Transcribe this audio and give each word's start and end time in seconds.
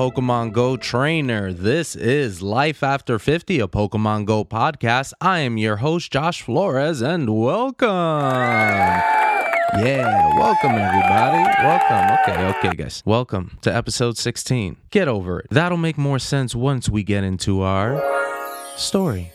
Pokemon 0.00 0.52
Go 0.54 0.78
trainer. 0.78 1.52
This 1.52 1.94
is 1.94 2.40
Life 2.40 2.82
After 2.82 3.18
50, 3.18 3.60
a 3.60 3.68
Pokemon 3.68 4.24
Go 4.24 4.46
podcast. 4.46 5.12
I 5.20 5.40
am 5.40 5.58
your 5.58 5.76
host, 5.76 6.10
Josh 6.10 6.40
Flores, 6.40 7.02
and 7.02 7.28
welcome. 7.28 7.86
Yeah, 9.76 10.38
welcome 10.38 10.70
everybody. 10.70 11.44
Welcome. 11.62 12.16
Okay, 12.22 12.46
okay, 12.70 12.76
guys. 12.82 13.02
Welcome 13.04 13.58
to 13.60 13.76
episode 13.76 14.16
16. 14.16 14.78
Get 14.88 15.06
over 15.06 15.40
it. 15.40 15.48
That'll 15.50 15.76
make 15.76 15.98
more 15.98 16.18
sense 16.18 16.54
once 16.54 16.88
we 16.88 17.02
get 17.02 17.22
into 17.22 17.60
our 17.60 18.02
story. 18.76 19.34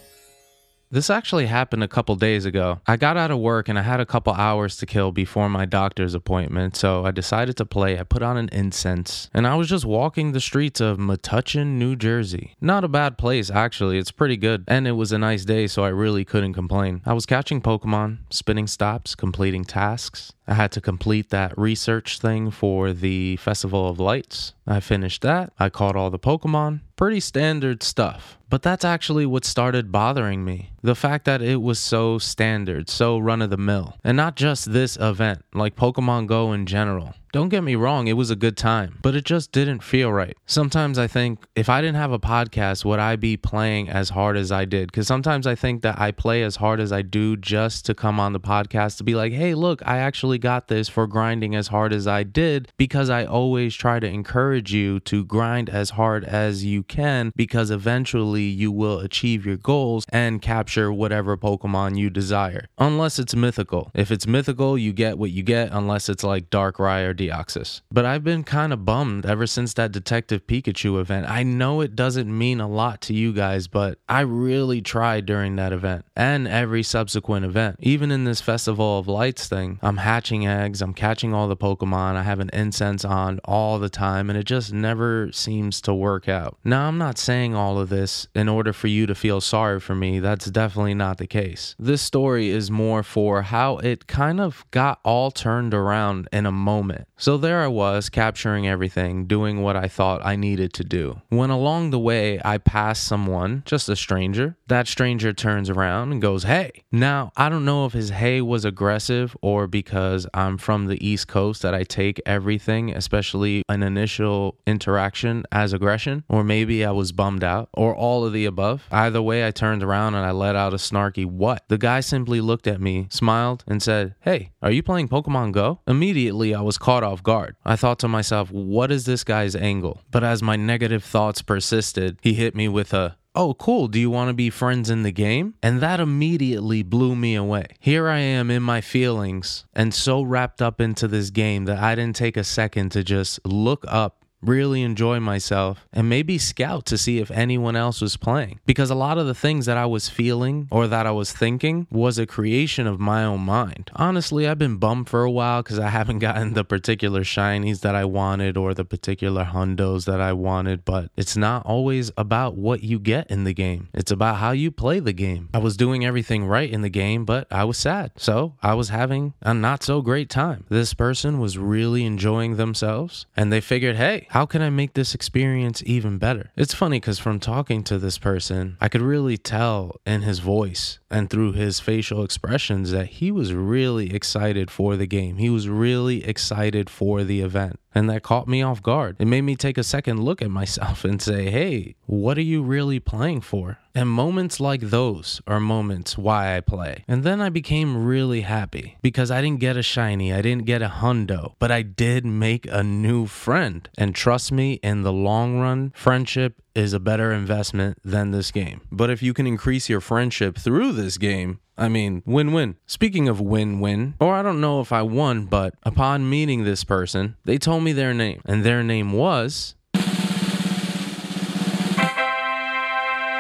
This 0.96 1.10
actually 1.10 1.48
happened 1.48 1.84
a 1.84 1.90
couple 1.90 2.16
days 2.16 2.46
ago. 2.46 2.80
I 2.88 2.96
got 2.96 3.18
out 3.18 3.30
of 3.30 3.40
work 3.40 3.68
and 3.68 3.78
I 3.78 3.82
had 3.82 4.00
a 4.00 4.06
couple 4.06 4.32
hours 4.32 4.78
to 4.78 4.86
kill 4.86 5.12
before 5.12 5.50
my 5.50 5.66
doctor's 5.66 6.14
appointment, 6.14 6.78
so 6.78 7.06
I 7.06 7.12
decided 7.12 7.58
to 7.58 7.66
play. 7.66 8.00
I 8.00 8.04
put 8.04 8.24
on 8.24 8.38
an 8.38 8.48
incense 8.54 9.30
and 9.34 9.46
I 9.46 9.56
was 9.56 9.68
just 9.68 9.84
walking 9.84 10.32
the 10.32 10.40
streets 10.40 10.80
of 10.80 10.98
Metuchen, 10.98 11.78
New 11.78 11.98
Jersey. 11.98 12.56
Not 12.62 12.86
a 12.86 12.88
bad 12.88 13.18
place, 13.18 13.50
actually. 13.52 13.98
It's 13.98 14.12
pretty 14.12 14.38
good. 14.38 14.64
And 14.70 14.88
it 14.88 14.94
was 14.94 15.12
a 15.12 15.18
nice 15.18 15.44
day, 15.44 15.68
so 15.68 15.84
I 15.84 15.90
really 15.90 16.24
couldn't 16.24 16.54
complain. 16.54 17.02
I 17.06 17.12
was 17.12 17.26
catching 17.26 17.62
Pokemon, 17.62 18.20
spinning 18.30 18.66
stops, 18.68 19.16
completing 19.16 19.66
tasks. 19.66 20.32
I 20.48 20.54
had 20.54 20.72
to 20.72 20.80
complete 20.80 21.30
that 21.32 21.58
research 21.58 22.20
thing 22.20 22.52
for 22.52 22.94
the 22.94 23.36
Festival 23.36 23.90
of 23.90 24.00
Lights. 24.00 24.54
I 24.66 24.80
finished 24.80 25.24
that. 25.24 25.52
I 25.60 25.68
caught 25.68 25.98
all 25.98 26.10
the 26.10 26.20
Pokemon. 26.20 26.80
Pretty 26.96 27.20
standard 27.20 27.84
stuff. 27.84 28.38
But 28.50 28.62
that's 28.62 28.86
actually 28.86 29.26
what 29.26 29.44
started 29.44 29.92
bothering 29.92 30.46
me. 30.46 30.72
The 30.82 30.96
fact 30.96 31.26
that 31.26 31.42
it 31.42 31.62
was 31.62 31.78
so 31.78 32.20
standard, 32.20 32.90
so 32.90 33.18
run 33.18 33.42
of 33.42 33.50
the 33.50 33.58
mill. 33.58 33.98
And 34.04 34.16
not 34.16 34.38
just 34.38 34.72
this 34.72 34.96
event, 34.96 35.44
like 35.54 35.76
Pokemon 35.76 36.28
Go 36.28 36.54
in 36.54 36.66
general. 36.66 37.14
Don't 37.36 37.50
get 37.50 37.66
me 37.66 37.76
wrong, 37.76 38.08
it 38.08 38.14
was 38.14 38.30
a 38.30 38.36
good 38.38 38.56
time, 38.56 38.98
but 39.02 39.14
it 39.14 39.26
just 39.26 39.52
didn't 39.52 39.84
feel 39.84 40.14
right. 40.14 40.38
Sometimes 40.46 40.98
I 40.98 41.08
think 41.08 41.46
if 41.54 41.68
I 41.68 41.82
didn't 41.82 41.98
have 41.98 42.14
a 42.14 42.18
podcast, 42.18 42.86
would 42.86 42.98
I 42.98 43.18
be 43.18 43.36
playing 43.36 43.90
as 43.90 44.08
hard 44.08 44.38
as 44.38 44.54
I 44.54 44.64
did? 44.64 44.90
Because 44.90 45.06
sometimes 45.06 45.46
I 45.46 45.54
think 45.54 45.82
that 45.82 46.00
I 46.00 46.12
play 46.12 46.44
as 46.44 46.56
hard 46.56 46.80
as 46.80 46.94
I 46.94 47.02
do 47.02 47.36
just 47.36 47.86
to 47.88 47.94
come 47.94 48.22
on 48.22 48.32
the 48.32 48.40
podcast 48.40 49.00
to 49.00 49.04
be 49.04 49.16
like, 49.16 49.34
hey, 49.34 49.54
look, 49.54 49.82
I 49.86 49.98
actually 49.98 50.38
got 50.38 50.70
this 50.70 50.88
for 50.88 51.08
grinding 51.08 51.56
as 51.56 51.68
hard 51.68 51.92
as 51.92 52.08
I 52.08 52.24
did 52.24 52.70
because 52.78 53.10
I 53.10 53.26
always 53.26 53.76
try 53.76 54.00
to 54.00 54.08
encourage 54.08 54.72
you 54.72 55.02
to 55.02 55.26
grind 55.26 55.70
as 55.70 55.90
hard 55.90 56.24
as 56.24 56.64
you 56.64 56.84
can 56.84 57.34
because 57.36 57.70
eventually 57.70 58.44
you 58.44 58.72
will 58.72 59.00
achieve 59.00 59.46
your 59.46 59.58
goals 59.58 60.06
and 60.08 60.42
capture 60.42 60.90
whatever 60.90 61.36
Pokemon 61.36 61.98
you 61.98 62.10
desire. 62.10 62.70
Unless 62.78 63.20
it's 63.20 63.36
mythical. 63.36 63.92
If 63.94 64.10
it's 64.10 64.26
mythical, 64.26 64.78
you 64.78 64.94
get 64.94 65.18
what 65.18 65.32
you 65.32 65.44
get, 65.44 65.74
unless 65.74 66.08
it's 66.08 66.24
like 66.24 66.50
Darkrai 66.50 67.06
or 67.06 67.14
Deoxys. 67.28 67.82
But 67.92 68.06
I've 68.06 68.24
been 68.24 68.44
kind 68.44 68.74
of 68.74 68.86
bummed 68.86 69.26
ever 69.26 69.48
since 69.48 69.74
that 69.74 69.92
Detective 69.92 70.48
Pikachu 70.48 71.00
event. 71.00 71.30
I 71.30 71.44
know 71.44 71.82
it 71.82 71.96
doesn't 71.96 72.36
mean 72.36 72.60
a 72.60 72.68
lot 72.68 73.02
to 73.02 73.14
you 73.14 73.34
guys, 73.34 73.68
but 73.68 74.00
I 74.08 74.22
really 74.22 74.82
tried 74.82 75.26
during 75.26 75.56
that 75.56 75.74
event 75.74 76.06
and 76.16 76.48
every 76.48 76.84
subsequent 76.84 77.46
event. 77.46 77.78
Even 77.80 78.12
in 78.12 78.24
this 78.24 78.42
Festival 78.42 79.00
of 79.00 79.08
Lights 79.08 79.48
thing, 79.48 79.80
I'm 79.82 79.98
hatching 79.98 80.48
eggs, 80.48 80.82
I'm 80.82 80.94
catching 80.94 81.34
all 81.34 81.48
the 81.48 81.58
Pokemon, 81.58 82.16
I 82.16 82.24
have 82.24 82.40
an 82.40 82.50
incense 82.54 83.06
on 83.06 83.40
all 83.46 83.80
the 83.80 83.90
time, 83.90 84.30
and 84.30 84.38
it 84.38 84.46
just 84.46 84.74
never 84.74 85.32
seems 85.32 85.82
to 85.82 85.94
work 85.94 86.30
out. 86.30 86.58
Now, 86.64 86.88
I'm 86.88 86.98
not 86.98 87.18
saying 87.18 87.56
all 87.56 87.80
of 87.80 87.90
this 87.90 88.28
in 88.36 88.50
order 88.50 88.74
for 88.74 88.88
you 88.88 89.06
to 89.06 89.16
feel 89.16 89.42
sorry 89.42 89.80
for 89.80 89.96
me. 89.96 90.20
That's 90.20 90.46
definitely 90.46 90.94
not 90.94 91.18
the 91.18 91.28
case. 91.28 91.76
This 91.80 92.02
story 92.02 92.50
is 92.50 92.70
more 92.70 93.04
for 93.04 93.44
how 93.44 93.78
it 93.78 94.08
kind 94.08 94.40
of 94.40 94.66
got 94.72 95.00
all 95.04 95.32
turned 95.32 95.74
around 95.74 96.28
in 96.32 96.46
a 96.46 96.52
moment. 96.52 97.08
So 97.18 97.38
there 97.38 97.62
I 97.62 97.68
was, 97.68 98.10
capturing 98.10 98.68
everything, 98.68 99.26
doing 99.26 99.62
what 99.62 99.78
I 99.78 99.88
thought 99.88 100.26
I 100.26 100.36
needed 100.36 100.74
to 100.74 100.84
do. 100.84 101.22
When 101.30 101.50
along 101.50 101.92
the 101.92 102.00
way 102.00 102.42
I 102.44 102.58
passed 102.58 103.06
someone, 103.06 103.64
just 103.66 103.88
a 103.88 103.96
stranger, 103.96 104.58
that 104.68 104.88
stranger 104.88 105.34
turns 105.34 105.70
around 105.70 106.12
and 106.12 106.22
goes, 106.22 106.44
Hey. 106.44 106.84
Now, 106.92 107.32
I 107.36 107.50
don't 107.50 107.66
know 107.66 107.86
if 107.86 107.94
his 107.94 108.10
hey 108.10 108.42
was 108.42 108.66
aggressive 108.66 109.36
or 109.42 109.68
because 109.68 110.28
I'm 110.34 110.58
from 110.58 110.86
the 110.86 111.06
East 111.06 111.28
Coast 111.28 111.62
that 111.62 111.76
I 111.76 111.84
take 111.84 112.22
everything, 112.26 112.92
especially 112.92 113.64
an 113.70 113.84
initial 113.84 114.58
interaction, 114.66 115.44
as 115.52 115.74
aggression, 115.74 116.24
or 116.30 116.44
maybe 116.44 116.86
I 116.86 116.92
was 116.92 117.12
bummed 117.12 117.44
out, 117.44 117.70
or 117.74 117.96
all 117.96 118.26
of 118.26 118.34
the 118.34 118.46
above. 118.46 118.88
Either 118.92 119.22
way, 119.22 119.46
I 119.46 119.52
turned 119.52 119.84
around 119.84 120.16
and 120.16 120.26
I 120.26 120.32
let 120.32 120.56
out 120.56 120.74
a 120.74 120.78
snarky 120.78 121.26
what. 121.26 121.64
The 121.68 121.78
guy 121.78 122.00
simply 122.00 122.42
looked 122.42 122.68
at 122.68 122.82
me, 122.82 123.08
smiled, 123.10 123.64
and 123.68 123.82
said, 123.82 124.16
Hey, 124.22 124.52
are 124.62 124.72
you 124.72 124.82
playing 124.84 125.10
Pokemon 125.10 125.52
Go? 125.52 125.82
Immediately, 125.88 126.56
I 126.56 126.62
was 126.62 126.78
caught 126.78 127.04
off 127.04 127.24
guard. 127.24 127.56
I 127.66 127.76
thought 127.76 128.00
to 128.00 128.08
myself, 128.08 128.52
what 128.52 128.92
is 128.92 129.06
this 129.06 129.24
guy's 129.24 129.56
angle? 129.56 130.02
But 130.12 130.24
as 130.24 130.42
my 130.42 130.56
negative 130.56 131.04
thoughts 131.04 131.42
persisted, 131.42 132.18
he 132.22 132.34
hit 132.34 132.56
me 132.56 132.68
with 132.68 132.94
a, 132.94 133.18
Oh, 133.36 133.54
cool. 133.54 133.90
Do 133.90 134.00
you 134.00 134.10
want 134.10 134.30
to 134.30 134.34
be 134.34 134.50
friends 134.50 134.90
in 134.90 135.04
the 135.04 135.12
game? 135.12 135.56
And 135.62 135.82
that 135.82 136.00
immediately 136.00 136.84
blew 136.84 137.16
me 137.18 137.36
away. 137.36 137.66
Here 137.80 138.08
I 138.08 138.20
am 138.20 138.50
in 138.50 138.64
my 138.64 138.80
feelings 138.80 139.66
and 139.74 139.94
so 139.94 140.22
wrapped 140.22 140.62
up 140.62 140.80
into 140.80 141.08
this 141.08 141.32
game 141.32 141.66
that 141.66 141.80
I 141.80 141.96
didn't 141.96 142.16
take 142.16 142.38
a 142.38 142.46
second 142.46 142.94
to 142.94 143.04
just 143.04 143.46
look 143.46 143.84
up 143.90 144.25
really 144.42 144.82
enjoy 144.82 145.20
myself, 145.20 145.88
and 145.92 146.10
maybe 146.10 146.38
scout 146.38 146.86
to 146.86 146.98
see 146.98 147.20
if 147.20 147.32
anyone 147.32 147.76
else 147.76 148.02
was 148.02 148.18
playing. 148.18 148.60
Because 148.66 148.90
a 148.90 148.96
lot 148.96 149.18
of 149.18 149.26
the 149.26 149.34
things 149.34 149.66
that 149.66 149.78
I 149.78 149.86
was 149.86 150.10
feeling 150.10 150.68
or 150.72 150.88
that 150.88 151.08
I 151.08 151.12
was 151.12 151.32
thinking 151.32 151.88
was 151.92 152.18
a 152.18 152.26
creation 152.26 152.88
of 152.88 153.00
my 153.00 153.24
own 153.24 153.42
mind. 153.42 153.92
Honestly, 153.96 154.48
I've 154.48 154.60
been 154.60 154.78
bummed 154.78 155.10
for 155.10 155.24
a 155.24 155.32
while 155.32 155.64
because 155.64 155.80
I 155.80 155.90
haven't 155.96 156.20
gotten 156.20 156.54
the 156.54 156.64
particular 156.64 157.22
shinies 157.22 157.82
that 157.82 157.96
I 157.96 158.06
wanted 158.06 158.58
or 158.58 158.74
the 158.74 158.86
particular 158.86 159.46
hundos 159.46 160.06
that 160.06 160.22
I 160.22 160.34
wanted, 160.34 160.86
but 160.86 161.12
it's 161.16 161.38
not 161.38 161.66
always 161.66 162.12
about 162.18 162.56
what 162.56 162.84
you 162.84 163.00
get 163.00 163.30
in 163.30 163.44
the 163.44 163.54
game. 163.54 163.90
It's 163.94 164.12
about 164.12 164.38
how 164.38 164.52
you 164.52 164.72
play 164.72 165.00
the 165.00 165.14
game. 165.14 165.50
I 165.54 165.60
was 165.60 165.78
doing 165.78 166.06
everything 166.06 166.46
right 166.46 166.70
in 166.70 166.82
the 166.82 166.90
game, 166.90 167.26
but 167.26 167.48
I 167.52 167.64
was 167.64 167.78
sad. 167.78 168.12
So 168.18 168.56
I 168.62 168.74
was 168.74 168.90
having 168.90 169.34
a 169.42 169.54
not 169.54 169.84
so 169.84 170.02
great 170.02 170.30
time. 170.30 170.66
This 170.70 170.94
person 170.94 171.40
was 171.40 171.58
really 171.58 172.06
enjoying 172.06 172.56
themselves, 172.58 173.26
and 173.36 173.52
they 173.52 173.62
figured, 173.62 173.96
hey, 173.96 174.25
how 174.30 174.46
can 174.46 174.62
I 174.62 174.70
make 174.70 174.94
this 174.94 175.16
experience 175.16 175.82
even 175.86 176.18
better? 176.18 176.52
It's 176.56 176.74
funny 176.74 177.00
because 177.00 177.20
from 177.20 177.40
talking 177.40 177.84
to 177.86 177.98
this 177.98 178.18
person, 178.18 178.78
I 178.82 178.90
could 178.90 179.02
really 179.02 179.38
tell 179.38 180.00
in 180.06 180.22
his 180.22 180.40
voice 180.40 181.00
and 181.10 181.30
through 181.30 181.54
his 181.54 181.80
facial 181.80 182.24
expressions 182.24 182.92
that 182.92 183.08
he 183.08 183.32
was 183.32 183.54
really 183.54 184.14
excited 184.14 184.70
for 184.70 184.96
the 184.96 185.08
game. 185.08 185.38
He 185.38 185.50
was 185.50 185.70
really 185.70 186.24
excited 186.26 186.90
for 186.90 187.24
the 187.24 187.42
event. 187.42 187.80
And 187.96 188.10
that 188.10 188.24
caught 188.24 188.48
me 188.48 188.62
off 188.62 188.84
guard. 188.84 189.16
It 189.20 189.26
made 189.26 189.42
me 189.42 189.56
take 189.56 189.78
a 189.78 189.84
second 189.84 190.24
look 190.24 190.42
at 190.42 190.52
myself 190.52 191.04
and 191.10 191.22
say, 191.22 191.50
hey, 191.50 191.96
what 192.06 192.38
are 192.38 192.42
you 192.42 192.62
really 192.62 193.00
playing 193.00 193.42
for? 193.42 193.80
And 193.96 194.10
moments 194.10 194.60
like 194.60 194.82
those 194.82 195.42
are 195.48 195.60
moments 195.62 196.18
why 196.18 196.58
I 196.58 196.60
play. 196.60 197.06
And 197.08 197.24
then 197.24 197.40
I 197.40 197.48
became 197.50 198.06
really 198.06 198.42
happy 198.42 198.98
because 199.02 199.32
I 199.32 199.42
didn't 199.42 199.62
get 199.62 199.78
a 199.78 199.82
shiny, 199.82 200.34
I 200.34 200.42
didn't 200.42 200.66
get 200.66 200.82
a 200.82 200.90
hundo, 200.90 201.54
but 201.60 201.72
I 201.72 201.82
did 201.82 202.26
make 202.26 202.68
a 202.70 202.84
new 202.84 203.26
friend. 203.26 203.88
And 203.98 204.14
trust 204.14 204.52
me, 204.52 204.74
in 204.84 205.04
the 205.04 205.14
long 205.14 205.60
run, 205.60 205.94
friendship 205.96 206.62
is 206.76 206.94
a 206.94 207.00
better 207.00 207.32
investment 207.32 207.98
than 208.04 208.32
this 208.32 208.52
game. 208.52 208.82
But 208.92 209.10
if 209.10 209.24
you 209.24 209.34
can 209.34 209.48
increase 209.48 209.90
your 209.90 210.02
friendship 210.02 210.58
through 210.58 210.92
this 210.92 211.18
game, 211.18 211.60
I 211.78 211.88
mean, 211.90 212.22
win 212.26 212.54
win. 212.54 212.76
Speaking 212.86 213.28
of 213.28 213.42
win 213.42 213.80
win, 213.80 214.16
or 214.20 214.34
I 214.34 214.42
don't 214.42 214.62
know 214.62 214.82
if 214.82 214.92
I 214.92 215.02
won, 215.02 215.46
but 215.46 215.74
upon 215.84 216.30
meeting 216.30 216.64
this 216.64 216.84
person, 216.84 217.38
they 217.46 217.58
told 217.58 217.84
me 217.84 217.94
their 217.94 218.14
name, 218.14 218.42
and 218.46 218.64
their 218.64 218.84
name 218.84 219.14
was 219.14 219.76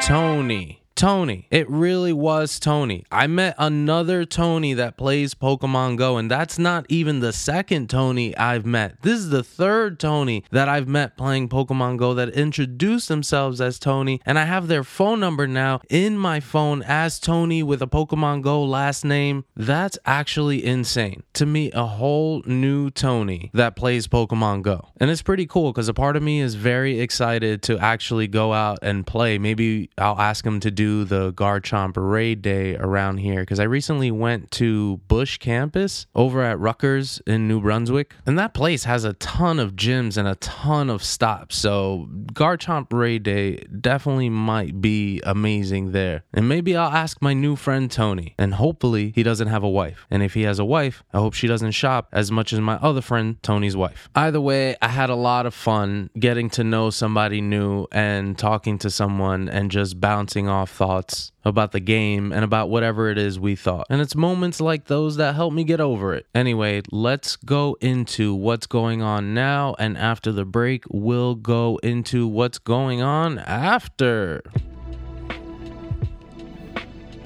Tony. 0.02 0.85
Tony. 0.96 1.46
It 1.52 1.70
really 1.70 2.14
was 2.14 2.58
Tony. 2.58 3.04
I 3.12 3.28
met 3.28 3.56
another 3.58 4.24
Tony 4.24 4.74
that 4.76 4.96
plays 4.96 5.34
Pokemon 5.34 5.98
Go, 5.98 6.16
and 6.16 6.32
that's 6.32 6.58
not 6.58 6.86
even 6.88 7.20
the 7.20 7.34
second 7.34 7.90
Tony 7.90 8.36
I've 8.38 8.66
met. 8.66 9.02
This 9.02 9.20
is 9.20 9.30
the 9.30 9.44
third 9.44 10.00
Tony 10.00 10.46
that 10.52 10.70
I've 10.70 10.88
met 10.88 11.18
playing 11.18 11.50
Pokemon 11.50 11.98
Go 11.98 12.14
that 12.14 12.30
introduced 12.30 13.10
themselves 13.10 13.60
as 13.60 13.78
Tony, 13.78 14.22
and 14.26 14.40
I 14.40 14.46
have 14.46 14.70
their 14.70 14.86
phone 14.86 15.20
number 15.20 15.48
now 15.48 15.82
in 15.90 16.18
my 16.18 16.40
phone 16.40 16.82
as 16.82 17.20
Tony 17.20 17.62
with 17.62 17.82
a 17.82 17.88
Pokemon 17.88 18.42
Go 18.42 18.64
last 18.64 19.04
name. 19.04 19.44
That's 19.54 20.00
actually 20.06 20.66
insane. 20.66 21.24
To 21.34 21.46
meet 21.46 21.76
a 21.76 21.86
whole 21.86 22.42
new 22.46 22.90
Tony 22.90 23.52
that 23.54 23.76
plays 23.76 24.08
Pokemon 24.08 24.62
Go. 24.62 24.88
And 24.96 25.10
it's 25.10 25.22
pretty 25.22 25.46
cool 25.46 25.74
because 25.74 25.90
a 25.90 25.94
part 25.94 26.16
of 26.16 26.24
me 26.24 26.40
is 26.40 26.56
very 26.56 27.02
excited 27.02 27.62
to 27.64 27.78
actually 27.80 28.28
go 28.28 28.54
out 28.54 28.80
and 28.82 29.06
play. 29.06 29.38
Maybe 29.38 29.90
I'll 29.98 30.18
ask 30.18 30.46
him 30.46 30.62
to 30.62 30.72
do 30.72 30.85
do 30.86 31.04
the 31.04 31.34
Garchomp 31.34 31.94
Raid 31.98 32.44
Day 32.44 32.76
around 32.76 33.18
here 33.18 33.40
because 33.40 33.60
I 33.60 33.64
recently 33.64 34.12
went 34.12 34.52
to 34.52 34.98
Busch 35.08 35.40
Campus 35.40 36.06
over 36.14 36.44
at 36.44 36.60
Rutgers 36.60 37.20
in 37.26 37.48
New 37.48 37.60
Brunswick, 37.60 38.14
and 38.28 38.38
that 38.38 38.54
place 38.54 38.84
has 38.84 39.04
a 39.04 39.14
ton 39.14 39.58
of 39.60 39.76
gyms 39.76 40.16
and 40.16 40.28
a 40.28 40.36
ton 40.36 40.92
of 40.92 41.04
stops. 41.04 41.58
So 41.58 42.08
Garchomp 42.34 42.94
Raid 42.94 43.24
Day 43.24 43.66
definitely 43.82 44.30
might 44.30 44.80
be 44.80 45.22
amazing 45.24 45.92
there. 45.92 46.24
And 46.32 46.48
maybe 46.48 46.76
I'll 46.76 46.92
ask 46.92 47.20
my 47.20 47.34
new 47.34 47.56
friend 47.56 47.90
Tony, 47.90 48.36
and 48.38 48.54
hopefully 48.54 49.12
he 49.16 49.24
doesn't 49.24 49.48
have 49.48 49.64
a 49.64 49.70
wife. 49.70 50.06
And 50.12 50.22
if 50.22 50.36
he 50.36 50.44
has 50.44 50.60
a 50.60 50.66
wife, 50.66 51.04
I 51.14 51.18
hope 51.18 51.34
she 51.34 51.48
doesn't 51.48 51.72
shop 51.72 52.10
as 52.12 52.32
much 52.32 52.54
as 52.54 52.60
my 52.60 52.76
other 52.76 53.02
friend 53.02 53.42
Tony's 53.42 53.76
wife. 53.76 54.08
Either 54.14 54.40
way, 54.40 54.76
I 54.84 54.90
had 54.90 55.10
a 55.10 55.16
lot 55.16 55.48
of 55.48 55.56
fun 55.56 56.12
getting 56.20 56.52
to 56.52 56.64
know 56.64 56.92
somebody 56.92 57.42
new 57.42 57.88
and 57.92 58.38
talking 58.38 58.78
to 58.80 58.92
someone 58.92 59.50
and 59.50 59.72
just 59.72 60.00
bouncing 60.00 60.48
off 60.48 60.75
thoughts 60.76 61.32
about 61.44 61.72
the 61.72 61.80
game 61.80 62.32
and 62.32 62.44
about 62.44 62.70
whatever 62.70 63.10
it 63.10 63.18
is 63.18 63.40
we 63.40 63.56
thought. 63.56 63.88
And 63.90 64.02
it's 64.02 64.16
moments 64.16 64.60
like 64.60 64.86
those 64.86 65.16
that 65.16 65.36
help 65.36 65.54
me 65.54 65.64
get 65.64 65.80
over 65.80 66.14
it. 66.14 66.28
Anyway, 66.36 66.82
let's 66.92 67.36
go 67.36 67.78
into 67.82 68.36
what's 68.36 68.68
going 68.68 69.02
on 69.02 69.34
now. 69.34 69.76
And 69.80 69.98
after 69.98 70.32
the 70.32 70.46
break, 70.46 70.84
we'll 70.90 71.36
go 71.36 71.80
into 71.82 72.28
what's 72.28 72.60
going 72.60 73.02
on 73.02 73.40
after. 73.40 74.44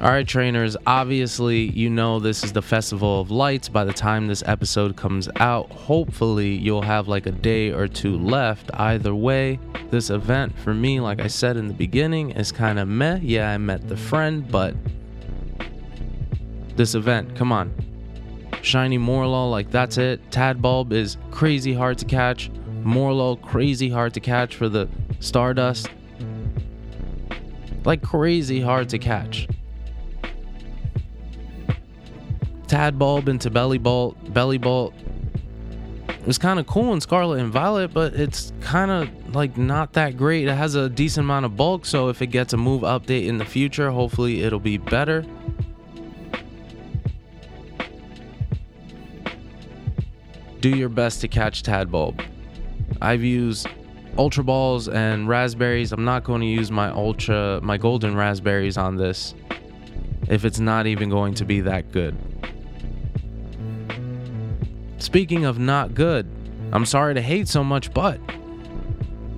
All 0.02 0.08
right, 0.08 0.26
trainers, 0.26 0.78
obviously, 0.88 1.72
you 1.72 1.90
know 1.90 2.20
this 2.22 2.42
is 2.46 2.54
the 2.54 2.62
Festival 2.62 3.20
of 3.20 3.32
Lights. 3.32 3.68
By 3.68 3.84
the 3.84 3.92
time 3.92 4.28
this 4.28 4.42
episode 4.46 4.96
comes 4.96 5.28
out, 5.36 5.70
hopefully, 5.74 6.56
you'll 6.56 6.84
have 6.84 7.10
like 7.10 7.26
a 7.26 7.34
day 7.34 7.72
or 7.72 7.86
two 7.86 8.18
left. 8.18 8.72
Either 8.76 9.14
way, 9.14 9.60
this 9.90 10.10
event 10.10 10.58
for 10.58 10.74
me, 10.74 11.02
like 11.02 11.20
I 11.20 11.28
said 11.28 11.58
in 11.58 11.68
the 11.68 11.74
beginning, 11.74 12.30
is 12.32 12.50
kind 12.50 12.80
of 12.80 12.88
meh. 12.88 13.20
Yeah, 13.22 13.52
I 13.52 13.58
met 13.58 13.90
the 13.90 13.98
friend, 13.98 14.50
but 14.50 14.74
this 16.78 16.96
event, 16.96 17.36
come 17.36 17.52
on. 17.52 17.74
Shiny 18.62 18.98
Morelull, 18.98 19.52
like 19.52 19.70
that's 19.70 19.98
it. 19.98 20.32
Tadbulb 20.32 20.94
is 20.94 21.18
crazy 21.30 21.74
hard 21.74 21.98
to 21.98 22.06
catch. 22.06 22.50
Morelull, 22.84 23.42
crazy 23.42 23.90
hard 23.90 24.14
to 24.14 24.22
catch 24.22 24.56
for 24.56 24.70
the 24.70 24.88
Stardust. 25.20 25.90
Like 27.84 28.02
crazy 28.02 28.62
hard 28.62 28.88
to 28.90 28.98
catch. 28.98 29.50
Tadbulb 32.70 33.28
into 33.28 33.50
Bellibolt. 33.50 34.34
Belly 34.34 34.58
Bolt 34.58 34.94
it 36.20 36.28
was 36.28 36.38
kind 36.38 36.60
of 36.60 36.68
cool 36.68 36.94
in 36.94 37.00
Scarlet 37.00 37.40
and 37.40 37.52
Violet, 37.52 37.94
but 37.94 38.14
it's 38.14 38.52
kind 38.60 38.92
of 38.92 39.36
like 39.36 39.58
not 39.58 39.94
that 39.94 40.18
great. 40.18 40.48
It 40.48 40.56
has 40.56 40.76
a 40.76 40.90
decent 40.90 41.24
amount 41.24 41.46
of 41.46 41.56
bulk, 41.56 41.86
so 41.86 42.10
if 42.10 42.22
it 42.22 42.28
gets 42.28 42.52
a 42.52 42.58
move 42.58 42.82
update 42.82 43.28
in 43.28 43.38
the 43.38 43.46
future, 43.46 43.90
hopefully 43.90 44.44
it'll 44.44 44.60
be 44.60 44.78
better. 44.78 45.26
Do 50.60 50.70
your 50.70 50.90
best 50.90 51.22
to 51.22 51.30
catch 51.30 51.64
Tad 51.64 51.90
Bulb. 51.90 52.22
I've 53.02 53.24
used 53.24 53.68
Ultra 54.18 54.44
Balls 54.44 54.90
and 54.90 55.30
Razz 55.30 55.56
Berries. 55.56 55.94
I'm 55.94 56.04
not 56.04 56.26
going 56.26 56.42
to 56.42 56.48
use 56.48 56.70
my 56.70 56.90
Ultra, 56.90 57.62
my 57.64 57.78
Golden 57.78 58.14
Razz 58.14 58.42
Berries 58.42 58.76
on 58.76 58.98
this 58.98 59.36
if 60.28 60.44
it's 60.44 60.60
not 60.60 60.86
even 60.86 61.10
going 61.10 61.34
to 61.36 61.46
be 61.46 61.62
that 61.62 61.94
good. 61.94 62.18
Speaking 65.00 65.46
of 65.46 65.58
not 65.58 65.96
good, 65.96 66.28
I'm 66.72 66.86
sorry 66.86 67.14
to 67.14 67.22
hate 67.22 67.48
so 67.48 67.64
much, 67.64 67.94
but 67.94 68.20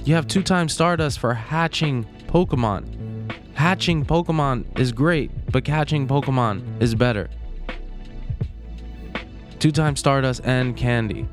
you 0.04 0.16
have 0.16 0.28
two 0.28 0.42
times 0.42 0.74
Stardust 0.74 1.20
for 1.20 1.36
hatching 1.36 2.06
Pokemon. 2.28 3.32
Hatching 3.54 4.04
Pokemon 4.04 4.80
is 4.80 4.92
great, 4.92 5.30
but 5.52 5.64
catching 5.64 6.08
Pokemon 6.08 6.82
is 6.82 6.96
better. 6.96 7.30
Two 9.60 9.72
times 9.72 10.00
Stardust 10.00 10.42
and 10.44 10.76
Candy. 10.76 11.28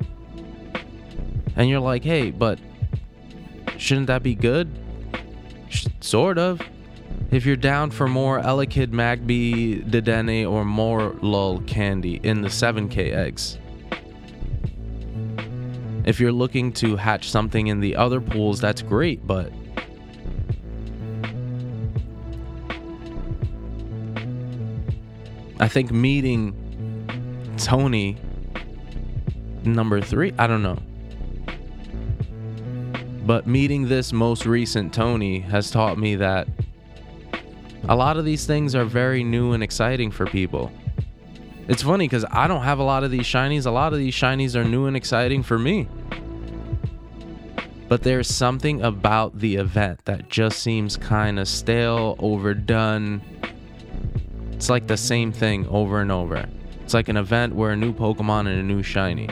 And 1.56 1.70
you're 1.70 1.80
like, 1.80 2.04
hey, 2.04 2.30
but 2.30 2.58
shouldn't 3.78 4.08
that 4.08 4.22
be 4.22 4.34
good? 4.34 4.70
Sh- 5.70 5.86
sort 6.00 6.36
of. 6.36 6.60
If 7.30 7.46
you're 7.46 7.56
down 7.56 7.90
for 7.90 8.06
more 8.06 8.40
Elekid, 8.40 8.88
Magby, 8.88 9.82
Dedenne, 9.90 10.48
or 10.48 10.64
Morelull 10.64 11.66
candy 11.66 12.20
in 12.22 12.42
the 12.42 12.48
7k 12.48 13.14
eggs. 13.14 13.58
If 16.08 16.19
you're 16.20 16.32
looking 16.32 16.72
to 16.72 16.96
hatch 16.96 17.28
something 17.28 17.66
in 17.66 17.81
the 17.81 17.94
other 17.94 18.19
pools, 18.19 18.62
that's 18.62 18.81
great, 18.81 19.26
but 19.26 19.52
I 25.60 25.69
think 25.69 25.93
meeting 25.93 26.55
Tony 27.58 28.16
number 29.64 30.00
three, 30.00 30.32
I 30.38 30.46
don't 30.46 30.62
know. 30.62 30.78
But 33.26 33.46
meeting 33.46 33.87
this 33.88 34.11
most 34.11 34.46
recent 34.46 34.94
Tony 34.94 35.40
has 35.40 35.70
taught 35.70 35.99
me 35.99 36.14
that 36.14 36.49
a 37.87 37.94
lot 37.94 38.16
of 38.16 38.25
these 38.25 38.46
things 38.46 38.75
are 38.75 38.87
very 38.87 39.22
new 39.22 39.52
and 39.52 39.62
exciting 39.62 40.11
for 40.11 40.25
people. 40.25 40.72
It's 41.69 41.82
funny 41.82 42.08
because 42.08 42.25
I 42.31 42.49
don't 42.49 42.62
have 42.62 42.78
a 42.78 42.82
lot 42.82 43.04
of 43.04 43.11
these 43.11 43.26
shinies. 43.26 43.66
A 43.66 43.70
lot 43.70 43.93
of 43.93 43.99
these 43.99 44.14
shinies 44.14 44.56
are 44.56 44.64
new 44.64 44.87
and 44.87 44.96
exciting 44.96 45.43
for 45.43 45.58
me. 45.58 45.87
But 47.88 48.02
there's 48.02 48.29
something 48.29 48.82
about 48.82 49.38
the 49.38 49.56
event 49.56 50.05
that 50.05 50.29
just 50.29 50.58
seems 50.58 50.96
kind 50.96 51.38
of 51.38 51.49
stale, 51.49 52.17
overdone. 52.19 53.23
It's 54.52 54.69
like 54.69 54.87
the 54.87 54.96
same 54.96 55.32
thing 55.32 55.67
over 55.69 56.02
and 56.02 56.12
over. 56.12 56.46
It's 56.82 56.93
like 56.93 57.08
an 57.08 57.17
event 57.17 57.55
where 57.55 57.70
a 57.70 57.76
new 57.76 57.94
Pokemon 57.94 58.40
and 58.40 58.61
a 58.61 58.62
new 58.62 58.82
shiny. 58.82 59.29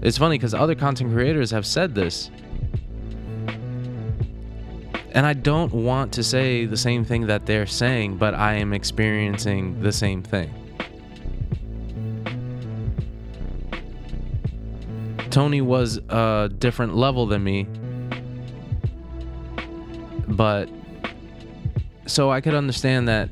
It's 0.00 0.18
funny 0.18 0.36
because 0.36 0.54
other 0.54 0.76
content 0.76 1.12
creators 1.12 1.50
have 1.50 1.66
said 1.66 1.94
this. 1.94 2.30
And 5.14 5.26
I 5.26 5.32
don't 5.32 5.72
want 5.72 6.12
to 6.14 6.22
say 6.22 6.66
the 6.66 6.76
same 6.76 7.04
thing 7.04 7.26
that 7.26 7.46
they're 7.46 7.66
saying, 7.66 8.16
but 8.16 8.34
I 8.34 8.54
am 8.54 8.72
experiencing 8.72 9.80
the 9.80 9.92
same 9.92 10.22
thing. 10.22 10.61
Tony 15.32 15.62
was 15.62 15.96
a 16.10 16.50
different 16.58 16.94
level 16.94 17.26
than 17.26 17.42
me, 17.42 17.66
but 20.28 20.68
so 22.06 22.30
I 22.30 22.42
could 22.42 22.52
understand 22.52 23.08
that 23.08 23.30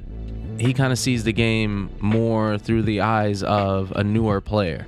he 0.58 0.72
kind 0.72 0.92
of 0.92 0.98
sees 0.98 1.24
the 1.24 1.32
game 1.32 1.90
more 2.00 2.56
through 2.56 2.84
the 2.84 3.02
eyes 3.02 3.42
of 3.42 3.92
a 3.92 4.02
newer 4.02 4.40
player. 4.40 4.86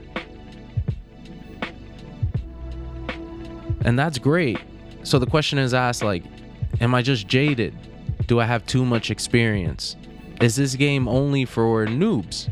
And 3.85 3.99
that's 3.99 4.17
great. 4.19 4.59
So 5.03 5.19
the 5.19 5.27
question 5.27 5.59
is 5.59 5.75
asked 5.75 6.03
like, 6.03 6.25
Am 6.81 6.95
I 6.95 7.03
just 7.03 7.29
jaded? 7.29 7.77
Do 8.27 8.41
I 8.41 8.47
have 8.47 8.65
too 8.65 8.87
much 8.87 9.11
experience? 9.11 9.97
Is 10.41 10.57
this 10.57 10.77
game 10.77 11.07
only 11.07 11.45
for 11.45 11.85
noobs? 11.87 12.49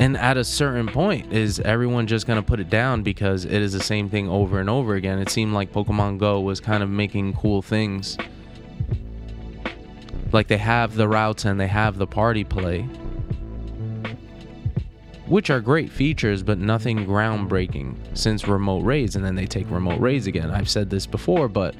And 0.00 0.16
at 0.16 0.38
a 0.38 0.44
certain 0.44 0.88
point, 0.88 1.30
is 1.30 1.60
everyone 1.60 2.06
just 2.06 2.26
going 2.26 2.38
to 2.38 2.42
put 2.42 2.58
it 2.58 2.70
down 2.70 3.02
because 3.02 3.44
it 3.44 3.52
is 3.52 3.74
the 3.74 3.82
same 3.82 4.08
thing 4.08 4.30
over 4.30 4.58
and 4.58 4.70
over 4.70 4.94
again? 4.94 5.18
It 5.18 5.28
seemed 5.28 5.52
like 5.52 5.72
Pokemon 5.72 6.16
Go 6.16 6.40
was 6.40 6.58
kind 6.58 6.82
of 6.82 6.88
making 6.88 7.34
cool 7.34 7.60
things. 7.60 8.16
Like 10.32 10.48
they 10.48 10.56
have 10.56 10.94
the 10.94 11.06
routes 11.06 11.44
and 11.44 11.60
they 11.60 11.66
have 11.66 11.98
the 11.98 12.06
party 12.06 12.44
play, 12.44 12.84
which 15.26 15.50
are 15.50 15.60
great 15.60 15.90
features, 15.90 16.42
but 16.42 16.56
nothing 16.56 17.04
groundbreaking 17.04 18.16
since 18.16 18.48
remote 18.48 18.80
raids. 18.84 19.16
And 19.16 19.24
then 19.24 19.34
they 19.34 19.46
take 19.46 19.70
remote 19.70 20.00
raids 20.00 20.26
again. 20.26 20.50
I've 20.50 20.70
said 20.70 20.88
this 20.88 21.04
before, 21.06 21.46
but 21.46 21.74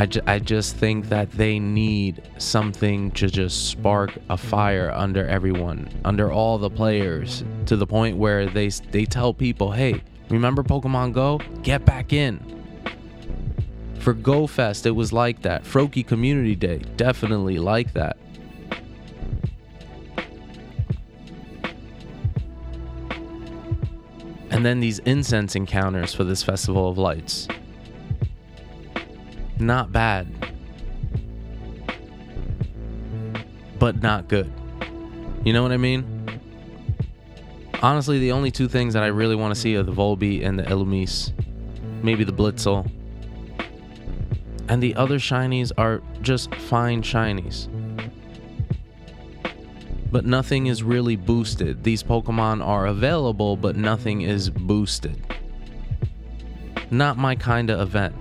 I, 0.00 0.06
ju- 0.06 0.22
I 0.26 0.38
just 0.38 0.76
think 0.76 1.10
that 1.10 1.30
they 1.32 1.58
need 1.58 2.22
something 2.38 3.10
to 3.10 3.28
just 3.28 3.68
spark 3.68 4.16
a 4.30 4.36
fire 4.38 4.90
under 4.90 5.26
everyone, 5.26 5.90
under 6.06 6.32
all 6.32 6.56
the 6.56 6.70
players, 6.70 7.44
to 7.66 7.76
the 7.76 7.86
point 7.86 8.16
where 8.16 8.46
they 8.46 8.68
they 8.68 9.04
tell 9.04 9.34
people, 9.34 9.72
"Hey, 9.72 10.02
remember 10.30 10.62
Pokemon 10.62 11.12
Go? 11.12 11.38
Get 11.62 11.84
back 11.84 12.14
in." 12.14 12.40
For 13.98 14.14
Go 14.14 14.46
Fest, 14.46 14.86
it 14.86 14.92
was 14.92 15.12
like 15.12 15.42
that. 15.42 15.64
Froakie 15.64 16.06
Community 16.06 16.56
Day, 16.56 16.78
definitely 16.96 17.58
like 17.58 17.92
that. 17.92 18.16
And 24.50 24.64
then 24.64 24.80
these 24.80 25.00
incense 25.00 25.54
encounters 25.54 26.14
for 26.14 26.24
this 26.24 26.42
Festival 26.42 26.88
of 26.88 26.96
Lights 26.96 27.46
not 29.60 29.92
bad, 29.92 30.26
but 33.78 34.02
not 34.02 34.28
good. 34.28 34.52
You 35.44 35.52
know 35.52 35.62
what 35.62 35.72
I 35.72 35.76
mean? 35.76 36.20
Honestly, 37.82 38.18
the 38.18 38.32
only 38.32 38.50
two 38.50 38.68
things 38.68 38.92
that 38.92 39.02
I 39.02 39.06
really 39.06 39.36
want 39.36 39.54
to 39.54 39.60
see 39.60 39.74
are 39.76 39.82
the 39.82 39.92
Volbeat 39.92 40.44
and 40.44 40.58
the 40.58 40.64
Illumise. 40.64 41.32
Maybe 42.02 42.24
the 42.24 42.32
Blitzle. 42.32 42.90
And 44.68 44.82
the 44.82 44.94
other 44.96 45.18
shinies 45.18 45.72
are 45.78 46.02
just 46.20 46.54
fine 46.54 47.02
shinies. 47.02 47.68
But 50.12 50.26
nothing 50.26 50.66
is 50.66 50.82
really 50.82 51.16
boosted. 51.16 51.82
These 51.82 52.02
Pokemon 52.02 52.64
are 52.64 52.86
available, 52.86 53.56
but 53.56 53.76
nothing 53.76 54.22
is 54.22 54.50
boosted. 54.50 55.16
Not 56.90 57.16
my 57.16 57.34
kind 57.34 57.70
of 57.70 57.80
event. 57.80 58.14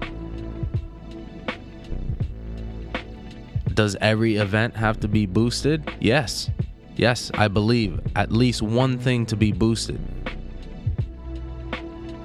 Does 3.79 3.95
every 4.01 4.36
event 4.36 4.75
have 4.75 5.00
to 5.00 5.07
be 5.07 5.25
boosted? 5.25 5.89
Yes. 6.01 6.50
Yes, 6.98 7.31
I 7.33 7.48
believe 7.48 7.98
at 8.13 8.29
least 8.29 8.62
one 8.62 9.00
thing 9.00 9.25
to 9.27 9.38
be 9.38 9.53
boosted. 9.53 10.01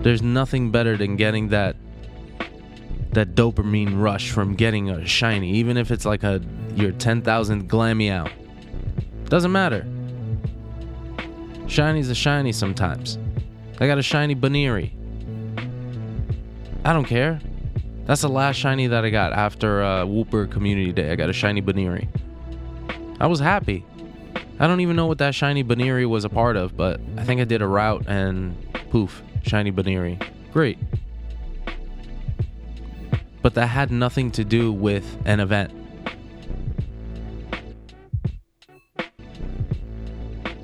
There's 0.01 0.21
nothing 0.21 0.73
better 0.73 0.97
than 0.97 1.15
getting 1.15 1.51
that 1.51 1.77
that 3.13 3.37
dopamine 3.37 4.03
rush 4.03 4.33
from 4.33 4.57
getting 4.57 4.91
a 4.91 5.07
shiny, 5.07 5.53
even 5.53 5.77
if 5.77 5.93
it's 5.93 6.05
like 6.05 6.25
a 6.25 6.43
your 6.75 6.91
10,000 6.91 7.73
out. 8.11 8.33
Doesn't 9.27 9.53
matter. 9.53 9.87
Shiny's 11.69 12.11
a 12.11 12.17
shiny 12.17 12.51
sometimes. 12.51 13.17
I 13.79 13.87
got 13.87 13.99
a 13.99 14.03
shiny 14.03 14.35
Buneary. 14.35 14.93
I 16.85 16.93
don't 16.93 17.05
care. 17.05 17.41
That's 18.07 18.21
the 18.21 18.29
last 18.29 18.57
shiny 18.57 18.87
that 18.89 19.03
I 19.05 19.11
got 19.11 19.33
after 19.33 19.83
uh, 19.83 20.05
Wooper 20.05 20.51
Community 20.51 20.93
Day. 20.93 21.11
I 21.11 21.17
got 21.17 21.31
a 21.31 21.33
shiny 21.33 21.63
Buneary. 21.63 22.09
I 23.19 23.27
was 23.27 23.41
happy. 23.41 23.85
I 24.59 24.67
don't 24.67 24.81
even 24.81 24.95
know 24.95 25.07
what 25.07 25.19
that 25.19 25.35
shiny 25.35 25.63
Buneary 25.63 26.05
was 26.05 26.25
a 26.25 26.29
part 26.29 26.57
of, 26.57 26.77
but 26.77 27.01
I 27.17 27.25
think 27.25 27.41
I 27.41 27.45
did 27.45 27.63
a 27.63 27.67
route 27.67 28.05
and 28.07 28.57
poof, 28.91 29.23
shiny 29.43 29.71
Buneary. 29.71 30.19
Great. 30.53 30.79
But 33.41 33.55
that 33.55 33.69
had 33.69 33.91
nothing 33.91 34.31
to 34.33 34.45
do 34.45 34.71
with 34.71 35.17
an 35.25 35.41
event. 35.41 35.73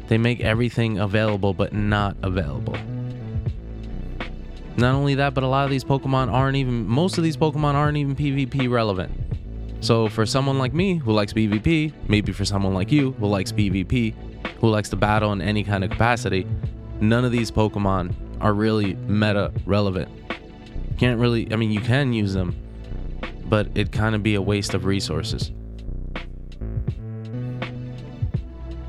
They 0.09 0.18
make 0.18 0.40
everything 0.40 0.99
available 0.99 1.54
but 1.54 1.73
not 1.73 2.16
available. 2.23 2.76
Not 4.80 4.94
only 4.94 5.14
that, 5.16 5.34
but 5.34 5.44
a 5.44 5.46
lot 5.46 5.66
of 5.66 5.70
these 5.70 5.84
Pokemon 5.84 6.32
aren't 6.32 6.56
even, 6.56 6.88
most 6.88 7.18
of 7.18 7.25
these 7.25 7.37
Pokemon 7.37 7.75
aren't 7.75 7.99
even 7.99 8.16
PvP 8.16 8.70
relevant. 8.70 9.12
So 9.80 10.08
for 10.08 10.25
someone 10.25 10.56
like 10.58 10.72
me 10.72 10.96
who 10.96 11.12
likes 11.12 11.34
PvP, 11.34 11.92
maybe 12.08 12.32
for 12.32 12.46
someone 12.46 12.72
like 12.72 12.90
you 12.90 13.12
who 13.12 13.26
likes 13.26 13.52
PvP, 13.52 14.14
who 14.58 14.70
likes 14.70 14.88
to 14.88 14.96
battle 14.96 15.32
in 15.32 15.42
any 15.42 15.64
kind 15.64 15.84
of 15.84 15.90
capacity, 15.90 16.46
none 16.99 17.26
of 17.26 17.30
these 17.30 17.50
Pokemon 17.50 18.14
are 18.40 18.54
really 18.54 18.94
meta 19.06 19.52
relevant. 19.66 20.08
Can't 20.96 21.20
really, 21.20 21.52
I 21.52 21.56
mean, 21.56 21.72
you 21.72 21.80
can 21.80 22.14
use 22.14 22.32
them, 22.32 22.56
but 23.50 23.68
it 23.75 23.92
kind 23.92 24.14
of 24.14 24.22
be 24.22 24.34
a 24.34 24.42
waste 24.42 24.72
of 24.72 24.87
resources. 24.87 25.52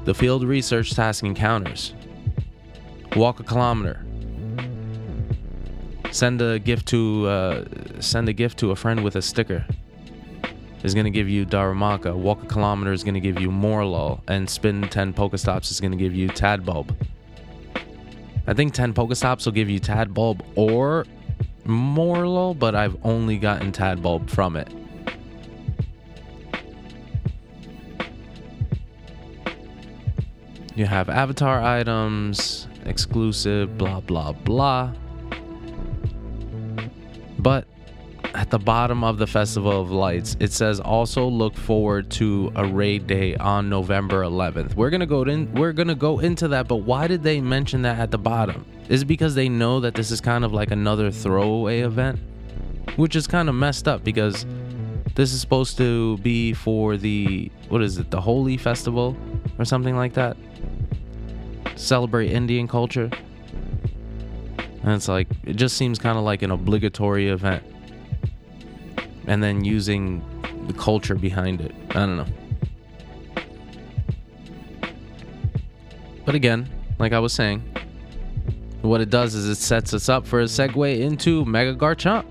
The 0.06 0.14
field 0.14 0.46
research 0.46 0.94
task 0.94 1.26
encounters. 1.26 1.94
Walk 3.18 3.42
a 3.42 3.44
kilometer. 3.44 4.06
Send 6.12 6.42
a 6.42 6.60
gift 6.60 6.88
to 6.90 7.28
uh, 7.28 7.66
send 8.00 8.30
a 8.30 8.34
gift 8.34 8.60
to 8.60 8.72
a 8.72 8.76
friend 8.76 9.04
with 9.04 9.16
a 9.16 9.22
sticker. 9.22 9.66
Is 10.84 10.96
gonna 10.96 11.12
give 11.12 11.30
you 11.30 11.46
Darumaka. 11.46 12.16
Walk 12.16 12.44
a 12.44 12.46
kilometer 12.48 12.92
is 12.92 13.04
gonna 13.04 13.20
give 13.20 13.40
you 13.40 13.50
Morelull, 13.50 14.22
and 14.28 14.50
spin 14.50 14.82
ten 14.90 15.14
Pokestops 15.14 15.70
is 15.72 15.80
gonna 15.80 15.96
give 15.96 16.14
you 16.16 16.28
Tadbulb. 16.28 16.96
I 18.48 18.54
think 18.54 18.74
ten 18.74 18.92
Pokestops 18.94 19.46
will 19.46 19.54
give 19.54 19.70
you 19.70 19.80
Tadbulb 19.80 20.42
or 20.56 21.06
Morelull, 21.66 22.58
but 22.58 22.74
I've 22.76 22.98
only 23.06 23.38
gotten 23.38 23.72
Tadbulb 23.72 24.30
from 24.30 24.56
it. 24.56 24.68
You 30.76 30.88
have 30.88 31.10
avatar 31.10 31.62
items, 31.62 32.68
exclusive, 32.86 33.78
blah, 33.78 34.00
blah, 34.00 34.32
blah. 34.32 34.94
But 37.42 37.66
at 38.36 38.52
the 38.52 38.60
bottom 38.60 39.04
of 39.04 39.18
the 39.18 39.26
Festival 39.26 39.82
of 39.82 39.92
Lights, 39.92 40.38
it 40.40 40.52
says 40.52 40.80
also 40.80 41.28
look 41.28 41.56
forward 41.56 42.12
to 42.12 42.52
a 42.56 42.66
raid 42.66 43.08
day 43.08 43.36
on 43.36 43.68
November 43.68 44.22
11th. 44.22 44.76
We're 44.76 44.92
gonna 44.92 45.08
go 45.08 45.24
in. 45.24 45.52
We're 45.56 45.74
gonna 45.74 45.96
go 45.96 46.20
into 46.20 46.48
that. 46.50 46.68
But 46.68 46.78
why 46.78 47.08
did 47.08 47.24
they 47.24 47.42
mention 47.42 47.82
that 47.82 47.98
at 47.98 48.12
the 48.12 48.20
bottom? 48.20 48.66
Is 48.90 49.02
it 49.02 49.06
because 49.06 49.34
they 49.34 49.50
know 49.50 49.80
that 49.80 49.96
this 49.96 50.12
is 50.12 50.22
kind 50.22 50.46
of 50.46 50.54
like 50.54 50.70
another 50.70 51.10
throwaway 51.10 51.80
event, 51.80 52.20
which 52.96 53.16
is 53.16 53.26
kind 53.26 53.50
of 53.50 53.56
messed 53.56 53.88
up 53.88 54.04
because 54.04 54.46
this 55.16 55.34
is 55.34 55.42
supposed 55.42 55.78
to 55.78 56.18
be 56.20 56.54
for 56.54 56.96
the 56.98 57.52
what 57.70 57.82
is 57.82 57.98
it, 57.98 58.12
the 58.12 58.22
Holy 58.22 58.56
Festival 58.56 59.18
or 59.58 59.66
something 59.66 59.96
like 59.96 60.14
that? 60.14 60.38
Celebrate 61.76 62.32
Indian 62.32 62.68
culture. 62.68 63.10
And 64.84 64.94
it's 64.94 65.08
like, 65.08 65.28
it 65.44 65.56
just 65.56 65.78
seems 65.78 66.00
kind 66.00 66.18
of 66.18 66.24
like 66.24 66.42
an 66.42 66.52
obligatory 66.52 67.30
event. 67.30 67.64
And 69.28 69.44
then 69.44 69.64
using 69.64 70.24
the 70.68 70.74
culture 70.74 71.16
behind 71.16 71.62
it. 71.62 71.74
I 71.92 71.94
don't 71.94 72.18
know. 72.18 72.26
But 76.26 76.36
again, 76.36 76.70
like 77.00 77.14
I 77.14 77.20
was 77.20 77.34
saying, 77.34 77.64
what 78.82 79.02
it 79.02 79.10
does 79.10 79.36
is 79.36 79.48
it 79.48 79.62
sets 79.62 79.94
us 79.94 80.10
up 80.10 80.26
for 80.26 80.42
a 80.42 80.46
segue 80.46 81.00
into 81.00 81.46
Mega 81.46 81.76
Garchomp. 81.76 82.26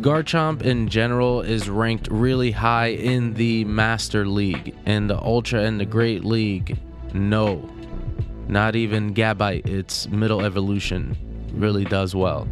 Garchomp 0.00 0.62
in 0.62 0.88
general 0.88 1.42
is 1.42 1.68
ranked 1.68 2.08
really 2.10 2.50
high 2.50 2.88
in 2.88 3.34
the 3.34 3.64
Master 3.64 4.26
League. 4.26 4.74
In 4.84 5.06
the 5.06 5.16
Ultra 5.16 5.62
and 5.62 5.78
the 5.78 5.84
Great 5.84 6.24
League, 6.24 6.76
no. 7.12 7.68
Not 8.48 8.76
even 8.76 9.14
Gabite, 9.14 9.66
its 9.66 10.08
middle 10.08 10.44
evolution 10.44 11.16
really 11.54 11.84
does 11.84 12.14
well. 12.14 12.48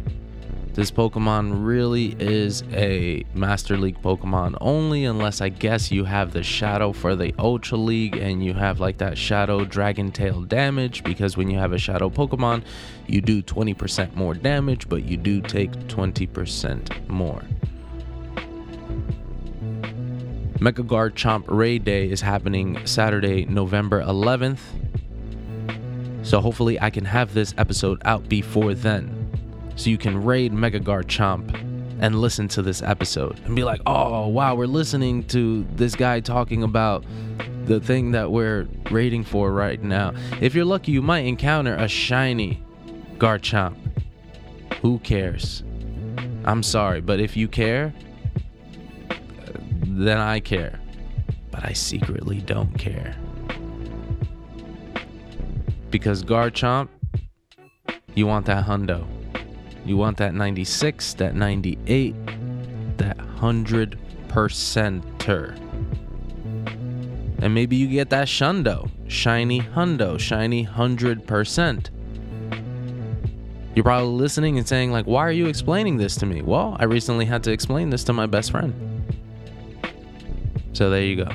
This 0.73 0.89
Pokemon 0.89 1.65
really 1.65 2.15
is 2.17 2.63
a 2.71 3.25
Master 3.33 3.77
League 3.77 4.01
Pokemon, 4.01 4.55
only 4.61 5.03
unless 5.03 5.41
I 5.41 5.49
guess 5.49 5.91
you 5.91 6.05
have 6.05 6.31
the 6.31 6.43
Shadow 6.43 6.93
for 6.93 7.13
the 7.13 7.35
Ultra 7.37 7.77
League 7.77 8.15
and 8.15 8.41
you 8.41 8.53
have 8.53 8.79
like 8.79 8.97
that 8.99 9.17
Shadow 9.17 9.65
Dragon 9.65 10.13
Tail 10.13 10.41
damage, 10.43 11.03
because 11.03 11.35
when 11.35 11.49
you 11.49 11.59
have 11.59 11.73
a 11.73 11.77
Shadow 11.77 12.09
Pokemon, 12.09 12.63
you 13.05 13.19
do 13.19 13.43
20% 13.43 14.15
more 14.15 14.33
damage, 14.33 14.87
but 14.87 15.03
you 15.03 15.17
do 15.17 15.41
take 15.41 15.71
20% 15.87 17.09
more. 17.09 17.41
Mega 20.61 20.83
Garchomp 20.83 21.43
Raid 21.47 21.83
Day 21.83 22.09
is 22.09 22.21
happening 22.21 22.79
Saturday, 22.85 23.45
November 23.45 24.01
11th. 24.03 24.59
So 26.23 26.39
hopefully 26.39 26.79
I 26.79 26.89
can 26.89 27.05
have 27.05 27.33
this 27.33 27.53
episode 27.57 28.01
out 28.05 28.27
before 28.29 28.73
then 28.73 29.29
so 29.75 29.89
you 29.89 29.97
can 29.97 30.23
raid 30.23 30.53
Mega 30.53 30.79
Garchomp 30.79 31.53
and 31.99 32.19
listen 32.19 32.47
to 32.49 32.61
this 32.61 32.81
episode 32.81 33.39
and 33.45 33.55
be 33.55 33.63
like, 33.63 33.81
oh, 33.85 34.27
wow, 34.27 34.55
we're 34.55 34.65
listening 34.65 35.23
to 35.25 35.65
this 35.75 35.95
guy 35.95 36.19
talking 36.19 36.63
about 36.63 37.05
the 37.65 37.79
thing 37.79 38.11
that 38.11 38.31
we're 38.31 38.67
raiding 38.89 39.23
for 39.23 39.51
right 39.51 39.81
now. 39.81 40.13
If 40.41 40.55
you're 40.55 40.65
lucky, 40.65 40.91
you 40.91 41.01
might 41.01 41.25
encounter 41.25 41.75
a 41.75 41.87
shiny 41.87 42.63
Garchomp. 43.17 43.77
Who 44.81 44.99
cares? 44.99 45.63
I'm 46.43 46.63
sorry, 46.63 47.01
but 47.01 47.19
if 47.19 47.37
you 47.37 47.47
care, 47.47 47.93
then 49.83 50.17
I 50.17 50.39
care. 50.39 50.79
But 51.51 51.65
I 51.65 51.73
secretly 51.73 52.41
don't 52.41 52.73
care. 52.79 53.15
Because 55.91 56.23
Garchomp, 56.23 56.87
you 58.15 58.25
want 58.25 58.45
that 58.45 58.65
hundo. 58.65 59.05
You 59.85 59.97
want 59.97 60.17
that 60.17 60.33
96, 60.33 61.15
that 61.15 61.35
98, 61.35 62.15
that 62.97 63.17
100 63.17 63.99
percenter. 64.29 65.57
And 67.41 67.53
maybe 67.53 67.75
you 67.75 67.87
get 67.87 68.09
that 68.11 68.27
shundo, 68.27 68.89
shiny 69.07 69.59
hundo, 69.59 70.19
shiny 70.19 70.65
100%. 70.65 71.89
You're 73.75 73.83
probably 73.83 74.09
listening 74.09 74.57
and 74.57 74.67
saying 74.67 74.91
like, 74.91 75.05
"Why 75.05 75.21
are 75.21 75.31
you 75.31 75.47
explaining 75.47 75.97
this 75.97 76.15
to 76.17 76.25
me?" 76.25 76.41
Well, 76.41 76.77
I 76.79 76.85
recently 76.85 77.25
had 77.25 77.43
to 77.43 77.51
explain 77.51 77.89
this 77.89 78.03
to 78.05 78.13
my 78.13 78.25
best 78.27 78.51
friend. 78.51 78.73
So 80.73 80.89
there 80.89 81.03
you 81.03 81.15
go. 81.25 81.29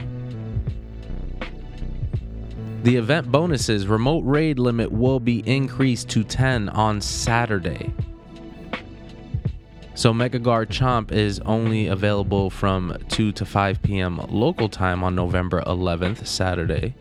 The 2.87 2.95
event 2.95 3.33
bonuses 3.33 3.89
remote 3.89 4.21
raid 4.21 4.61
limit 4.61 4.93
will 4.93 5.19
be 5.19 5.41
increased 5.41 6.09
to 6.11 6.23
10 6.23 6.69
on 6.69 7.01
Saturday. 7.01 7.93
So 9.97 10.15
Mega 10.15 10.39
Garchomp 10.39 11.11
is 11.11 11.41
only 11.41 11.89
available 11.89 12.49
from 12.49 12.97
2 13.09 13.33
to 13.33 13.45
5 13.45 13.83
p.m. 13.83 14.21
local 14.29 14.69
time 14.69 15.03
on 15.03 15.17
November 15.17 15.65
11th, 15.67 16.29
Saturday. 16.29 16.95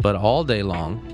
But 0.00 0.14
all 0.14 0.44
day 0.44 0.62
long 0.62 1.08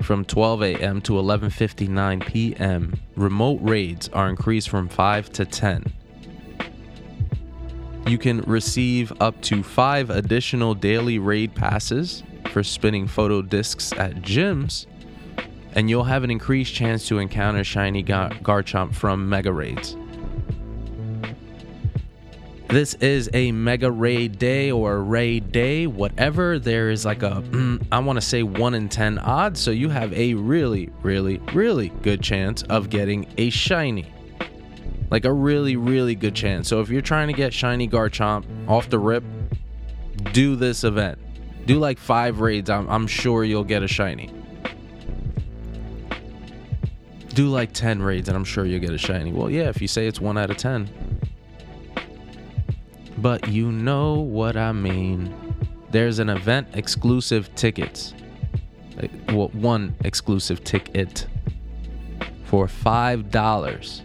from 0.00 0.24
12 0.24 0.62
a.m. 0.62 1.02
to 1.02 1.12
11:59 1.12 2.26
p.m. 2.26 2.94
Remote 3.14 3.60
raids 3.60 4.08
are 4.14 4.30
increased 4.30 4.70
from 4.70 4.88
5 4.88 5.32
to 5.32 5.44
10. 5.44 5.92
You 8.06 8.18
can 8.18 8.42
receive 8.42 9.12
up 9.20 9.40
to 9.42 9.62
5 9.62 10.10
additional 10.10 10.74
daily 10.74 11.18
raid 11.18 11.54
passes 11.54 12.22
for 12.50 12.62
spinning 12.62 13.06
photo 13.06 13.40
discs 13.40 13.92
at 13.94 14.16
gyms, 14.16 14.86
and 15.72 15.88
you'll 15.88 16.04
have 16.04 16.22
an 16.22 16.30
increased 16.30 16.74
chance 16.74 17.08
to 17.08 17.18
encounter 17.18 17.64
shiny 17.64 18.02
Gar- 18.02 18.30
Garchomp 18.42 18.94
from 18.94 19.28
Mega 19.28 19.52
Raids. 19.52 19.96
This 22.68 22.94
is 22.94 23.30
a 23.32 23.52
mega 23.52 23.90
raid 23.90 24.38
day 24.38 24.70
or 24.70 25.02
raid 25.02 25.52
day, 25.52 25.86
whatever. 25.86 26.58
There 26.58 26.90
is 26.90 27.04
like 27.04 27.22
a, 27.22 27.42
mm, 27.42 27.86
I 27.92 28.00
want 28.00 28.16
to 28.16 28.20
say 28.20 28.42
1 28.42 28.74
in 28.74 28.88
10 28.88 29.18
odds, 29.18 29.60
so 29.60 29.70
you 29.70 29.88
have 29.88 30.12
a 30.12 30.34
really, 30.34 30.90
really, 31.02 31.38
really 31.52 31.88
good 32.02 32.20
chance 32.20 32.62
of 32.64 32.90
getting 32.90 33.26
a 33.38 33.50
shiny. 33.50 34.13
Like 35.10 35.24
a 35.24 35.32
really, 35.32 35.76
really 35.76 36.14
good 36.14 36.34
chance. 36.34 36.68
So 36.68 36.80
if 36.80 36.88
you're 36.88 37.02
trying 37.02 37.28
to 37.28 37.34
get 37.34 37.52
shiny 37.52 37.88
Garchomp 37.88 38.44
off 38.68 38.90
the 38.90 38.98
rip, 38.98 39.24
do 40.32 40.56
this 40.56 40.84
event. 40.84 41.18
Do 41.66 41.78
like 41.78 41.98
five 41.98 42.40
raids, 42.40 42.68
I'm, 42.68 42.88
I'm 42.88 43.06
sure 43.06 43.44
you'll 43.44 43.64
get 43.64 43.82
a 43.82 43.88
shiny. 43.88 44.30
Do 47.28 47.48
like 47.48 47.72
10 47.72 48.00
raids, 48.00 48.28
and 48.28 48.36
I'm 48.36 48.44
sure 48.44 48.64
you'll 48.64 48.80
get 48.80 48.92
a 48.92 48.98
shiny. 48.98 49.32
Well, 49.32 49.50
yeah, 49.50 49.68
if 49.68 49.82
you 49.82 49.88
say 49.88 50.06
it's 50.06 50.20
1 50.20 50.38
out 50.38 50.50
of 50.50 50.56
10 50.56 50.88
but 53.18 53.48
you 53.48 53.70
know 53.70 54.14
what 54.14 54.56
I 54.56 54.72
mean. 54.72 55.34
There's 55.90 56.18
an 56.18 56.28
event 56.28 56.68
exclusive 56.74 57.54
tickets. 57.54 58.14
Well, 59.28 59.48
one 59.48 59.94
exclusive 60.04 60.64
ticket 60.64 61.26
for 62.44 62.66
$5 62.66 64.02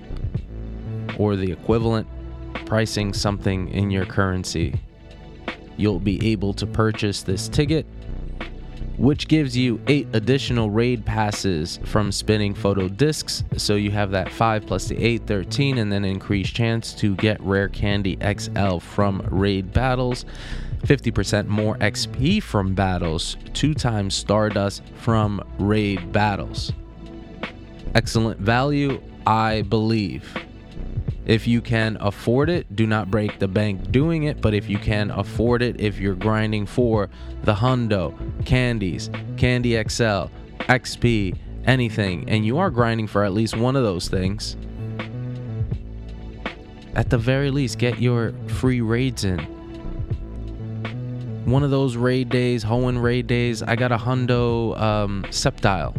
or 1.18 1.36
the 1.36 1.52
equivalent 1.52 2.08
pricing 2.66 3.14
something 3.14 3.70
in 3.70 3.90
your 3.90 4.06
currency. 4.06 4.80
You'll 5.78 6.00
be 6.00 6.32
able 6.32 6.54
to 6.54 6.68
purchase 6.68 7.24
this 7.24 7.48
ticket 7.48 7.86
which 9.00 9.30
gives 9.30 9.56
you 9.56 9.80
eight 9.88 10.08
additional 10.12 10.70
raid 10.70 11.06
passes 11.06 11.80
from 11.86 12.12
spinning 12.12 12.54
photo 12.54 12.90
discs. 12.90 13.46
So 13.56 13.76
you 13.76 13.92
have 13.92 14.12
that 14.12 14.30
5 14.30 14.66
plus 14.66 14.90
the 14.90 15.02
8, 15.02 15.26
13, 15.26 15.78
and 15.78 15.90
then 15.90 16.04
increased 16.04 16.54
chance 16.54 16.94
to 16.96 17.16
get 17.16 17.40
Rare 17.42 17.70
Candy 17.70 18.18
XL 18.22 18.80
from 18.80 19.26
raid 19.30 19.72
battles. 19.72 20.26
50% 20.82 21.48
more 21.48 21.78
XP 21.78 22.44
from 22.44 22.74
battles, 22.74 23.38
2 23.54 23.74
times 23.74 24.16
Stardust 24.16 24.84
from 24.98 25.42
raid 25.58 26.12
battles. 26.12 26.74
Excellent 27.96 28.40
value, 28.40 29.02
I 29.26 29.62
believe. 29.64 30.36
If 31.30 31.46
you 31.46 31.62
can 31.62 31.96
afford 32.02 32.50
it, 32.50 32.76
do 32.76 32.88
not 32.88 33.12
break 33.12 33.38
the 33.38 33.48
bank 33.48 33.92
doing 33.92 34.24
it. 34.24 34.42
But 34.42 34.56
if 34.56 34.68
you 34.68 34.80
can 34.80 35.12
afford 35.12 35.62
it, 35.62 35.80
if 35.80 36.00
you're 36.00 36.16
grinding 36.16 36.66
for 36.66 37.08
the 37.44 37.54
Hundo, 37.54 38.16
Candies, 38.48 39.12
Candy 39.38 39.74
XL, 39.74 40.26
XP, 40.58 41.38
anything, 41.66 42.28
and 42.28 42.44
you 42.44 42.58
are 42.58 42.72
grinding 42.72 43.06
for 43.06 43.24
at 43.24 43.32
least 43.32 43.56
one 43.56 43.76
of 43.76 43.84
those 43.84 44.08
things, 44.08 44.58
at 46.96 47.12
the 47.12 47.18
very 47.20 47.52
least, 47.52 47.78
get 47.78 48.02
your 48.02 48.34
free 48.48 48.82
raids 48.82 49.24
in. 49.24 49.38
One 51.46 51.62
of 51.62 51.70
those 51.70 51.96
raid 51.96 52.30
days, 52.30 52.64
Hoenn 52.64 53.00
raid 53.00 53.28
days, 53.28 53.62
I 53.62 53.76
got 53.76 53.92
a 53.92 53.98
Hundo 53.98 54.76
um, 54.82 55.24
Sceptile. 55.30 55.96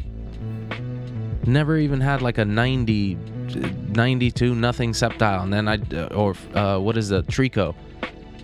Never 1.47 1.79
even 1.79 2.01
had 2.01 2.21
like 2.21 2.39
a 2.39 2.45
90 2.45 3.17
92 3.57 4.55
nothing 4.55 4.93
Sceptile, 4.93 5.43
and 5.43 5.53
then 5.53 5.69
I 5.69 5.79
or 6.15 6.35
uh, 6.55 6.79
what 6.79 6.97
is 6.97 7.09
the 7.09 7.23
Treecko, 7.25 7.75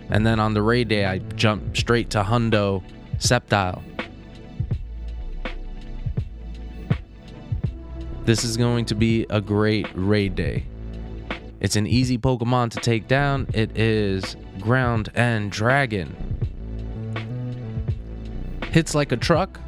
and 0.09 0.25
then 0.25 0.39
on 0.39 0.53
the 0.53 0.61
raid 0.61 0.87
day 0.87 1.05
I 1.05 1.19
jump 1.35 1.75
straight 1.75 2.09
to 2.11 2.23
Hundo 2.23 2.83
Sceptile. 3.17 3.83
This 8.25 8.43
is 8.43 8.57
going 8.57 8.85
to 8.85 8.95
be 8.95 9.25
a 9.29 9.39
great 9.39 9.87
raid 9.95 10.35
day. 10.35 10.65
It's 11.59 11.75
an 11.75 11.87
easy 11.87 12.17
Pokemon 12.17 12.71
to 12.71 12.79
take 12.79 13.07
down. 13.07 13.47
It 13.53 13.77
is 13.77 14.35
ground 14.59 15.09
and 15.15 15.51
dragon. 15.51 16.15
Hits 18.71 18.93
like 18.93 19.11
a 19.11 19.17
truck, 19.17 19.59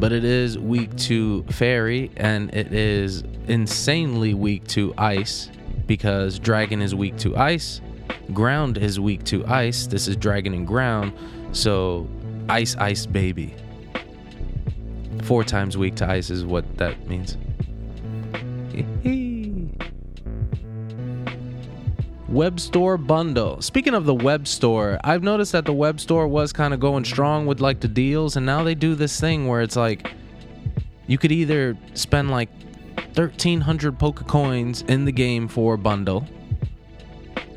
but 0.00 0.12
it 0.12 0.24
is 0.24 0.58
weak 0.58 0.94
to 0.96 1.44
fairy 1.44 2.10
and 2.16 2.52
it 2.54 2.72
is 2.72 3.22
insanely 3.46 4.34
weak 4.34 4.66
to 4.66 4.92
ice 4.98 5.50
because 5.86 6.38
dragon 6.38 6.82
is 6.82 6.94
weak 6.94 7.16
to 7.18 7.36
ice 7.36 7.80
ground 8.32 8.78
is 8.78 8.98
weak 9.00 9.24
to 9.24 9.44
ice. 9.46 9.86
This 9.86 10.08
is 10.08 10.16
dragon 10.16 10.54
and 10.54 10.66
ground 10.66 11.12
so 11.52 12.08
ice 12.48 12.76
ice 12.76 13.06
baby. 13.06 13.54
Four 15.22 15.44
times 15.44 15.76
weak 15.76 15.96
to 15.96 16.08
ice 16.08 16.30
is 16.30 16.44
what 16.44 16.64
that 16.78 17.06
means 17.06 17.36
Web 22.30 22.60
Store 22.60 22.96
bundle. 22.96 23.60
Speaking 23.60 23.92
of 23.92 24.04
the 24.04 24.14
Web 24.14 24.46
Store, 24.46 25.00
I've 25.02 25.24
noticed 25.24 25.50
that 25.50 25.64
the 25.64 25.72
Web 25.72 25.98
Store 25.98 26.28
was 26.28 26.52
kind 26.52 26.72
of 26.72 26.78
going 26.78 27.04
strong 27.04 27.44
with 27.44 27.60
like 27.60 27.80
the 27.80 27.88
deals, 27.88 28.36
and 28.36 28.46
now 28.46 28.62
they 28.62 28.76
do 28.76 28.94
this 28.94 29.18
thing 29.18 29.48
where 29.48 29.62
it's 29.62 29.74
like 29.74 30.12
you 31.08 31.18
could 31.18 31.32
either 31.32 31.76
spend 31.94 32.30
like 32.30 32.48
1300 33.14 33.98
Poke 33.98 34.28
Coins 34.28 34.82
in 34.82 35.06
the 35.06 35.10
game 35.10 35.48
for 35.48 35.74
a 35.74 35.78
bundle, 35.78 36.20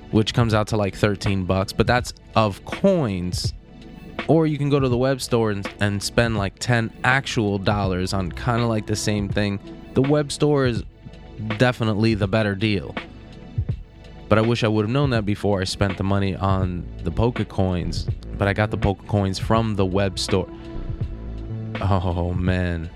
which 0.10 0.34
comes 0.34 0.56
out 0.56 0.70
to 0.70 0.78
like 0.78 0.96
13 0.96 1.46
bucks, 1.46 1.72
but 1.72 1.86
that's 1.86 2.12
of 2.36 2.66
coins. 2.66 3.54
Or 4.28 4.48
you 4.48 4.58
can 4.58 4.70
go 4.70 4.80
to 4.80 4.90
the 4.90 4.98
web 4.98 5.22
store 5.22 5.52
and, 5.52 5.70
and 5.82 6.02
spend 6.02 6.36
like 6.36 6.58
10 6.58 6.92
actual 7.04 7.60
dollars 7.60 8.12
on 8.12 8.32
kind 8.32 8.64
of 8.64 8.70
like 8.70 8.88
the 8.88 8.96
same 8.96 9.30
thing. 9.30 9.60
The 9.94 10.02
web 10.02 10.32
store 10.32 10.66
is 10.66 10.84
definitely 11.58 12.16
the 12.16 12.28
better 12.28 12.56
deal. 12.56 12.96
But 14.34 14.40
I 14.40 14.48
wish 14.48 14.64
I 14.64 14.68
would 14.68 14.86
have 14.86 14.90
known 14.90 15.12
that 15.12 15.28
before 15.28 15.62
I 15.62 15.64
spent 15.64 15.96
the 15.96 16.04
money 16.04 16.36
on 16.36 16.88
the 17.04 17.12
Poke 17.12 17.48
Coins. 17.50 18.08
But 18.36 18.48
I 18.48 18.54
got 18.54 18.72
the 18.72 18.78
Poke 18.80 19.06
Coins 19.06 19.38
from 19.38 19.76
the 19.76 19.86
web 19.86 20.18
store. 20.18 20.50
Oh 21.80 22.34
man, 22.34 22.90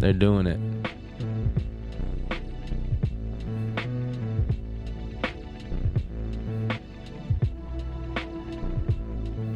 they're 0.00 0.12
doing 0.12 0.48
it. 0.48 0.58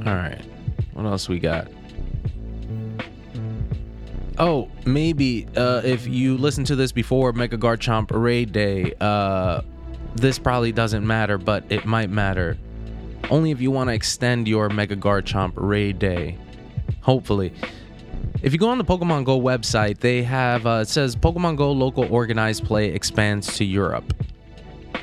All 0.06 0.14
right, 0.14 0.44
what 0.92 1.06
else 1.06 1.28
we 1.28 1.40
got? 1.40 1.66
Oh, 4.38 4.70
maybe 4.84 5.48
uh, 5.56 5.82
if 5.84 6.06
you 6.06 6.36
listen 6.36 6.62
to 6.66 6.76
this 6.76 6.92
before 6.92 7.32
Mega 7.32 7.58
Garchomp 7.58 8.12
Raid 8.12 8.52
Day, 8.52 8.94
uh, 9.00 9.62
this 10.14 10.38
probably 10.38 10.72
doesn't 10.72 11.06
matter, 11.06 11.38
but 11.38 11.64
it 11.70 11.84
might 11.84 12.10
matter. 12.10 12.56
Only 13.30 13.50
if 13.50 13.60
you 13.60 13.70
want 13.70 13.88
to 13.88 13.94
extend 13.94 14.46
your 14.46 14.68
Mega 14.68 14.96
Garchomp 14.96 15.52
Raid 15.56 15.98
Day. 15.98 16.38
Hopefully. 17.00 17.52
If 18.42 18.52
you 18.52 18.58
go 18.58 18.68
on 18.68 18.78
the 18.78 18.84
Pokemon 18.84 19.24
Go 19.24 19.40
website, 19.40 20.00
they 20.00 20.22
have, 20.22 20.66
uh, 20.66 20.80
it 20.82 20.88
says 20.88 21.16
Pokemon 21.16 21.56
Go 21.56 21.72
local 21.72 22.04
organized 22.12 22.64
play 22.64 22.88
expands 22.88 23.56
to 23.56 23.64
Europe. 23.64 24.12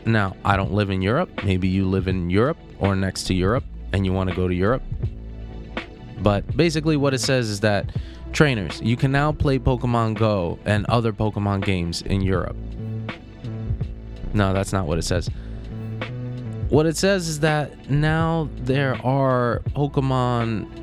Now, 0.06 0.36
I 0.45 0.58
don't 0.58 0.74
live 0.74 0.89
in 0.89 1.02
Europe. 1.02 1.43
Maybe 1.43 1.67
you 1.67 1.88
live 1.88 2.08
in 2.08 2.30
Europe 2.30 2.58
or 2.80 2.95
next 2.95 3.24
to 3.26 3.34
Europe 3.34 3.63
and 3.93 4.06
you 4.06 4.13
want 4.13 4.30
to 4.30 4.36
go 4.36 4.47
to 4.47 4.54
Europe. 4.54 4.84
But 6.19 6.56
basically, 6.56 6.97
what 6.97 7.13
it 7.13 7.19
says 7.19 7.50
is 7.50 7.60
that 7.62 7.89
trainers, 8.32 8.80
you 8.82 8.95
can 8.95 9.12
now 9.12 9.32
play 9.32 9.60
Pokemon 9.60 10.17
Go 10.17 10.60
and 10.65 10.86
other 10.86 11.12
Pokemon 11.12 11.65
games 11.65 12.02
in 12.04 12.21
Europe. 12.21 12.56
No, 14.34 14.54
that's 14.54 14.74
not 14.74 14.88
what 14.88 14.98
it 14.98 15.04
says. 15.04 15.30
What 16.70 16.86
it 16.86 16.96
says 16.96 17.28
is 17.28 17.41
that 17.41 17.89
now 17.89 18.50
there 18.56 18.96
are 19.06 19.62
Pokemon 19.76 20.82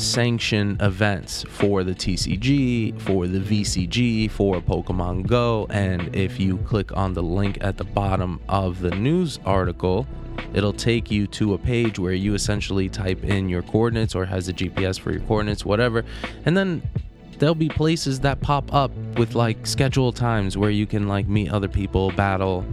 sanction 0.00 0.76
events 0.80 1.44
for 1.48 1.84
the 1.84 1.94
TCG, 1.94 3.00
for 3.00 3.26
the 3.26 3.38
VCG, 3.38 4.30
for 4.30 4.60
Pokemon 4.60 5.26
Go. 5.26 5.66
And 5.70 6.14
if 6.14 6.40
you 6.40 6.58
click 6.58 6.96
on 6.96 7.14
the 7.14 7.22
link 7.22 7.58
at 7.60 7.76
the 7.76 7.84
bottom 7.84 8.40
of 8.48 8.80
the 8.80 8.90
news 8.90 9.38
article, 9.44 10.06
it'll 10.54 10.72
take 10.72 11.10
you 11.10 11.26
to 11.28 11.54
a 11.54 11.58
page 11.58 11.98
where 11.98 12.12
you 12.12 12.34
essentially 12.34 12.88
type 12.88 13.24
in 13.24 13.48
your 13.48 13.62
coordinates 13.62 14.14
or 14.14 14.24
has 14.24 14.48
a 14.48 14.52
GPS 14.52 14.98
for 14.98 15.12
your 15.12 15.20
coordinates, 15.22 15.64
whatever. 15.64 16.04
And 16.44 16.56
then 16.56 16.82
there'll 17.38 17.54
be 17.54 17.68
places 17.68 18.20
that 18.20 18.40
pop 18.40 18.72
up 18.74 18.90
with 19.16 19.34
like 19.34 19.66
scheduled 19.66 20.16
times 20.16 20.56
where 20.56 20.70
you 20.70 20.86
can 20.86 21.08
like 21.08 21.26
meet 21.28 21.50
other 21.50 21.68
people, 21.68 22.10
battle, 22.12 22.64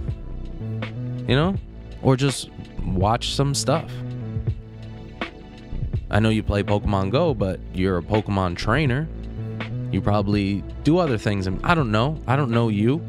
you 1.27 1.35
know, 1.35 1.55
or 2.01 2.15
just 2.15 2.49
watch 2.83 3.33
some 3.33 3.53
stuff. 3.53 3.91
I 6.09 6.19
know 6.19 6.29
you 6.29 6.43
play 6.43 6.63
Pokemon 6.63 7.11
Go, 7.11 7.33
but 7.33 7.59
you're 7.73 7.97
a 7.97 8.01
Pokemon 8.01 8.55
trainer. 8.55 9.07
You 9.91 10.01
probably 10.01 10.63
do 10.83 10.97
other 10.97 11.17
things. 11.17 11.47
And 11.47 11.59
I 11.65 11.73
don't 11.75 11.91
know. 11.91 12.21
I 12.27 12.35
don't 12.35 12.51
know 12.51 12.69
you. 12.69 13.01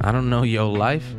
I 0.00 0.12
don't 0.12 0.28
know 0.30 0.42
your 0.42 0.64
life. 0.64 1.14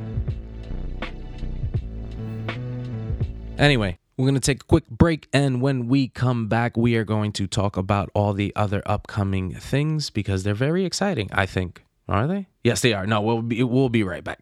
Anyway, 3.58 3.98
we're 4.18 4.26
going 4.26 4.36
to 4.36 4.40
take 4.40 4.62
a 4.64 4.66
quick 4.66 4.90
break. 4.90 5.28
And 5.34 5.62
when 5.62 5.88
we 5.88 6.08
come 6.08 6.48
back, 6.48 6.78
we 6.78 6.96
are 6.96 7.04
going 7.04 7.32
to 7.34 7.48
talk 7.48 7.78
about 7.78 8.10
all 8.14 8.34
the 8.34 8.54
other 8.56 8.82
upcoming 8.86 9.54
things 9.56 10.10
because 10.10 10.44
they're 10.44 10.54
very 10.54 10.86
exciting, 10.86 11.30
I 11.32 11.46
think. 11.46 11.84
Are 12.08 12.28
they? 12.28 12.48
Yes, 12.64 12.82
they 12.82 12.94
are. 12.94 13.06
No, 13.08 13.22
we'll 13.22 13.42
be, 13.42 13.64
we'll 13.64 13.90
be 13.90 14.04
right 14.04 14.24
back. 14.24 14.40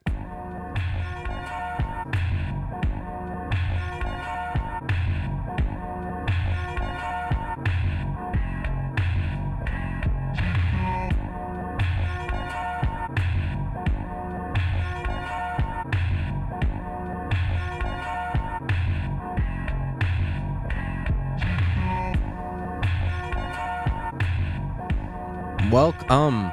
Welcome, 25.73 26.11
um, 26.11 26.51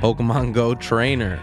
Pokemon 0.00 0.52
Go 0.52 0.76
trainer. 0.76 1.36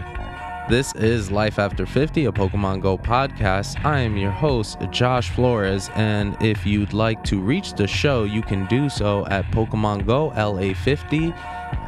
This 0.70 0.94
is 0.94 1.30
Life 1.30 1.58
After 1.58 1.84
50, 1.84 2.24
a 2.24 2.32
Pokemon 2.32 2.80
Go 2.80 2.96
podcast. 2.96 3.84
I 3.84 4.00
am 4.00 4.16
your 4.16 4.30
host, 4.30 4.78
Josh 4.90 5.28
Flores, 5.28 5.90
and 5.96 6.34
if 6.42 6.64
you'd 6.64 6.94
like 6.94 7.22
to 7.24 7.42
reach 7.42 7.74
the 7.74 7.86
show, 7.86 8.24
you 8.24 8.40
can 8.40 8.64
do 8.68 8.88
so 8.88 9.26
at 9.26 9.44
Pokemon 9.50 10.06
Go 10.06 10.30
LA50 10.30 11.36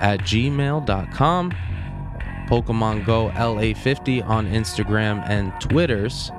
at 0.02 0.20
gmail.com, 0.20 1.50
Pokemon 2.50 3.06
Go 3.06 3.30
LA50 3.30 4.28
on 4.28 4.46
Instagram 4.48 5.26
and 5.30 5.58
Twitters. 5.62 6.30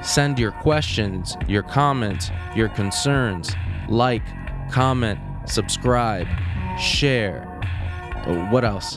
Send 0.00 0.38
your 0.38 0.52
questions, 0.52 1.36
your 1.48 1.64
comments, 1.64 2.30
your 2.54 2.68
concerns. 2.68 3.52
Like, 3.88 4.22
comment, 4.70 5.18
subscribe 5.46 6.28
share. 6.78 7.44
What 8.50 8.64
else? 8.64 8.96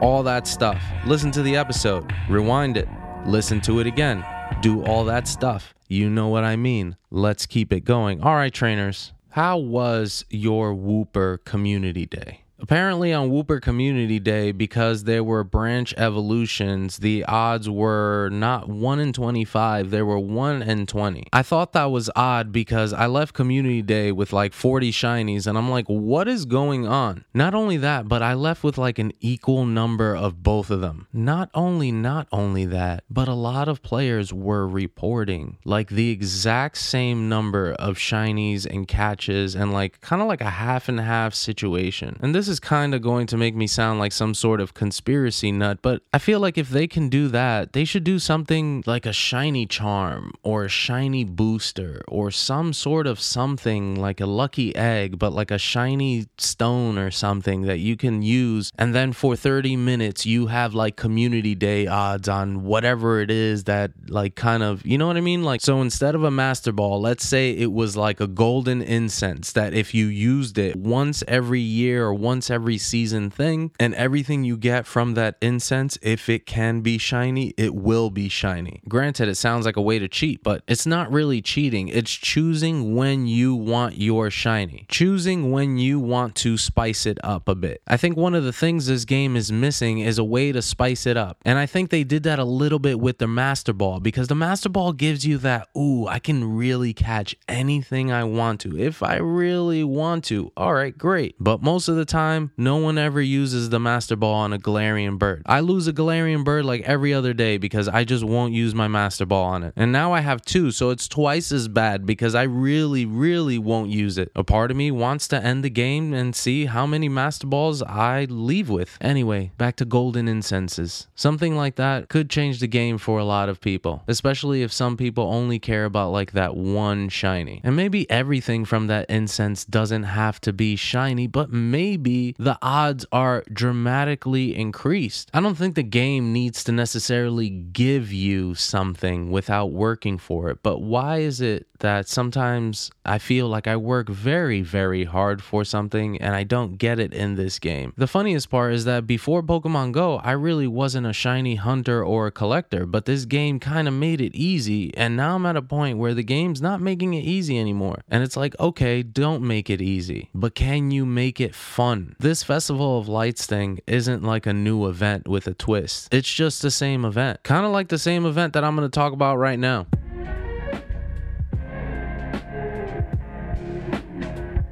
All 0.00 0.22
that 0.24 0.46
stuff. 0.46 0.82
Listen 1.06 1.30
to 1.32 1.42
the 1.42 1.56
episode, 1.56 2.12
rewind 2.28 2.76
it, 2.76 2.88
listen 3.26 3.60
to 3.62 3.80
it 3.80 3.86
again, 3.86 4.24
do 4.60 4.82
all 4.84 5.04
that 5.04 5.26
stuff. 5.26 5.74
You 5.88 6.10
know 6.10 6.28
what 6.28 6.44
I 6.44 6.56
mean. 6.56 6.96
Let's 7.10 7.46
keep 7.46 7.72
it 7.72 7.80
going. 7.80 8.22
All 8.22 8.34
right, 8.34 8.52
trainers. 8.52 9.12
How 9.30 9.58
was 9.58 10.24
your 10.30 10.74
Wooper 10.74 11.44
Community 11.44 12.06
Day? 12.06 12.45
Apparently, 12.58 13.12
on 13.12 13.30
Wooper 13.30 13.60
Community 13.60 14.18
Day, 14.18 14.50
because 14.50 15.04
there 15.04 15.22
were 15.22 15.44
branch 15.44 15.92
evolutions, 15.98 16.98
the 16.98 17.22
odds 17.26 17.68
were 17.68 18.30
not 18.30 18.68
1 18.68 18.98
in 18.98 19.12
25, 19.12 19.90
they 19.90 20.00
were 20.00 20.18
1 20.18 20.62
in 20.62 20.86
20. 20.86 21.26
I 21.32 21.42
thought 21.42 21.74
that 21.74 21.90
was 21.90 22.10
odd 22.16 22.52
because 22.52 22.94
I 22.94 23.06
left 23.06 23.34
Community 23.34 23.82
Day 23.82 24.10
with 24.10 24.32
like 24.32 24.54
40 24.54 24.90
shinies, 24.90 25.46
and 25.46 25.58
I'm 25.58 25.70
like, 25.70 25.86
what 25.86 26.28
is 26.28 26.46
going 26.46 26.86
on? 26.86 27.26
Not 27.34 27.54
only 27.54 27.76
that, 27.76 28.08
but 28.08 28.22
I 28.22 28.32
left 28.32 28.64
with 28.64 28.78
like 28.78 28.98
an 28.98 29.12
equal 29.20 29.66
number 29.66 30.16
of 30.16 30.42
both 30.42 30.70
of 30.70 30.80
them. 30.80 31.08
Not 31.12 31.50
only, 31.52 31.92
not 31.92 32.26
only 32.32 32.64
that, 32.66 33.04
but 33.10 33.28
a 33.28 33.34
lot 33.34 33.68
of 33.68 33.82
players 33.82 34.32
were 34.32 34.66
reporting 34.66 35.58
like 35.66 35.90
the 35.90 36.10
exact 36.10 36.78
same 36.78 37.28
number 37.28 37.72
of 37.72 37.98
shinies 37.98 38.64
and 38.64 38.88
catches, 38.88 39.54
and 39.54 39.74
like 39.74 40.00
kind 40.00 40.22
of 40.22 40.28
like 40.28 40.40
a 40.40 40.50
half 40.50 40.88
and 40.88 40.98
half 40.98 41.34
situation. 41.34 42.18
And 42.22 42.34
this 42.34 42.45
this 42.46 42.52
is 42.52 42.60
kind 42.60 42.94
of 42.94 43.02
going 43.02 43.26
to 43.26 43.36
make 43.36 43.56
me 43.56 43.66
sound 43.66 43.98
like 43.98 44.12
some 44.12 44.32
sort 44.32 44.60
of 44.60 44.72
conspiracy 44.72 45.50
nut, 45.50 45.78
but 45.82 46.00
I 46.12 46.18
feel 46.18 46.38
like 46.38 46.56
if 46.56 46.68
they 46.68 46.86
can 46.86 47.08
do 47.08 47.26
that, 47.28 47.72
they 47.72 47.84
should 47.84 48.04
do 48.04 48.20
something 48.20 48.84
like 48.86 49.04
a 49.04 49.12
shiny 49.12 49.66
charm 49.66 50.32
or 50.44 50.64
a 50.64 50.68
shiny 50.68 51.24
booster 51.24 52.04
or 52.06 52.30
some 52.30 52.72
sort 52.72 53.08
of 53.08 53.18
something 53.18 53.96
like 53.96 54.20
a 54.20 54.26
lucky 54.26 54.76
egg, 54.76 55.18
but 55.18 55.32
like 55.32 55.50
a 55.50 55.58
shiny 55.58 56.26
stone 56.38 56.98
or 56.98 57.10
something 57.10 57.62
that 57.62 57.78
you 57.78 57.96
can 57.96 58.22
use. 58.22 58.70
And 58.78 58.94
then 58.94 59.12
for 59.12 59.34
30 59.34 59.74
minutes, 59.76 60.24
you 60.24 60.46
have 60.46 60.72
like 60.72 60.94
community 60.94 61.56
day 61.56 61.88
odds 61.88 62.28
on 62.28 62.62
whatever 62.62 63.20
it 63.20 63.30
is 63.30 63.64
that, 63.64 63.90
like, 64.06 64.36
kind 64.36 64.62
of, 64.62 64.86
you 64.86 64.98
know 64.98 65.08
what 65.08 65.16
I 65.16 65.20
mean? 65.20 65.42
Like, 65.42 65.62
so 65.62 65.80
instead 65.80 66.14
of 66.14 66.22
a 66.22 66.30
master 66.30 66.70
ball, 66.70 67.00
let's 67.00 67.26
say 67.26 67.50
it 67.50 67.72
was 67.72 67.96
like 67.96 68.20
a 68.20 68.28
golden 68.28 68.82
incense 68.82 69.52
that 69.54 69.74
if 69.74 69.94
you 69.94 70.06
used 70.06 70.58
it 70.58 70.76
once 70.76 71.24
every 71.26 71.60
year 71.60 72.06
or 72.06 72.14
once 72.14 72.35
once 72.36 72.50
every 72.50 72.76
season 72.76 73.30
thing, 73.30 73.72
and 73.80 73.94
everything 73.94 74.44
you 74.44 74.58
get 74.58 74.86
from 74.86 75.14
that 75.14 75.38
incense, 75.40 75.96
if 76.02 76.28
it 76.28 76.44
can 76.44 76.82
be 76.82 76.98
shiny, 76.98 77.54
it 77.56 77.74
will 77.74 78.10
be 78.10 78.28
shiny. 78.28 78.78
Granted, 78.86 79.26
it 79.26 79.36
sounds 79.36 79.64
like 79.64 79.78
a 79.78 79.80
way 79.80 79.98
to 79.98 80.06
cheat, 80.06 80.42
but 80.42 80.62
it's 80.68 80.84
not 80.84 81.10
really 81.10 81.40
cheating. 81.40 81.88
It's 81.88 82.10
choosing 82.10 82.94
when 82.94 83.26
you 83.26 83.54
want 83.54 83.96
your 83.96 84.30
shiny, 84.30 84.84
choosing 84.90 85.50
when 85.50 85.78
you 85.78 85.98
want 85.98 86.34
to 86.34 86.58
spice 86.58 87.06
it 87.06 87.16
up 87.24 87.48
a 87.48 87.54
bit. 87.54 87.80
I 87.86 87.96
think 87.96 88.18
one 88.18 88.34
of 88.34 88.44
the 88.44 88.52
things 88.52 88.84
this 88.84 89.06
game 89.06 89.34
is 89.34 89.50
missing 89.50 90.00
is 90.00 90.18
a 90.18 90.24
way 90.24 90.52
to 90.52 90.60
spice 90.60 91.06
it 91.06 91.16
up. 91.16 91.38
And 91.46 91.58
I 91.58 91.64
think 91.64 91.88
they 91.88 92.04
did 92.04 92.24
that 92.24 92.38
a 92.38 92.44
little 92.44 92.78
bit 92.78 93.00
with 93.00 93.16
the 93.16 93.26
Master 93.26 93.72
Ball 93.72 93.98
because 93.98 94.28
the 94.28 94.34
Master 94.34 94.68
Ball 94.68 94.92
gives 94.92 95.24
you 95.24 95.38
that, 95.38 95.68
ooh, 95.74 96.06
I 96.06 96.18
can 96.18 96.54
really 96.54 96.92
catch 96.92 97.34
anything 97.48 98.12
I 98.12 98.24
want 98.24 98.60
to. 98.60 98.78
If 98.78 99.02
I 99.02 99.16
really 99.16 99.84
want 99.84 100.24
to, 100.24 100.52
all 100.54 100.74
right, 100.74 100.96
great. 100.96 101.36
But 101.40 101.62
most 101.62 101.88
of 101.88 101.96
the 101.96 102.04
time, 102.04 102.25
time, 102.26 102.50
no 102.56 102.76
one 102.76 102.98
ever 102.98 103.20
uses 103.20 103.70
the 103.70 103.78
Master 103.78 104.16
Ball 104.16 104.34
on 104.34 104.52
a 104.52 104.58
Galarian 104.58 105.18
bird. 105.18 105.42
I 105.46 105.60
lose 105.60 105.86
a 105.86 105.92
Galarian 105.92 106.44
bird 106.44 106.64
like 106.64 106.82
every 106.82 107.14
other 107.14 107.32
day 107.32 107.56
because 107.56 107.88
I 107.88 108.04
just 108.04 108.24
won't 108.24 108.52
use 108.52 108.74
my 108.74 108.88
Master 108.88 109.24
Ball 109.24 109.44
on 109.44 109.62
it. 109.62 109.72
And 109.76 109.92
now 109.92 110.12
I 110.12 110.20
have 110.20 110.42
two, 110.42 110.70
so 110.72 110.90
it's 110.90 111.06
twice 111.08 111.52
as 111.52 111.68
bad 111.68 112.04
because 112.04 112.34
I 112.34 112.42
really, 112.42 113.06
really 113.06 113.58
won't 113.58 113.90
use 113.90 114.18
it. 114.18 114.32
A 114.34 114.42
part 114.42 114.70
of 114.70 114.76
me 114.76 114.90
wants 114.90 115.28
to 115.28 115.42
end 115.42 115.62
the 115.64 115.70
game 115.70 116.12
and 116.12 116.34
see 116.34 116.66
how 116.66 116.86
many 116.86 117.08
Master 117.08 117.46
Balls 117.46 117.82
I 117.82 118.26
leave 118.28 118.68
with. 118.68 118.98
Anyway, 119.00 119.52
back 119.56 119.76
to 119.76 119.84
Golden 119.84 120.26
Incenses. 120.26 121.06
Something 121.14 121.56
like 121.56 121.76
that 121.76 122.08
could 122.08 122.28
change 122.28 122.58
the 122.58 122.66
game 122.66 122.98
for 122.98 123.18
a 123.20 123.24
lot 123.24 123.48
of 123.48 123.60
people, 123.60 124.02
especially 124.08 124.62
if 124.62 124.72
some 124.72 124.96
people 124.96 125.24
only 125.24 125.58
care 125.58 125.84
about 125.84 126.10
like 126.10 126.32
that 126.32 126.56
one 126.56 127.08
shiny. 127.08 127.60
And 127.62 127.76
maybe 127.76 128.10
everything 128.10 128.64
from 128.64 128.88
that 128.88 129.08
incense 129.08 129.64
doesn't 129.64 130.04
have 130.04 130.40
to 130.40 130.52
be 130.52 130.74
shiny, 130.74 131.26
but 131.28 131.52
maybe 131.52 132.15
the 132.38 132.58
odds 132.62 133.04
are 133.12 133.44
dramatically 133.52 134.56
increased. 134.56 135.30
I 135.34 135.40
don't 135.40 135.56
think 135.56 135.74
the 135.74 135.82
game 135.82 136.32
needs 136.32 136.64
to 136.64 136.72
necessarily 136.72 137.48
give 137.50 138.12
you 138.12 138.54
something 138.54 139.30
without 139.30 139.72
working 139.72 140.18
for 140.18 140.50
it, 140.50 140.58
but 140.62 140.80
why 140.80 141.18
is 141.18 141.40
it 141.40 141.66
that 141.80 142.08
sometimes 142.08 142.90
I 143.04 143.18
feel 143.18 143.48
like 143.48 143.66
I 143.66 143.76
work 143.76 144.08
very, 144.08 144.62
very 144.62 145.04
hard 145.04 145.42
for 145.42 145.62
something 145.62 146.20
and 146.22 146.34
I 146.34 146.42
don't 146.42 146.78
get 146.78 146.98
it 146.98 147.12
in 147.12 147.34
this 147.34 147.58
game? 147.58 147.92
The 147.96 148.06
funniest 148.06 148.48
part 148.50 148.72
is 148.72 148.84
that 148.86 149.06
before 149.06 149.42
Pokemon 149.42 149.92
Go, 149.92 150.16
I 150.18 150.32
really 150.32 150.66
wasn't 150.66 151.06
a 151.06 151.12
shiny 151.12 151.56
hunter 151.56 152.02
or 152.02 152.26
a 152.26 152.32
collector, 152.32 152.86
but 152.86 153.04
this 153.04 153.24
game 153.24 153.60
kind 153.60 153.88
of 153.88 153.94
made 153.94 154.20
it 154.20 154.34
easy, 154.34 154.94
and 154.96 155.16
now 155.16 155.34
I'm 155.34 155.46
at 155.46 155.56
a 155.56 155.62
point 155.62 155.98
where 155.98 156.14
the 156.14 156.22
game's 156.22 156.62
not 156.62 156.80
making 156.80 157.14
it 157.14 157.24
easy 157.24 157.58
anymore. 157.58 158.02
And 158.08 158.22
it's 158.22 158.36
like, 158.36 158.54
okay, 158.58 159.02
don't 159.02 159.42
make 159.42 159.68
it 159.68 159.82
easy, 159.82 160.30
but 160.34 160.54
can 160.54 160.90
you 160.90 161.04
make 161.04 161.40
it 161.40 161.54
fun? 161.54 162.05
This 162.18 162.42
Festival 162.42 162.98
of 162.98 163.08
Lights 163.08 163.46
thing 163.46 163.80
isn't 163.86 164.22
like 164.22 164.46
a 164.46 164.52
new 164.52 164.86
event 164.86 165.28
with 165.28 165.46
a 165.46 165.54
twist. 165.54 166.12
It's 166.12 166.32
just 166.32 166.62
the 166.62 166.70
same 166.70 167.04
event. 167.04 167.42
Kind 167.42 167.66
of 167.66 167.72
like 167.72 167.88
the 167.88 167.98
same 167.98 168.26
event 168.26 168.52
that 168.52 168.64
I'm 168.64 168.76
going 168.76 168.88
to 168.88 168.94
talk 168.94 169.12
about 169.12 169.36
right 169.36 169.58
now. 169.58 169.86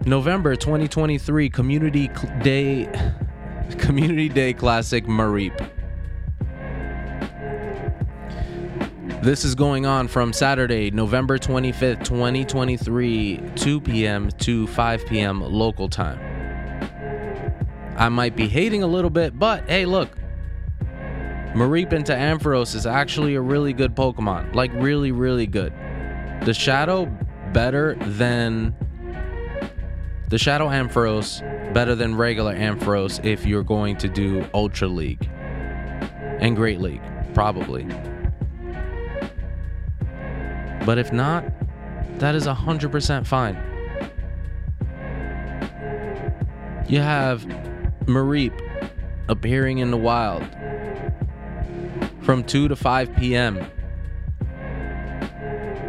November 0.07 0.55
2023 0.55 1.49
Community 1.49 2.11
Day 2.43 2.91
Community 3.79 4.29
Day 4.29 4.53
Classic 4.53 5.07
Mareep. 5.07 5.71
This 9.23 9.47
is 9.47 9.55
going 9.55 9.87
on 9.87 10.09
from 10.09 10.35
Saturday, 10.35 10.91
November 10.91 11.39
25th, 11.39 12.05
2023, 12.05 13.41
2 13.57 13.81
p.m. 13.81 14.29
to 14.31 14.67
5 14.67 15.07
p.m. 15.07 15.41
local 15.41 15.89
time. 15.89 16.34
I 17.97 18.09
might 18.09 18.37
be 18.37 18.49
hating 18.49 18.83
a 18.83 18.87
little 18.87 19.11
bit, 19.11 19.39
but 19.39 19.69
hey, 19.69 19.87
look. 19.87 20.11
Mareep 21.55 21.93
into 21.93 22.13
Ampharos 22.13 22.75
is 22.75 22.85
actually 22.85 23.37
a 23.37 23.41
really 23.41 23.73
good 23.73 23.95
Pokemon. 23.95 24.57
Like, 24.57 24.73
really, 24.75 25.13
really 25.13 25.47
good. 25.47 25.73
The 26.43 26.53
Shadow 26.53 27.07
better 27.53 27.95
than. 27.95 28.75
The 30.31 30.39
Shadow 30.39 30.69
Ampharos 30.69 31.43
better 31.73 31.95
than 31.95 32.17
regular 32.17 32.55
Ampharos 32.55 33.25
if 33.25 33.47
you're 33.47 33.63
going 33.63 33.97
to 33.99 34.09
do 34.09 34.45
Ultra 34.53 34.89
League. 34.89 35.31
And 36.41 36.57
Great 36.57 36.81
League, 36.81 37.03
probably. 37.35 37.85
But 40.85 40.99
if 40.99 41.13
not, 41.13 41.45
that 42.19 42.35
is 42.35 42.47
100% 42.47 43.27
fine. 43.27 43.57
You 46.89 47.01
have 47.01 47.47
Mareep 48.07 48.53
appearing 49.29 49.79
in 49.79 49.91
the 49.91 49.97
wild 49.97 50.45
from 52.23 52.45
2 52.45 52.69
to 52.69 52.77
5 52.77 53.17
p.m. 53.17 53.59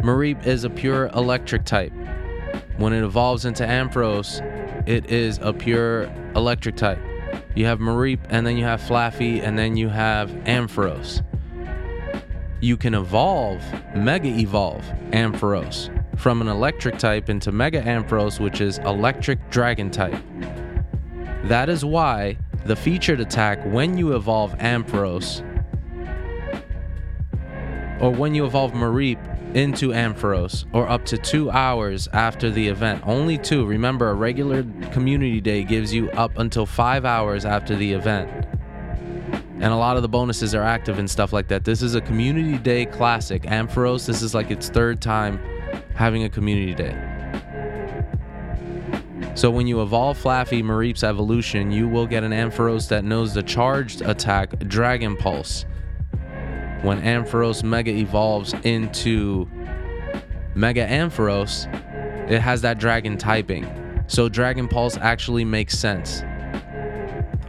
Mareep 0.02 0.46
is 0.46 0.64
a 0.64 0.70
pure 0.70 1.08
electric 1.08 1.64
type. 1.64 1.92
When 2.78 2.92
it 2.92 3.02
evolves 3.02 3.44
into 3.44 3.64
Ampharos, 3.64 4.40
it 4.88 5.10
is 5.10 5.38
a 5.42 5.52
pure 5.52 6.04
electric 6.34 6.76
type. 6.76 7.00
You 7.54 7.66
have 7.66 7.80
Mareep, 7.80 8.20
and 8.28 8.46
then 8.46 8.56
you 8.56 8.64
have 8.64 8.80
Flaaffy, 8.80 9.42
and 9.42 9.58
then 9.58 9.76
you 9.76 9.88
have 9.88 10.30
Ampharos. 10.44 11.24
You 12.60 12.76
can 12.76 12.94
evolve, 12.94 13.62
Mega 13.94 14.28
Evolve 14.28 14.84
Ampharos 15.10 15.90
from 16.16 16.40
an 16.40 16.48
electric 16.48 16.98
type 16.98 17.28
into 17.28 17.52
Mega 17.52 17.82
Ampharos, 17.82 18.40
which 18.40 18.60
is 18.60 18.78
electric 18.78 19.50
dragon 19.50 19.90
type. 19.90 20.16
That 21.48 21.68
is 21.68 21.84
why 21.84 22.38
the 22.64 22.74
featured 22.74 23.20
attack 23.20 23.64
when 23.64 23.96
you 23.96 24.16
evolve 24.16 24.52
Ampharos 24.58 25.42
or 28.00 28.10
when 28.10 28.34
you 28.34 28.44
evolve 28.44 28.72
Mareep 28.72 29.54
into 29.54 29.90
Ampharos 29.90 30.66
or 30.72 30.88
up 30.88 31.04
to 31.06 31.16
two 31.16 31.50
hours 31.50 32.08
after 32.12 32.50
the 32.50 32.66
event. 32.66 33.02
Only 33.06 33.38
two. 33.38 33.64
Remember, 33.64 34.10
a 34.10 34.14
regular 34.14 34.64
community 34.90 35.40
day 35.40 35.62
gives 35.62 35.94
you 35.94 36.10
up 36.10 36.36
until 36.36 36.66
five 36.66 37.04
hours 37.04 37.44
after 37.44 37.76
the 37.76 37.92
event. 37.92 38.28
And 39.60 39.72
a 39.72 39.76
lot 39.76 39.96
of 39.96 40.02
the 40.02 40.08
bonuses 40.08 40.54
are 40.54 40.62
active 40.62 40.98
and 40.98 41.08
stuff 41.08 41.32
like 41.32 41.48
that. 41.48 41.64
This 41.64 41.80
is 41.80 41.94
a 41.94 42.00
community 42.00 42.58
day 42.58 42.86
classic. 42.86 43.42
Ampharos, 43.42 44.04
this 44.04 44.20
is 44.20 44.34
like 44.34 44.50
its 44.50 44.68
third 44.68 45.00
time 45.00 45.40
having 45.94 46.24
a 46.24 46.28
community 46.28 46.74
day. 46.74 47.15
So 49.36 49.50
when 49.50 49.66
you 49.66 49.82
evolve 49.82 50.16
Flaaffy 50.20 50.62
Mareep's 50.62 51.04
evolution, 51.04 51.70
you 51.70 51.86
will 51.86 52.06
get 52.06 52.24
an 52.24 52.32
Ampharos 52.32 52.88
that 52.88 53.04
knows 53.04 53.34
the 53.34 53.42
charged 53.42 54.00
attack 54.00 54.58
Dragon 54.60 55.14
Pulse. 55.14 55.66
When 56.80 57.02
Ampharos 57.02 57.62
Mega 57.62 57.90
evolves 57.90 58.54
into 58.64 59.46
Mega 60.54 60.86
Ampharos, 60.86 61.66
it 62.30 62.40
has 62.40 62.62
that 62.62 62.78
dragon 62.78 63.18
typing. 63.18 63.70
So 64.06 64.30
Dragon 64.30 64.68
Pulse 64.68 64.96
actually 64.96 65.44
makes 65.44 65.78
sense. 65.78 66.22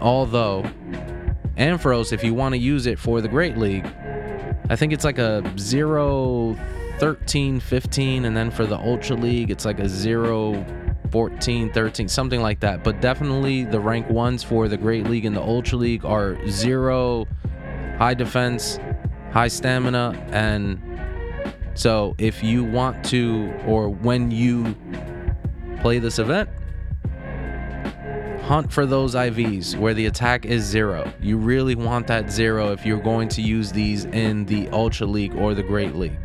Although 0.02 0.70
Ampharos, 1.56 2.12
if 2.12 2.22
you 2.22 2.34
want 2.34 2.52
to 2.52 2.60
use 2.60 2.86
it 2.86 3.00
for 3.00 3.22
the 3.22 3.30
Great 3.30 3.58
League, 3.58 3.88
I 4.70 4.76
think 4.76 4.92
it's 4.92 5.06
like 5.06 5.20
a 5.20 5.54
0 5.58 6.58
13 7.00 7.60
15 7.62 8.26
and 8.26 8.36
then 8.36 8.52
for 8.52 8.66
the 8.66 8.76
Ultra 8.76 9.16
League 9.16 9.52
it's 9.52 9.66
like 9.66 9.80
a 9.80 9.88
0 9.88 10.66
14 11.12 11.72
13 11.72 12.08
something 12.08 12.42
like 12.42 12.60
that 12.60 12.84
but 12.84 13.02
definitely 13.02 13.64
the 13.64 13.80
rank 13.80 14.10
ones 14.10 14.44
for 14.44 14.68
the 14.68 14.78
Great 14.78 15.06
League 15.06 15.26
and 15.26 15.36
the 15.36 15.42
Ultra 15.42 15.78
League 15.78 16.06
are 16.06 16.38
0 16.48 17.26
high 17.98 18.14
defense 18.14 18.80
high 19.32 19.48
stamina 19.48 20.12
and 20.32 20.82
so 21.74 22.16
if 22.18 22.44
you 22.44 22.64
want 22.64 23.04
to 23.06 23.54
or 23.66 23.90
when 23.90 24.32
you 24.32 24.76
play 25.82 26.00
this 26.00 26.20
event 26.20 26.50
hunt 28.48 28.72
for 28.72 28.86
those 28.86 29.14
IVs 29.14 29.78
where 29.78 29.94
the 29.94 30.06
attack 30.06 30.46
is 30.46 30.64
zero. 30.64 31.12
You 31.22 31.38
really 31.38 31.76
want 31.76 32.08
that 32.08 32.32
zero 32.32 32.72
if 32.72 32.86
you're 32.86 33.02
going 33.02 33.28
to 33.30 33.42
use 33.42 33.74
these 33.74 34.06
in 34.06 34.46
the 34.46 34.70
Ultra 34.70 35.06
League 35.06 35.36
or 35.36 35.54
the 35.54 35.64
Great 35.64 35.96
League. 35.96 36.18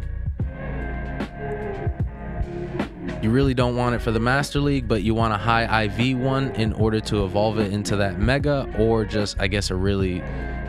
You 3.22 3.30
really 3.30 3.54
don't 3.54 3.76
want 3.76 3.94
it 3.94 4.00
for 4.00 4.11
the 4.11 4.18
Master 4.18 4.58
League, 4.58 4.88
but 4.88 5.04
you 5.04 5.14
want 5.14 5.32
a 5.32 5.37
high 5.37 5.85
IV 5.85 6.18
one 6.18 6.50
in 6.56 6.72
order 6.72 6.98
to 7.02 7.24
evolve 7.24 7.61
it 7.61 7.72
into 7.72 7.94
that 7.94 8.18
Mega 8.18 8.68
or 8.76 9.04
just, 9.04 9.38
I 9.38 9.46
guess, 9.46 9.70
a 9.70 9.76
really 9.76 10.16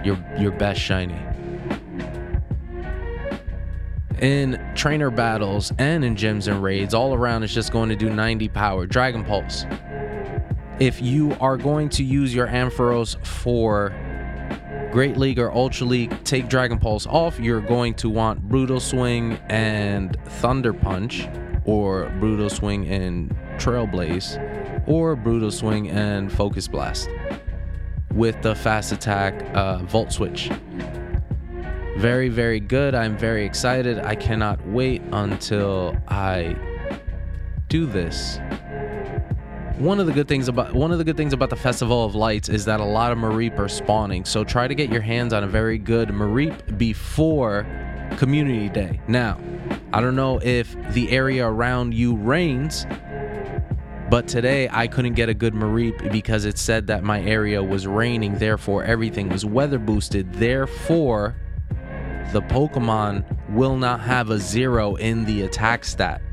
your 0.05 0.23
your 0.37 0.51
best 0.51 0.79
shiny. 0.79 1.19
In 4.21 4.63
trainer 4.75 5.09
battles 5.09 5.73
and 5.79 6.05
in 6.05 6.15
gyms 6.15 6.47
and 6.47 6.61
raids, 6.61 6.93
all 6.93 7.15
around 7.15 7.41
it's 7.41 7.55
just 7.55 7.71
going 7.71 7.89
to 7.89 7.95
do 7.95 8.11
90 8.11 8.47
power. 8.49 8.85
Dragon 8.85 9.25
Pulse. 9.25 9.65
If 10.79 11.01
you 11.01 11.35
are 11.41 11.57
going 11.57 11.89
to 11.89 12.03
use 12.03 12.35
your 12.35 12.47
Ampharos 12.47 13.17
for 13.25 13.89
Great 14.91 15.17
League 15.17 15.39
or 15.39 15.51
Ultra 15.51 15.87
League, 15.87 16.23
take 16.23 16.49
Dragon 16.49 16.77
Pulse 16.77 17.07
off. 17.07 17.39
You're 17.39 17.61
going 17.61 17.95
to 17.95 18.11
want 18.11 18.47
Brutal 18.47 18.79
Swing 18.79 19.39
and 19.49 20.15
Thunder 20.25 20.71
Punch 20.71 21.27
or 21.65 22.09
Brutal 22.19 22.49
Swing 22.49 22.87
and 22.87 23.35
Trailblaze, 23.57 24.87
or 24.87 25.15
Brutal 25.15 25.51
Swing 25.51 25.89
and 25.89 26.31
Focus 26.31 26.67
Blast 26.67 27.09
with 28.13 28.41
the 28.41 28.55
fast 28.55 28.91
attack 28.91 29.43
uh, 29.55 29.77
Volt 29.79 30.11
Switch. 30.11 30.49
Very, 31.97 32.29
very 32.29 32.59
good. 32.59 32.95
I'm 32.95 33.17
very 33.17 33.45
excited. 33.45 33.99
I 33.99 34.15
cannot 34.15 34.65
wait 34.67 35.01
until 35.11 35.95
I 36.07 36.55
do 37.67 37.85
this. 37.85 38.39
One 39.77 39.99
of 39.99 40.05
the 40.05 40.11
good 40.11 40.27
things 40.27 40.47
about 40.47 40.73
one 40.73 40.91
of 40.91 40.97
the 40.99 41.03
good 41.03 41.17
things 41.17 41.33
about 41.33 41.49
the 41.49 41.55
Festival 41.55 42.05
of 42.05 42.13
Lights 42.13 42.47
is 42.47 42.65
that 42.65 42.79
a 42.79 42.85
lot 42.85 43.11
of 43.11 43.17
Mareep 43.17 43.57
are 43.57 43.67
spawning. 43.67 44.23
So 44.25 44.43
try 44.43 44.67
to 44.67 44.75
get 44.75 44.91
your 44.91 45.01
hands 45.01 45.33
on 45.33 45.43
a 45.43 45.47
very 45.47 45.77
good 45.77 46.09
Mareep 46.09 46.77
before 46.77 47.65
Community 48.17 48.69
Day. 48.69 49.01
Now, 49.07 49.39
I 49.93 50.01
don't 50.01 50.15
know 50.15 50.39
if 50.39 50.75
the 50.93 51.11
area 51.11 51.47
around 51.47 51.93
you 51.93 52.15
rains, 52.15 52.87
but 54.09 54.27
today 54.27 54.67
I 54.71 54.87
couldn't 54.87 55.13
get 55.13 55.29
a 55.29 55.35
good 55.35 55.53
Mareep 55.53 56.11
because 56.11 56.45
it 56.45 56.57
said 56.57 56.87
that 56.87 57.03
my 57.03 57.21
area 57.21 57.61
was 57.61 57.85
raining, 57.85 58.39
therefore 58.39 58.83
everything 58.83 59.29
was 59.29 59.45
weather 59.45 59.77
boosted. 59.77 60.33
Therefore, 60.33 61.35
the 62.31 62.41
Pokemon 62.41 63.51
will 63.51 63.77
not 63.77 63.99
have 63.99 64.31
a 64.31 64.39
zero 64.39 64.95
in 64.95 65.25
the 65.25 65.43
attack 65.43 65.85
stat. 65.85 66.23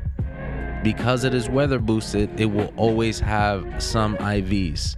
Because 0.83 1.23
it 1.23 1.35
is 1.35 1.47
weather 1.47 1.77
boosted, 1.77 2.39
it 2.39 2.47
will 2.47 2.73
always 2.77 3.19
have 3.19 3.63
some 3.77 4.17
IVs. 4.17 4.97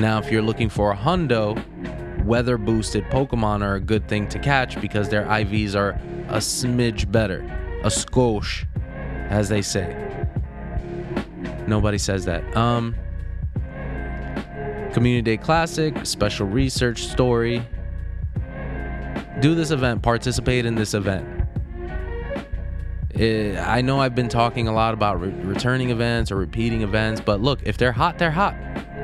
Now, 0.00 0.18
if 0.18 0.32
you're 0.32 0.42
looking 0.42 0.68
for 0.68 0.90
a 0.90 0.96
hundo, 0.96 1.54
weather 2.24 2.58
boosted 2.58 3.04
Pokemon 3.04 3.62
are 3.62 3.76
a 3.76 3.80
good 3.80 4.08
thing 4.08 4.26
to 4.30 4.40
catch 4.40 4.80
because 4.80 5.08
their 5.08 5.26
IVs 5.26 5.76
are 5.76 5.90
a 6.28 6.38
smidge 6.38 7.10
better. 7.12 7.66
A 7.82 7.88
skosh, 7.88 8.66
as 9.30 9.48
they 9.48 9.62
say. 9.62 9.96
Nobody 11.66 11.98
says 11.98 12.24
that. 12.24 12.56
Um, 12.56 12.94
Community 14.92 15.22
Day 15.22 15.36
Classic, 15.36 15.94
special 16.04 16.46
research 16.46 17.04
story. 17.04 17.62
Do 19.40 19.54
this 19.54 19.70
event, 19.70 20.02
participate 20.02 20.66
in 20.66 20.74
this 20.74 20.94
event. 20.94 21.26
It, 23.10 23.56
eh, 23.56 23.64
I 23.64 23.80
know 23.80 24.00
I've 24.00 24.14
been 24.14 24.28
talking 24.28 24.66
a 24.66 24.72
lot 24.72 24.94
about 24.94 25.20
re- 25.20 25.30
returning 25.30 25.90
events 25.90 26.32
or 26.32 26.36
repeating 26.36 26.82
events, 26.82 27.20
but 27.20 27.40
look, 27.40 27.60
if 27.64 27.76
they're 27.76 27.92
hot, 27.92 28.18
they're 28.18 28.30
hot. 28.30 28.54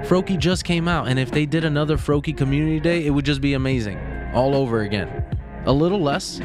Froakie 0.05 0.39
just 0.39 0.65
came 0.65 0.89
out, 0.89 1.09
and 1.09 1.19
if 1.19 1.31
they 1.31 1.47
did 1.47 1.65
another 1.65 1.97
Froakie 1.97 2.37
Community 2.37 2.81
Day, 2.81 3.07
it 3.07 3.11
would 3.11 3.25
just 3.25 3.41
be 3.41 3.55
amazing. 3.55 3.99
All 4.35 4.55
over 4.55 4.81
again. 4.81 5.25
A 5.67 5.73
little 5.73 6.01
less, 6.01 6.41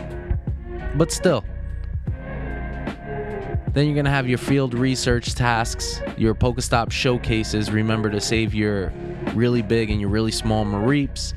but 0.96 1.12
still. 1.12 1.44
Then 3.74 3.86
you're 3.86 4.04
to 4.04 4.10
have 4.10 4.28
your 4.28 4.40
field 4.40 4.74
research 4.74 5.36
tasks, 5.36 6.02
your 6.18 6.34
Pokestop 6.34 6.92
showcases. 6.92 7.72
Remember 7.72 8.10
to 8.10 8.20
save 8.20 8.56
your 8.56 8.92
really 9.36 9.62
big 9.62 9.92
and 9.92 10.02
your 10.02 10.10
really 10.10 10.32
small 10.32 10.66
Mareeps. 10.66 11.34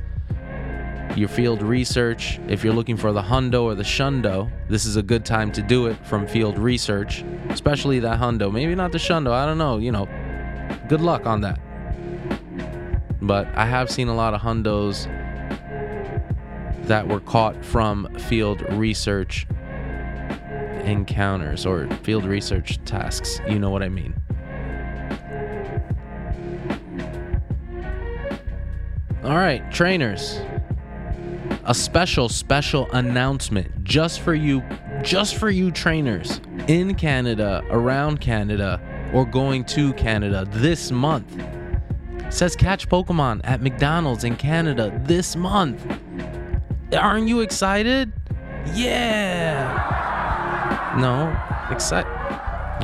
Your 1.14 1.28
field 1.28 1.60
research. 1.62 2.40
If 2.48 2.64
you're 2.64 2.72
looking 2.72 2.96
for 2.96 3.12
the 3.12 3.20
Hundo 3.20 3.64
or 3.64 3.74
the 3.74 3.82
Shundo, 3.82 4.50
this 4.68 4.86
is 4.86 4.96
a 4.96 5.02
good 5.02 5.26
time 5.26 5.52
to 5.52 5.60
do 5.60 5.88
it 5.88 5.96
from 6.06 6.26
field 6.26 6.56
research, 6.58 7.22
especially 7.50 7.98
that 7.98 8.18
Hundo. 8.18 8.50
Maybe 8.50 8.74
not 8.74 8.92
the 8.92 8.98
Shundo, 8.98 9.30
I 9.30 9.44
don't 9.44 9.58
know. 9.58 9.76
You 9.76 9.92
know, 9.92 10.08
good 10.88 11.02
luck 11.02 11.26
on 11.26 11.42
that. 11.42 11.60
But 13.20 13.46
I 13.54 13.66
have 13.66 13.90
seen 13.90 14.08
a 14.08 14.14
lot 14.14 14.32
of 14.32 14.40
Hundos 14.40 15.06
that 16.86 17.06
were 17.06 17.20
caught 17.20 17.62
from 17.62 18.08
field 18.18 18.62
research 18.72 19.46
encounters 20.82 21.66
or 21.66 21.88
field 22.02 22.24
research 22.24 22.82
tasks. 22.84 23.40
You 23.48 23.58
know 23.58 23.70
what 23.70 23.82
I 23.82 23.88
mean. 23.88 24.14
All 29.24 29.36
right, 29.36 29.62
trainers. 29.70 30.40
A 31.64 31.74
special, 31.74 32.28
special 32.28 32.90
announcement 32.90 33.84
just 33.84 34.20
for 34.20 34.34
you, 34.34 34.64
just 35.02 35.36
for 35.36 35.48
you 35.48 35.70
trainers 35.70 36.40
in 36.66 36.96
Canada, 36.96 37.62
around 37.70 38.20
Canada, 38.20 38.80
or 39.14 39.24
going 39.24 39.64
to 39.66 39.92
Canada 39.92 40.44
this 40.50 40.90
month. 40.90 41.38
It 42.18 42.32
says 42.32 42.56
catch 42.56 42.88
Pokemon 42.88 43.42
at 43.44 43.62
McDonald's 43.62 44.24
in 44.24 44.34
Canada 44.34 44.92
this 45.04 45.36
month. 45.36 45.86
Aren't 46.92 47.28
you 47.28 47.40
excited? 47.40 48.12
Yeah! 48.74 50.01
No, 50.98 51.36
excited. 51.70 52.10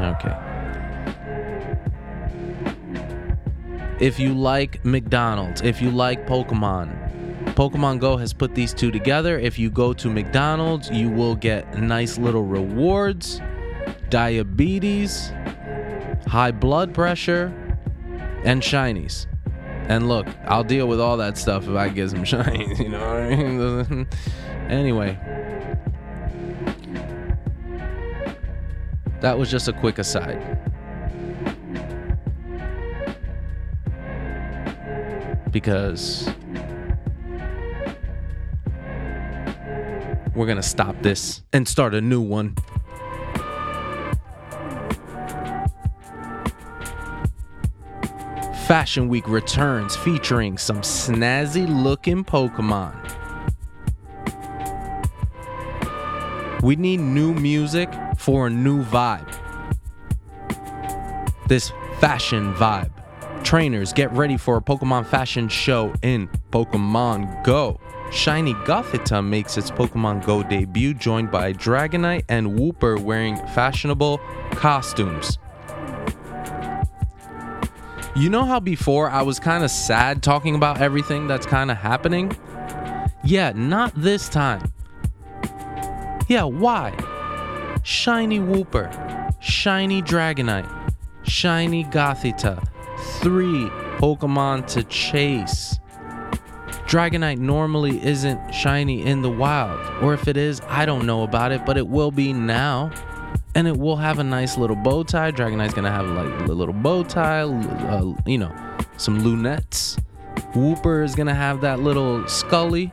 Okay. 0.01 0.35
If 4.01 4.21
you 4.21 4.33
like 4.33 4.85
McDonald's, 4.85 5.61
if 5.61 5.83
you 5.83 5.91
like 5.91 6.27
Pokemon, 6.27 7.09
Pokemon 7.55 7.99
Go 7.99 8.17
has 8.17 8.33
put 8.33 8.55
these 8.55 8.73
two 8.73 8.91
together. 8.93 9.39
If 9.39 9.59
you 9.59 9.71
go 9.71 9.93
to 9.93 10.09
McDonald's, 10.09 10.89
you 10.91 11.11
will 11.11 11.35
get 11.35 11.79
nice 11.79 12.17
little 12.17 12.45
rewards, 12.45 13.41
diabetes, 14.11 15.33
high 16.29 16.53
blood 16.53 16.95
pressure, 16.95 17.53
and 18.45 18.63
shinies. 18.63 19.27
And 19.89 20.09
look, 20.09 20.29
I'll 20.47 20.65
deal 20.65 20.87
with 20.87 21.01
all 21.01 21.17
that 21.17 21.37
stuff 21.37 21.67
if 21.67 21.75
I 21.75 21.89
get 21.89 22.11
some 22.11 22.23
shinies, 22.25 22.79
you 22.79 22.91
know 22.91 23.01
what 23.01 23.23
I 23.23 23.37
mean? 23.37 24.07
anyway, 24.69 25.19
that 29.21 29.39
was 29.39 29.51
just 29.51 29.69
a 29.69 29.73
quick 29.73 29.99
aside. 29.99 30.41
Because 35.51 36.31
we're 40.35 40.47
gonna 40.47 40.63
stop 40.63 41.01
this 41.03 41.43
and 41.53 41.67
start 41.67 41.95
a 41.95 42.01
new 42.01 42.21
one. 42.21 42.55
Fashion 48.69 49.09
Week 49.09 49.27
returns 49.27 49.97
featuring 49.97 50.59
some 50.59 50.83
snazzy 50.83 51.67
looking 51.67 52.23
Pokemon. 52.23 53.18
We 56.69 56.77
need 56.77 57.01
new 57.01 57.33
music 57.33 57.89
for 58.19 58.49
a 58.49 58.51
new 58.51 58.85
vibe. 58.85 59.27
This 61.47 61.73
fashion 61.99 62.53
vibe. 62.57 62.91
Trainers, 63.43 63.95
get 63.95 64.13
ready 64.13 64.37
for 64.37 64.59
a 64.59 64.61
Pokemon 64.61 65.07
fashion 65.07 65.49
show 65.49 65.95
in 66.03 66.29
Pokemon 66.51 67.43
Go. 67.43 67.81
Shiny 68.13 68.53
Gothita 68.53 69.27
makes 69.27 69.57
its 69.57 69.71
Pokemon 69.71 70.27
Go 70.27 70.43
debut, 70.43 70.93
joined 70.93 71.31
by 71.31 71.55
Dragonite 71.55 72.27
and 72.29 72.59
Wooper 72.59 73.01
wearing 73.01 73.39
fashionable 73.55 74.21
costumes. 74.51 75.39
You 78.15 78.29
know 78.29 78.45
how 78.45 78.61
before 78.61 79.09
I 79.09 79.23
was 79.23 79.41
kind 79.41 79.65
of 79.65 79.71
sad 79.71 80.23
talking 80.23 80.55
about 80.55 80.83
everything 80.83 81.29
that's 81.29 81.47
kind 81.47 81.71
of 81.71 81.79
happening? 81.79 82.37
Yeah, 83.25 83.53
not 83.55 83.95
this 83.95 84.29
time. 84.29 84.71
Yeah, 86.29 86.45
why? 86.45 86.93
Shiny 87.85 88.39
Wooper, 88.39 89.35
Shiny 89.41 90.03
Dragonite, 90.03 90.93
Shiny 91.23 91.85
Gothita, 91.85 92.63
three 93.21 93.71
Pokemon 93.97 94.67
to 94.69 94.83
chase. 94.85 95.79
Dragonite 96.87 97.39
normally 97.39 98.05
isn't 98.05 98.53
shiny 98.53 99.07
in 99.07 99.23
the 99.23 99.31
wild, 99.31 99.81
or 100.03 100.13
if 100.13 100.29
it 100.29 100.37
is, 100.37 100.61
I 100.69 100.85
don't 100.85 101.07
know 101.07 101.23
about 101.23 101.51
it, 101.51 101.65
but 101.65 101.79
it 101.79 101.89
will 101.89 102.11
be 102.11 102.35
now 102.35 102.91
and 103.55 103.67
it 103.67 103.77
will 103.77 103.97
have 103.97 104.19
a 104.19 104.25
nice 104.25 104.59
little 104.59 104.77
bow 104.77 105.03
tie. 105.05 105.33
Dragonite's 105.33 105.73
gonna 105.73 105.91
have 105.91 106.07
like 106.09 106.49
a 106.49 106.53
little 106.53 106.75
bow 106.75 107.05
tie, 107.05 107.41
uh, 107.41 108.15
you 108.27 108.37
know, 108.37 108.55
some 108.99 109.23
lunettes. 109.23 109.99
Wooper 110.53 111.03
is 111.03 111.15
gonna 111.15 111.35
have 111.35 111.63
that 111.63 111.81
little 111.81 112.27
Scully, 112.29 112.93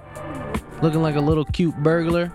looking 0.81 1.01
like 1.01 1.15
a 1.15 1.21
little 1.21 1.45
cute 1.45 1.75
burglar. 1.83 2.31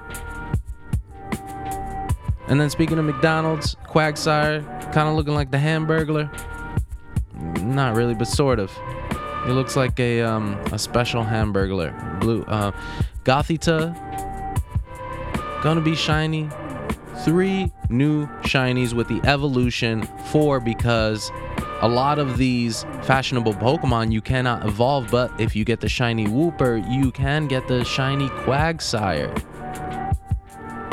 And 2.50 2.60
then 2.60 2.68
speaking 2.68 2.98
of 2.98 3.04
McDonald's, 3.04 3.76
Quagsire, 3.86 4.64
kind 4.92 5.08
of 5.08 5.14
looking 5.14 5.34
like 5.34 5.50
the 5.50 5.56
Hamburglar. 5.56 6.28
Not 7.62 7.94
really, 7.94 8.14
but 8.14 8.26
sort 8.26 8.58
of. 8.58 8.70
He 9.46 9.52
looks 9.52 9.76
like 9.76 9.98
a 9.98 10.20
um, 10.20 10.54
a 10.72 10.78
special 10.78 11.24
Hamburglar. 11.24 12.20
Blue. 12.20 12.42
Uh, 12.42 12.72
Gothita, 13.24 13.94
gonna 15.62 15.80
be 15.80 15.94
shiny 15.94 16.48
three 17.24 17.70
new 17.88 18.26
shinies 18.42 18.92
with 18.94 19.08
the 19.08 19.20
evolution, 19.28 20.02
four 20.32 20.58
because 20.58 21.30
a 21.82 21.88
lot 21.88 22.18
of 22.18 22.36
these 22.36 22.82
fashionable 23.02 23.54
Pokemon 23.54 24.12
you 24.12 24.20
cannot 24.20 24.66
evolve, 24.66 25.10
but 25.10 25.38
if 25.40 25.54
you 25.54 25.64
get 25.64 25.80
the 25.80 25.88
shiny 25.88 26.26
Wooper, 26.26 26.82
you 26.92 27.12
can 27.12 27.46
get 27.46 27.68
the 27.68 27.84
shiny 27.84 28.28
Quagsire. 28.28 29.30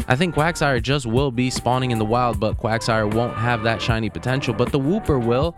I 0.09 0.15
think 0.15 0.35
Quagsire 0.35 0.81
just 0.81 1.05
will 1.05 1.31
be 1.31 1.49
spawning 1.49 1.91
in 1.91 1.99
the 1.99 2.05
wild, 2.05 2.39
but 2.39 2.57
Quagsire 2.57 3.13
won't 3.13 3.35
have 3.35 3.63
that 3.63 3.81
shiny 3.81 4.09
potential, 4.09 4.53
but 4.53 4.71
the 4.71 4.79
Wooper 4.79 5.23
will. 5.23 5.55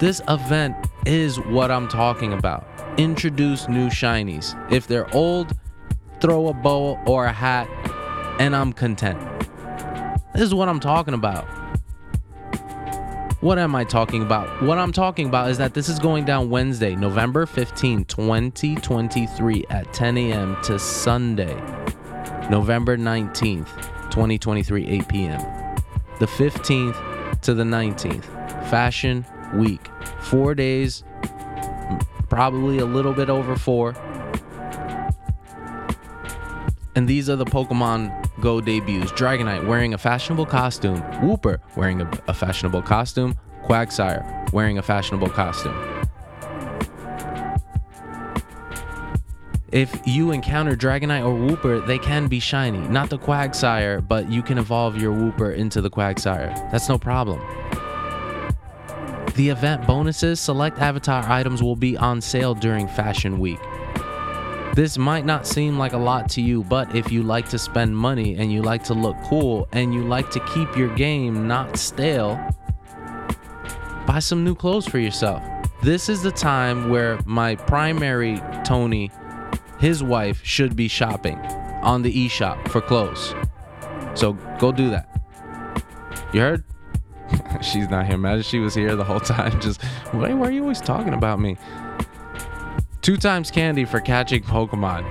This 0.00 0.20
event 0.28 0.74
is 1.06 1.38
what 1.38 1.70
I'm 1.70 1.86
talking 1.86 2.32
about. 2.32 2.66
Introduce 2.96 3.68
new 3.68 3.88
shinies. 3.88 4.54
If 4.72 4.88
they're 4.88 5.12
old, 5.14 5.56
throw 6.20 6.48
a 6.48 6.52
bow 6.52 6.98
or 7.06 7.26
a 7.26 7.32
hat 7.32 7.68
and 8.40 8.56
I'm 8.56 8.72
content. 8.72 9.20
This 10.32 10.42
is 10.42 10.54
what 10.54 10.68
I'm 10.68 10.80
talking 10.80 11.14
about. 11.14 11.46
What 13.40 13.58
am 13.58 13.74
I 13.74 13.84
talking 13.84 14.22
about? 14.22 14.62
What 14.62 14.78
I'm 14.78 14.90
talking 14.90 15.26
about 15.26 15.50
is 15.50 15.58
that 15.58 15.74
this 15.74 15.88
is 15.88 15.98
going 15.98 16.24
down 16.24 16.50
Wednesday, 16.50 16.96
November 16.96 17.46
15, 17.46 18.06
2023 18.06 19.66
at 19.70 19.92
10 19.92 20.16
a.m. 20.16 20.56
to 20.62 20.78
Sunday, 20.78 21.54
November 22.50 22.96
19th, 22.96 23.68
2023, 24.10 24.86
8 24.86 25.08
p.m. 25.08 25.40
The 26.20 26.26
15th 26.26 27.40
to 27.40 27.54
the 27.54 27.64
19th, 27.64 28.24
Fashion 28.68 29.24
Week. 29.54 29.88
Four 30.20 30.54
days, 30.54 31.04
probably 32.28 32.78
a 32.78 32.84
little 32.84 33.12
bit 33.12 33.30
over 33.30 33.56
four. 33.56 33.94
And 36.96 37.08
these 37.08 37.28
are 37.28 37.36
the 37.36 37.44
Pokemon 37.44 38.24
Go 38.40 38.60
debuts 38.60 39.12
Dragonite 39.12 39.66
wearing 39.66 39.94
a 39.94 39.98
fashionable 39.98 40.46
costume, 40.46 41.00
Wooper 41.22 41.60
wearing 41.76 42.02
a, 42.02 42.10
a 42.28 42.34
fashionable 42.34 42.82
costume, 42.82 43.34
Quagsire 43.64 44.52
wearing 44.52 44.78
a 44.78 44.82
fashionable 44.82 45.30
costume. 45.30 45.93
If 49.74 50.06
you 50.06 50.30
encounter 50.30 50.76
Dragonite 50.76 51.26
or 51.26 51.34
Wooper, 51.34 51.84
they 51.84 51.98
can 51.98 52.28
be 52.28 52.38
shiny. 52.38 52.78
Not 52.78 53.10
the 53.10 53.18
Quagsire, 53.18 54.06
but 54.06 54.30
you 54.30 54.40
can 54.40 54.56
evolve 54.56 54.96
your 54.96 55.12
Wooper 55.12 55.52
into 55.52 55.80
the 55.80 55.90
Quagsire. 55.90 56.54
That's 56.70 56.88
no 56.88 56.96
problem. 56.96 57.40
The 59.34 59.48
event 59.48 59.84
bonuses, 59.84 60.38
select 60.38 60.78
avatar 60.78 61.28
items 61.28 61.60
will 61.60 61.74
be 61.74 61.96
on 61.96 62.20
sale 62.20 62.54
during 62.54 62.86
Fashion 62.86 63.40
Week. 63.40 63.58
This 64.76 64.96
might 64.96 65.24
not 65.24 65.44
seem 65.44 65.76
like 65.76 65.92
a 65.92 65.98
lot 65.98 66.28
to 66.30 66.40
you, 66.40 66.62
but 66.62 66.94
if 66.94 67.10
you 67.10 67.24
like 67.24 67.48
to 67.48 67.58
spend 67.58 67.96
money 67.96 68.36
and 68.36 68.52
you 68.52 68.62
like 68.62 68.84
to 68.84 68.94
look 68.94 69.16
cool 69.24 69.66
and 69.72 69.92
you 69.92 70.04
like 70.04 70.30
to 70.30 70.40
keep 70.54 70.76
your 70.76 70.94
game 70.94 71.48
not 71.48 71.76
stale, 71.76 72.38
buy 74.06 74.20
some 74.20 74.44
new 74.44 74.54
clothes 74.54 74.86
for 74.86 75.00
yourself. 75.00 75.42
This 75.82 76.08
is 76.08 76.22
the 76.22 76.30
time 76.30 76.90
where 76.90 77.18
my 77.26 77.56
primary 77.56 78.40
Tony, 78.64 79.10
his 79.78 80.02
wife, 80.02 80.40
should 80.44 80.76
be 80.76 80.88
shopping 80.88 81.38
on 81.82 82.02
the 82.02 82.12
eShop 82.12 82.68
for 82.68 82.80
clothes. 82.80 83.34
So 84.14 84.32
go 84.58 84.72
do 84.72 84.90
that. 84.90 85.08
You 86.32 86.40
heard? 86.40 86.64
She's 87.62 87.88
not 87.88 88.06
here. 88.06 88.14
Imagine 88.14 88.42
she 88.42 88.58
was 88.58 88.74
here 88.74 88.96
the 88.96 89.04
whole 89.04 89.20
time. 89.20 89.60
Just, 89.60 89.82
wait, 90.12 90.34
why 90.34 90.48
are 90.48 90.50
you 90.50 90.62
always 90.62 90.80
talking 90.80 91.14
about 91.14 91.40
me? 91.40 91.56
Two 93.02 93.16
times 93.16 93.50
candy 93.50 93.84
for 93.84 94.00
catching 94.00 94.42
Pokemon. 94.42 95.04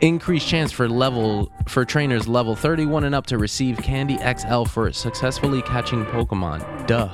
Increased 0.00 0.48
chance 0.48 0.72
for 0.72 0.88
level 0.88 1.52
for 1.68 1.84
trainers 1.84 2.26
level 2.26 2.56
31 2.56 3.04
and 3.04 3.14
up 3.14 3.26
to 3.26 3.38
receive 3.38 3.76
Candy 3.78 4.18
XL 4.18 4.64
for 4.64 4.92
successfully 4.92 5.62
catching 5.62 6.04
Pokemon. 6.06 6.86
Duh. 6.86 7.08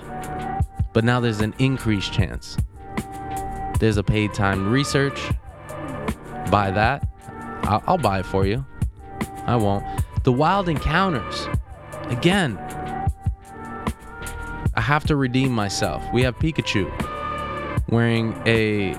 But 0.92 1.04
now 1.04 1.20
there's 1.20 1.40
an 1.40 1.54
increased 1.58 2.12
chance. 2.12 2.56
There's 3.78 3.98
a 3.98 4.02
paid 4.02 4.34
time 4.34 4.70
research. 4.70 5.30
Buy 6.50 6.70
that. 6.70 7.06
I'll, 7.64 7.98
buy 7.98 8.20
it 8.20 8.26
for 8.26 8.46
you. 8.46 8.64
I 9.46 9.56
won't. 9.56 9.84
The 10.24 10.32
wild 10.32 10.68
encounters. 10.68 11.46
Again, 12.04 12.56
I 14.74 14.80
have 14.80 15.04
to 15.06 15.16
redeem 15.16 15.52
myself. 15.52 16.02
We 16.12 16.22
have 16.22 16.38
Pikachu 16.38 16.88
wearing 17.90 18.40
a 18.46 18.96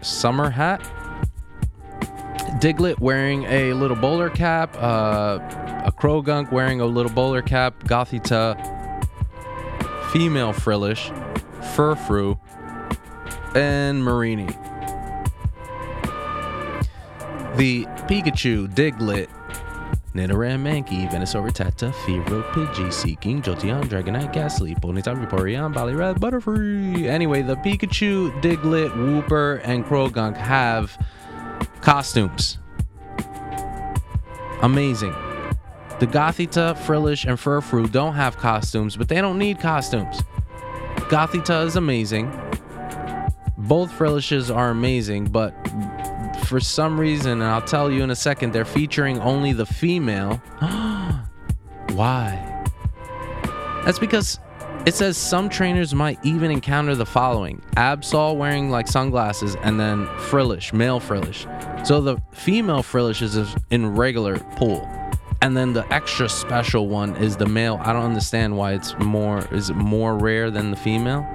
summer 0.00 0.50
hat. 0.50 0.80
Diglett 2.60 2.98
wearing 2.98 3.44
a 3.44 3.72
little 3.74 3.96
bowler 3.96 4.30
cap. 4.30 4.76
Uh, 4.76 5.38
a 5.84 5.92
Croagunk 5.92 6.50
wearing 6.50 6.80
a 6.80 6.86
little 6.86 7.12
bowler 7.12 7.42
cap. 7.42 7.84
Gothita. 7.84 8.56
Female 10.10 10.52
Frillish. 10.52 11.10
Furfrou. 11.74 12.38
And 13.54 14.02
Mareanie. 14.02 14.71
The 17.56 17.84
Pikachu, 18.08 18.66
Diglett, 18.74 19.28
Nidoran, 20.14 20.60
Mankey, 20.62 21.10
Venusaur, 21.10 21.48
Rattata, 21.48 21.92
Fearow, 21.92 22.42
Pidgey, 22.52 22.92
Seaking, 22.92 23.42
Jolteon, 23.42 23.84
Dragonite, 23.84 24.32
Gastly, 24.32 24.74
Ponyta, 24.74 25.14
Vaporeon, 25.14 25.74
Poliwrath, 25.74 26.18
Butterfree. 26.18 27.04
Anyway, 27.04 27.42
the 27.42 27.56
Pikachu, 27.56 28.30
Diglett, 28.42 28.90
Wooper, 28.92 29.60
and 29.64 29.84
Croagunk 29.84 30.36
have 30.36 30.96
costumes. 31.80 32.58
Amazing. 34.62 35.12
The 35.98 36.06
Gothita, 36.06 36.76
Frillish, 36.78 37.24
and 37.24 37.38
Furfrou 37.38 37.90
don't 37.90 38.14
have 38.14 38.36
costumes, 38.36 38.96
but 38.96 39.08
they 39.08 39.20
don't 39.20 39.38
need 39.38 39.60
costumes. 39.60 40.20
Gothita 40.96 41.66
is 41.66 41.76
amazing. 41.76 42.32
Both 43.58 43.92
Frillishes 43.92 44.50
are 44.50 44.70
amazing, 44.70 45.26
but 45.26 45.54
for 46.52 46.60
some 46.60 47.00
reason, 47.00 47.40
and 47.40 47.44
I'll 47.44 47.62
tell 47.62 47.90
you 47.90 48.02
in 48.02 48.10
a 48.10 48.14
second, 48.14 48.52
they're 48.52 48.66
featuring 48.66 49.18
only 49.20 49.54
the 49.54 49.64
female. 49.64 50.36
Why? 51.94 52.66
That's 53.86 53.98
because 53.98 54.38
it 54.84 54.94
says 54.94 55.16
some 55.16 55.48
trainers 55.48 55.94
might 55.94 56.18
even 56.22 56.50
encounter 56.50 56.94
the 56.94 57.06
following 57.06 57.62
Absol 57.78 58.36
wearing 58.36 58.68
like 58.68 58.86
sunglasses 58.86 59.56
and 59.62 59.80
then 59.80 60.06
Frillish, 60.18 60.74
male 60.74 61.00
Frillish. 61.00 61.46
So 61.84 62.02
the 62.02 62.18
female 62.32 62.82
Frillish 62.82 63.22
is 63.22 63.56
in 63.70 63.96
regular 63.96 64.38
pool. 64.56 64.86
And 65.40 65.56
then 65.56 65.72
the 65.72 65.90
extra 65.90 66.28
special 66.28 66.86
one 66.86 67.16
is 67.16 67.38
the 67.38 67.46
male. 67.46 67.80
I 67.82 67.94
don't 67.94 68.04
understand 68.04 68.58
why 68.58 68.74
it's 68.74 68.94
more 68.98 69.38
is 69.54 69.70
it 69.70 69.76
more 69.76 70.18
rare 70.18 70.50
than 70.50 70.70
the 70.70 70.76
female? 70.76 71.26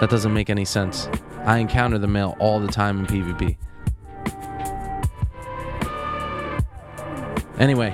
That 0.00 0.10
doesn't 0.10 0.34
make 0.34 0.50
any 0.50 0.66
sense. 0.66 1.08
I 1.46 1.56
encounter 1.56 1.96
the 1.96 2.06
male 2.06 2.36
all 2.38 2.60
the 2.60 2.68
time 2.68 2.98
in 2.98 3.06
PvP. 3.06 3.56
Anyway, 7.58 7.90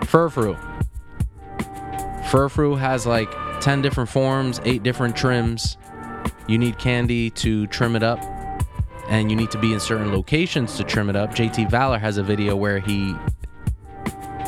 Furfrou. 0.00 0.56
Furfrou 2.28 2.78
has 2.78 3.06
like 3.06 3.30
10 3.60 3.82
different 3.82 4.10
forms, 4.10 4.60
8 4.64 4.82
different 4.82 5.16
trims. 5.16 5.76
You 6.48 6.58
need 6.58 6.78
candy 6.78 7.30
to 7.30 7.66
trim 7.68 7.96
it 7.96 8.02
up, 8.02 8.20
and 9.08 9.30
you 9.30 9.36
need 9.36 9.50
to 9.52 9.58
be 9.58 9.72
in 9.72 9.80
certain 9.80 10.12
locations 10.12 10.76
to 10.76 10.84
trim 10.84 11.08
it 11.10 11.16
up. 11.16 11.34
JT 11.34 11.70
Valor 11.70 11.98
has 11.98 12.18
a 12.18 12.22
video 12.22 12.56
where 12.56 12.78
he 12.78 13.14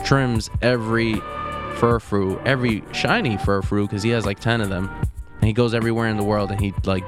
trims 0.05 0.51
every 0.63 1.15
Furfrou, 1.79 2.45
every 2.45 2.83
shiny 2.93 3.37
Furfrou, 3.37 3.83
because 3.83 4.03
he 4.03 4.11
has 4.11 4.27
like 4.27 4.41
10 4.41 4.61
of 4.61 4.69
them. 4.69 4.89
And 5.41 5.47
he 5.47 5.53
goes 5.53 5.75
everywhere 5.75 6.09
in 6.09 6.17
the 6.17 6.25
world 6.25 6.51
and 6.51 6.61
he 6.61 6.75
like 6.85 7.05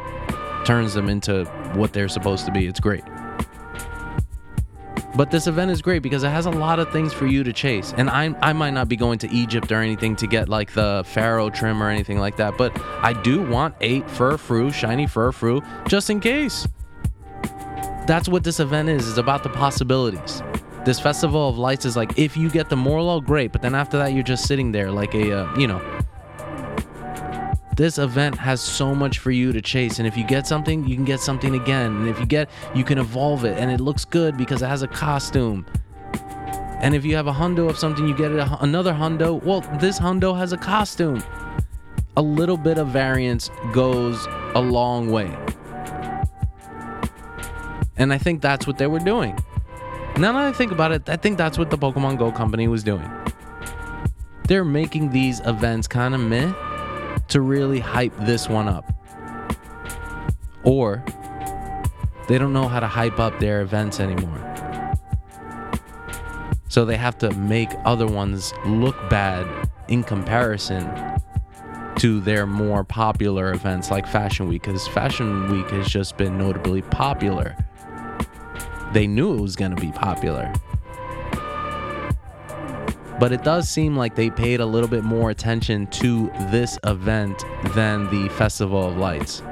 turns 0.65 0.95
them 0.95 1.09
into 1.09 1.45
what 1.75 1.93
they're 1.93 2.09
supposed 2.09 2.47
to 2.47 2.53
be. 2.53 2.67
It's 2.67 2.79
great. 2.79 3.03
But 5.17 5.31
this 5.31 5.47
event 5.47 5.71
is 5.71 5.83
great 5.83 6.03
because 6.03 6.23
it 6.23 6.29
has 6.29 6.47
a 6.47 6.51
lot 6.51 6.79
of 6.79 6.91
things 6.93 7.13
for 7.13 7.27
you 7.27 7.43
to 7.43 7.53
chase. 7.53 7.93
And 7.97 8.09
I, 8.09 8.35
I 8.41 8.53
might 8.53 8.71
not 8.71 8.89
be 8.89 8.97
going 8.97 9.19
to 9.21 9.31
Egypt 9.31 9.73
or 9.73 9.81
anything 9.81 10.15
to 10.17 10.27
get 10.27 10.49
like 10.49 10.73
the 10.73 11.03
Pharaoh 11.07 11.51
trim 11.51 11.83
or 11.83 11.91
anything 11.91 12.19
like 12.19 12.37
that, 12.37 12.57
but 12.57 12.79
I 13.03 13.21
do 13.23 13.43
want 13.43 13.75
eight 13.81 14.07
Furfrou, 14.07 14.73
shiny 14.73 15.07
Furfrou, 15.07 15.65
just 15.89 16.11
in 16.11 16.21
case. 16.21 16.67
That's 18.07 18.29
what 18.29 18.45
this 18.45 18.61
event 18.61 18.89
is. 18.89 19.09
It's 19.09 19.19
about 19.19 19.43
the 19.43 19.51
possibilities. 19.51 20.43
This 20.85 20.99
Festival 20.99 21.49
of 21.49 21.59
Lights 21.59 21.85
is 21.85 21.97
like 21.97 22.19
if 22.19 22.37
you 22.37 22.49
get 22.49 22.71
the 22.71 22.77
Morelull, 22.77 23.25
great, 23.25 23.53
but 23.53 23.63
then 23.63 23.75
after 23.75 23.99
that 23.99 24.15
you're 24.15 24.23
just 24.23 24.47
sitting 24.47 24.73
there 24.73 24.91
like 24.91 25.15
a, 25.15 25.41
uh, 25.41 25.59
you 25.59 25.67
know, 25.67 26.00
this 27.81 27.97
event 27.97 28.37
has 28.37 28.61
so 28.61 28.95
much 28.95 29.21
for 29.21 29.31
you 29.31 29.55
to 29.55 29.63
chase 29.63 30.01
and 30.01 30.07
if 30.07 30.15
you 30.15 30.23
get 30.23 30.47
something 30.47 30.87
you 30.87 30.95
can 30.95 31.07
get 31.07 31.19
something 31.19 31.55
again 31.55 31.97
and 31.97 32.09
if 32.11 32.21
you 32.21 32.27
get 32.27 32.51
you 32.75 32.85
can 32.85 32.99
evolve 32.99 33.47
it 33.47 33.57
and 33.57 33.71
it 33.71 33.81
looks 33.81 34.05
good 34.05 34.37
because 34.37 34.61
it 34.61 34.67
has 34.67 34.83
a 34.83 34.87
costume. 34.87 35.65
And 36.83 36.95
if 36.95 37.07
you 37.07 37.17
have 37.17 37.27
a 37.27 37.33
hundo 37.33 37.71
of 37.71 37.79
something 37.79 38.07
you 38.07 38.15
get 38.15 38.33
another 38.61 38.93
hundo. 38.93 39.43
Well 39.43 39.63
this 39.81 39.99
hundo 39.99 40.37
has 40.37 40.53
a 40.53 40.59
costume. 40.59 41.25
A 42.19 42.21
little 42.21 42.59
bit 42.59 42.77
of 42.77 42.89
variance 42.89 43.51
goes 43.73 44.27
a 44.55 44.61
long 44.61 45.11
way. 45.11 45.35
And 47.97 48.13
i 48.13 48.19
think 48.19 48.43
that's 48.43 48.67
what 48.67 48.77
they 48.77 48.89
were 48.89 48.99
doing. 48.99 49.39
Now 50.19 50.33
that 50.33 50.45
i 50.45 50.53
think 50.53 50.71
about 50.71 50.93
it 50.93 51.09
i 51.09 51.17
think 51.17 51.39
that's 51.39 51.57
what 51.57 51.71
the 51.71 51.79
pokemon 51.79 52.19
go 52.19 52.31
company 52.31 52.69
was 52.69 52.85
doing. 52.85 53.11
They're 54.49 54.67
making 54.67 55.13
these 55.13 55.41
events 55.47 55.89
kind 55.89 56.15
of 56.15 56.21
meh 56.21 56.53
to 57.31 57.41
really 57.41 57.81
hype 57.81 58.17
this 58.19 58.49
one 58.49 58.69
up. 58.69 58.93
Or 60.63 61.03
they 62.29 62.39
don't 62.39 62.53
know 62.53 62.69
how 62.69 62.81
to 62.81 62.87
hype 62.87 63.19
up 63.19 63.41
their 63.41 63.61
events 63.63 63.99
anymore. 63.99 64.47
So 66.69 66.85
they 66.85 66.97
have 66.97 67.19
to 67.19 67.33
make 67.33 67.71
other 67.85 68.07
ones 68.07 68.53
look 68.65 68.95
bad 69.11 69.47
in 69.89 70.05
comparison 70.05 70.89
to 71.97 72.21
their 72.21 72.47
more 72.47 72.85
popular 72.85 73.53
events 73.53 73.91
like 73.91 74.07
Fashion 74.07 74.49
Week, 74.49 74.63
because 74.63 74.87
Fashion 74.89 75.51
Week 75.51 75.69
has 75.71 75.89
just 75.89 76.17
been 76.17 76.39
notably 76.39 76.83
popular. 76.83 77.57
They 78.93 79.07
knew 79.07 79.35
it 79.35 79.41
was 79.41 79.57
going 79.57 79.75
to 79.75 79.81
be 79.81 79.93
popular. 79.93 80.53
But 83.21 83.33
it 83.33 83.45
does 83.45 83.69
seem 83.69 83.99
like 83.99 84.15
they 84.15 84.31
paid 84.31 84.61
a 84.61 84.67
little 84.67 84.89
bit 84.89 85.05
more 85.05 85.29
attention 85.29 85.87
to 85.89 86.33
this 86.51 86.79
event 86.85 87.45
than 87.75 88.09
the 88.11 88.31
Festival 88.31 88.89
of 88.89 88.97
Lights. 88.97 89.43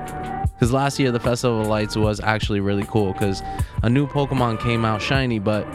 Because 0.55 0.73
last 0.73 0.99
year, 0.99 1.12
the 1.12 1.21
Festival 1.21 1.61
of 1.61 1.66
Lights 1.66 1.95
was 1.95 2.19
actually 2.19 2.61
really 2.61 2.85
cool 2.85 3.12
because 3.12 3.43
a 3.83 3.91
new 3.91 4.07
Pokemon 4.07 4.59
came 4.59 4.87
out 4.87 5.03
shiny, 5.03 5.39
but 5.39 5.66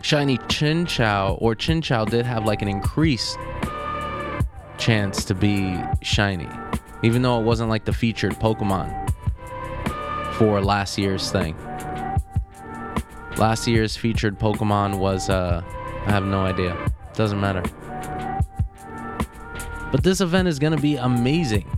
shiny 0.00 0.38
Chinchou 0.38 1.36
or 1.42 1.56
Chinchou 1.56 2.08
did 2.08 2.24
have 2.24 2.46
like 2.46 2.62
an 2.62 2.68
increased 2.68 3.36
chance 4.78 5.24
to 5.24 5.34
be 5.34 5.76
shiny, 6.02 6.48
even 7.02 7.22
though 7.22 7.40
it 7.40 7.42
wasn't 7.42 7.68
like 7.68 7.84
the 7.84 7.92
featured 7.92 8.34
Pokemon 8.34 9.12
for 10.34 10.60
last 10.62 10.96
year's 10.98 11.32
thing. 11.32 11.56
Last 13.36 13.66
year's 13.66 13.96
featured 13.96 14.38
Pokemon 14.38 14.98
was 14.98 15.28
uh 15.28 15.62
I 16.06 16.10
have 16.10 16.24
no 16.24 16.40
idea. 16.40 16.76
Doesn't 17.14 17.40
matter. 17.40 17.62
But 19.92 20.02
this 20.02 20.20
event 20.20 20.48
is 20.48 20.58
going 20.58 20.74
to 20.74 20.80
be 20.80 20.96
amazing. 20.96 21.68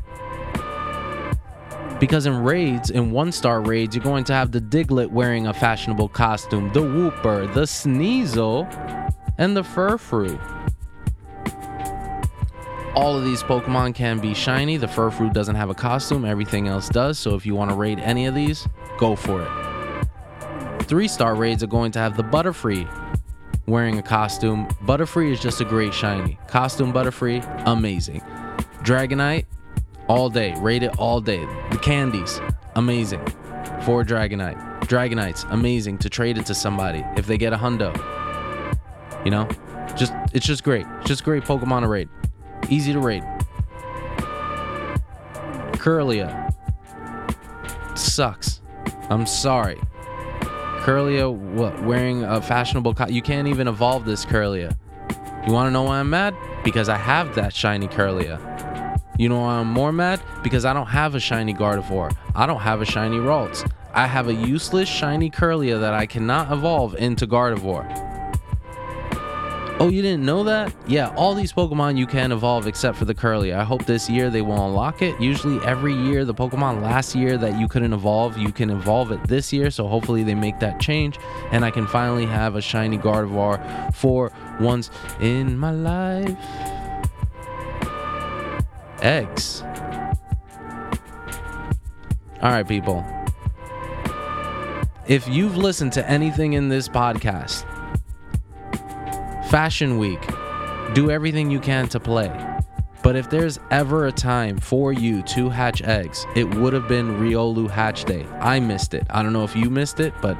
Because 1.99 2.27
in 2.27 2.43
raids, 2.43 2.91
in 2.91 3.13
one 3.13 3.31
star 3.33 3.61
raids, 3.61 3.95
you're 3.95 4.05
going 4.05 4.25
to 4.25 4.35
have 4.35 4.51
the 4.51 4.61
Diglett 4.61 5.11
wearing 5.11 5.47
a 5.47 5.55
fashionable 5.55 6.09
costume, 6.09 6.73
the 6.73 6.81
Wooper, 6.81 7.53
the 7.55 7.63
Sneasel, 7.63 8.67
and 9.39 9.57
the 9.57 9.63
Furfrou. 9.63 10.39
All 12.95 13.17
of 13.17 13.25
these 13.25 13.43
Pokemon 13.43 13.95
can 13.95 14.19
be 14.19 14.35
shiny. 14.35 14.77
The 14.77 14.87
Furfrou 14.87 15.33
doesn't 15.33 15.55
have 15.55 15.71
a 15.71 15.75
costume, 15.75 16.25
everything 16.25 16.69
else 16.69 16.89
does. 16.89 17.19
So 17.19 17.35
if 17.35 17.47
you 17.47 17.55
want 17.55 17.71
to 17.71 17.77
raid 17.77 17.99
any 18.01 18.27
of 18.27 18.35
these, 18.35 18.67
go 18.99 19.17
for 19.17 19.43
it. 19.43 20.83
Three 20.83 21.09
star 21.09 21.35
raids 21.35 21.63
are 21.63 21.69
going 21.69 21.93
to 21.93 21.99
have 22.01 22.17
the 22.17 22.25
Butterfree, 22.25 22.87
wearing 23.67 23.99
a 23.99 24.03
costume. 24.03 24.67
Butterfree 24.85 25.31
is 25.33 25.41
just 25.41 25.61
a 25.61 25.65
great 25.65 25.95
shiny. 25.95 26.39
Costume 26.49 26.93
Butterfree, 26.93 27.43
amazing. 27.67 28.21
Dragonite, 28.83 29.47
all 30.09 30.29
day. 30.29 30.55
Rate 30.59 30.83
it 30.83 30.99
all 30.99 31.21
day. 31.21 31.45
The 31.71 31.79
candies, 31.79 32.41
amazing. 32.75 33.25
For 33.85 34.05
Dragonite. 34.05 34.71
Dragonites, 34.83 35.51
amazing 35.51 35.97
to 35.99 36.11
trade 36.11 36.37
it 36.39 36.47
to 36.47 36.55
somebody 36.55 37.05
if 37.17 37.27
they 37.27 37.39
get 37.39 37.53
a 37.53 37.57
hundo. 37.57 37.95
You 39.25 39.31
know? 39.31 39.49
Just 39.97 40.13
it's 40.33 40.47
just 40.47 40.65
great. 40.65 40.87
It's 40.99 41.09
just 41.09 41.25
great 41.25 41.45
Pokemon 41.45 41.83
to 41.83 41.89
raid. 41.89 42.09
Easy 42.69 42.93
to 42.93 42.99
raid. 42.99 43.23
Kirlia. 45.73 46.53
Sucks. 47.97 48.61
I'm 49.11 49.27
sorry. 49.27 49.79
Kirlia 50.83 51.33
what, 51.33 51.85
wearing 51.85 52.25
a 52.25 52.43
fashionable 52.43 52.95
co- 52.95 53.07
you 53.07 53.23
can't 53.23 53.47
even 53.47 53.69
evolve 53.69 54.05
this 54.05 54.27
Kirlia. 54.27 54.77
You 55.47 55.53
want 55.53 55.69
to 55.69 55.71
know 55.71 55.85
why 55.85 56.01
I'm 56.01 56.11
mad? 56.11 56.35
Because 56.65 56.89
I 56.89 56.97
have 56.97 57.37
that 57.37 57.55
shiny 57.55 57.87
Kirlia. 57.87 58.41
You 59.17 59.29
know 59.29 59.39
why 59.39 59.61
I'm 59.61 59.69
more 59.69 59.93
mad? 59.93 60.21
Because 60.43 60.65
I 60.65 60.73
don't 60.73 60.89
have 60.89 61.15
a 61.15 61.21
shiny 61.21 61.55
Gardevoir. 61.55 62.13
I 62.35 62.47
don't 62.47 62.59
have 62.59 62.81
a 62.81 62.85
shiny 62.85 63.19
Ralts. 63.19 63.71
I 63.95 64.09
have 64.09 64.27
a 64.27 64.35
useless 64.35 64.89
shiny 64.89 65.31
Kirlia 65.31 65.79
that 65.79 65.95
I 65.95 66.05
cannot 66.05 66.51
evolve 66.51 66.97
into 66.97 67.29
Gardevoir. 67.29 68.12
Oh, 69.83 69.89
you 69.89 70.01
didn't 70.01 70.25
know 70.25 70.45
that? 70.45 70.73
Yeah, 70.87 71.13
all 71.17 71.35
these 71.35 71.53
Pokemon 71.53 71.99
you 71.99 72.07
can 72.07 72.31
evolve 72.31 72.69
except 72.69 72.97
for 72.97 73.05
the 73.05 73.17
Kirlia. 73.17 73.57
I 73.57 73.65
hope 73.65 73.85
this 73.85 74.09
year 74.09 74.31
they 74.31 74.41
will 74.41 74.65
unlock 74.65 75.03
it. 75.03 75.21
Usually, 75.21 75.59
every 75.67 75.93
year, 75.93 76.25
the 76.25 76.33
Pokemon 76.33 76.83
last 76.83 77.17
year 77.17 77.37
that 77.39 77.59
you 77.59 77.67
couldn't 77.67 77.93
evolve, 77.93 78.39
you 78.39 78.53
can 78.53 78.71
evolve 78.71 79.11
it 79.11 79.21
this 79.27 79.53
year. 79.53 79.73
So, 79.73 79.89
hopefully, 79.89 80.23
they 80.23 80.37
make 80.37 80.61
that 80.61 80.79
change 80.79 81.19
and 81.51 81.65
I 81.65 81.73
can 81.73 81.89
finally 81.89 82.27
have 82.27 82.55
a 82.55 82.61
shiny 82.61 82.97
Gardevoir 82.97 83.93
for 83.93 84.31
once 84.61 84.89
in 85.21 85.59
my 85.59 85.73
life. 85.73 86.37
Eggs. 89.01 89.65
All 92.41 92.51
right, 92.51 92.69
people. 92.69 93.05
If 95.09 95.27
you've 95.27 95.57
listened 95.57 95.93
to 95.95 96.09
anything 96.09 96.53
in 96.53 96.69
this 96.69 96.89
podcast, 96.89 97.65
Fashion 99.53 99.99
Week, 99.99 100.27
do 100.95 101.11
everything 101.11 101.51
you 101.51 101.61
can 101.61 101.87
to 101.89 102.01
play. 102.01 102.33
But 103.03 103.17
if 103.17 103.29
there's 103.29 103.61
ever 103.71 104.07
a 104.07 104.11
time 104.11 104.57
for 104.57 104.95
you 104.95 105.21
to 105.25 105.51
hatch 105.51 105.83
eggs, 105.83 106.27
it 106.35 106.55
would 106.55 106.73
have 106.73 106.89
been 106.89 107.19
Riolu 107.19 107.69
Hatch 107.69 108.07
Day. 108.07 108.25
I 108.41 108.61
missed 108.61 108.95
it. 108.95 109.07
I 109.11 109.23
don't 109.23 109.35
know 109.35 109.45
if 109.45 109.55
you 109.55 109.69
missed 109.69 110.01
it, 110.01 110.15
but 110.23 110.39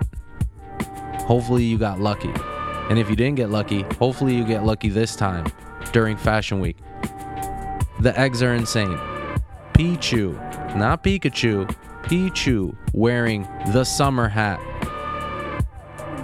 hopefully 1.27 1.63
you 1.63 1.77
got 1.77 2.01
lucky. 2.01 2.33
And 2.89 2.99
if 2.99 3.11
you 3.11 3.15
didn't 3.15 3.37
get 3.37 3.51
lucky, 3.51 3.83
hopefully 3.99 4.35
you 4.35 4.47
get 4.47 4.65
lucky 4.65 4.89
this 4.89 5.15
time 5.15 5.45
during 5.93 6.17
Fashion 6.17 6.59
Week. 6.59 6.79
The 8.01 8.15
eggs 8.19 8.43
are 8.43 8.55
insane. 8.55 8.97
Pichu, 9.75 10.33
not 10.75 11.05
Pikachu, 11.05 11.71
Pichu 12.05 12.75
wearing 12.95 13.43
the 13.75 13.85
summer 13.85 14.29
hat. 14.29 14.59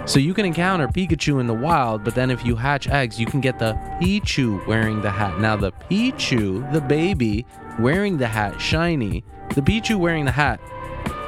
So 0.09 0.17
you 0.17 0.33
can 0.33 0.43
encounter 0.43 0.87
Pikachu 0.87 1.39
in 1.39 1.45
the 1.45 1.53
wild, 1.53 2.03
but 2.03 2.15
then 2.15 2.31
if 2.31 2.43
you 2.43 2.55
hatch 2.55 2.87
eggs, 2.87 3.19
you 3.19 3.27
can 3.27 3.41
get 3.41 3.59
the 3.59 3.73
Pichu 4.01 4.65
wearing 4.65 5.03
the 5.03 5.11
hat. 5.11 5.39
Now, 5.39 5.55
the 5.55 5.71
Pichu, 5.71 6.73
the 6.73 6.81
baby, 6.81 7.45
wearing 7.77 8.17
the 8.17 8.25
hat, 8.25 8.59
shiny, 8.59 9.23
the 9.53 9.61
Pichu 9.61 9.99
wearing 9.99 10.25
the 10.25 10.31
hat 10.31 10.59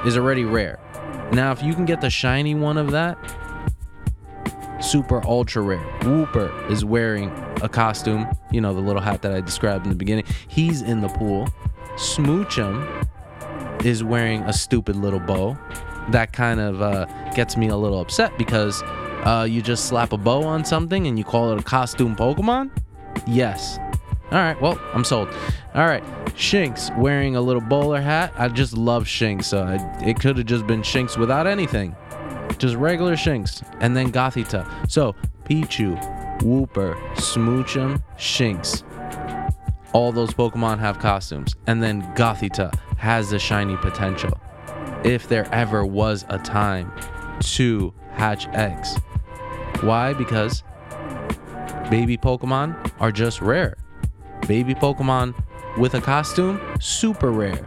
is 0.04 0.18
already 0.18 0.46
rare. 0.46 0.80
Now, 1.32 1.52
if 1.52 1.62
you 1.62 1.76
can 1.76 1.86
get 1.86 2.02
the 2.02 2.10
shiny 2.10 2.56
one 2.56 2.80
of 2.80 2.90
that, 2.90 3.20
super 4.80 5.24
ultra 5.28 5.62
rare. 5.62 6.00
Wooper 6.00 6.68
is 6.72 6.84
wearing 6.84 7.30
a 7.62 7.70
costume, 7.70 8.28
you 8.52 8.62
know, 8.62 8.74
the 8.74 8.82
little 8.82 9.04
hat 9.04 9.22
that 9.22 9.32
I 9.32 9.42
described 9.42 9.86
in 9.86 9.92
the 9.92 9.96
beginning. 9.96 10.26
He's 10.48 10.82
in 10.82 11.02
the 11.02 11.10
pool. 11.10 11.48
Smoochum 11.98 13.08
is 13.86 14.04
wearing 14.04 14.42
a 14.42 14.54
stupid 14.54 14.96
little 14.96 15.20
bow 15.20 15.56
that 16.10 16.34
kind 16.34 16.60
of 16.60 16.82
uh, 16.82 17.06
gets 17.36 17.58
me 17.58 17.70
a 17.70 17.76
little 17.76 18.00
upset 18.00 18.38
because 18.38 18.82
uh, 19.24 19.46
you 19.50 19.62
just 19.62 19.86
slap 19.86 20.14
a 20.14 20.18
bow 20.18 20.44
on 20.44 20.66
something 20.66 21.08
and 21.08 21.18
you 21.18 21.24
call 21.24 21.52
it 21.52 21.60
a 21.60 21.64
costume 21.64 22.16
Pokemon? 22.16 22.72
Yes. 23.28 23.78
All 24.32 24.38
right, 24.38 24.60
well, 24.62 24.80
I'm 24.94 25.04
sold. 25.04 25.28
All 25.76 25.86
right, 25.86 26.04
Shinx 26.28 26.96
wearing 26.98 27.36
a 27.36 27.42
little 27.42 27.62
bowler 27.62 28.00
hat. 28.00 28.34
I 28.38 28.48
just 28.48 28.74
love 28.74 29.04
Shinx. 29.04 29.46
So 29.46 29.64
I, 29.64 29.76
it 30.02 30.20
could 30.20 30.38
have 30.38 30.46
just 30.46 30.66
been 30.66 30.82
Shinx 30.82 31.18
without 31.18 31.48
anything. 31.48 31.96
Just 32.58 32.76
regular 32.76 33.16
Shinx. 33.16 33.62
And 33.82 33.96
then 33.96 34.12
Gothita. 34.12 34.90
So 34.90 35.16
Pichu, 35.44 36.00
Wooper, 36.40 36.96
Smoochum, 37.16 38.02
Shinx. 38.18 38.84
All 39.94 40.14
those 40.14 40.32
Pokemon 40.32 40.80
have 40.80 41.00
costumes. 41.00 41.56
And 41.68 41.84
then 41.84 42.04
Gothita 42.16 42.74
has 42.98 43.32
the 43.32 43.40
shiny 43.40 43.76
potential 43.78 44.40
if 45.04 45.28
there 45.28 45.48
ever 45.54 45.86
was 45.86 46.26
a 46.30 46.38
time 46.38 46.92
to 47.42 47.94
hatch 48.14 48.48
eggs. 48.50 48.98
Why? 49.82 50.14
Because 50.14 50.64
baby 51.90 52.18
Pokemon 52.18 52.92
are 53.00 53.12
just 53.12 53.42
rare. 53.42 53.78
Baby 54.48 54.74
Pokemon 54.74 55.34
with 55.78 55.94
a 55.94 56.02
costume, 56.02 56.60
super 56.80 57.32
rare. 57.32 57.66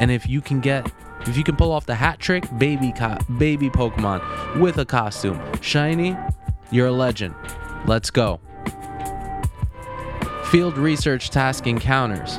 And 0.00 0.10
if 0.10 0.28
you 0.28 0.40
can 0.40 0.60
get 0.60 0.90
if 1.26 1.36
you 1.36 1.44
can 1.44 1.56
pull 1.56 1.72
off 1.72 1.84
the 1.84 1.94
hat 1.94 2.20
trick, 2.20 2.44
baby 2.58 2.92
co- 2.92 3.18
baby 3.38 3.68
Pokemon 3.68 4.60
with 4.60 4.78
a 4.78 4.84
costume, 4.84 5.40
shiny, 5.60 6.16
you're 6.70 6.86
a 6.86 6.92
legend. 6.92 7.34
Let's 7.86 8.10
go. 8.10 8.40
Field 10.44 10.78
research 10.78 11.30
task 11.30 11.66
encounters. 11.66 12.38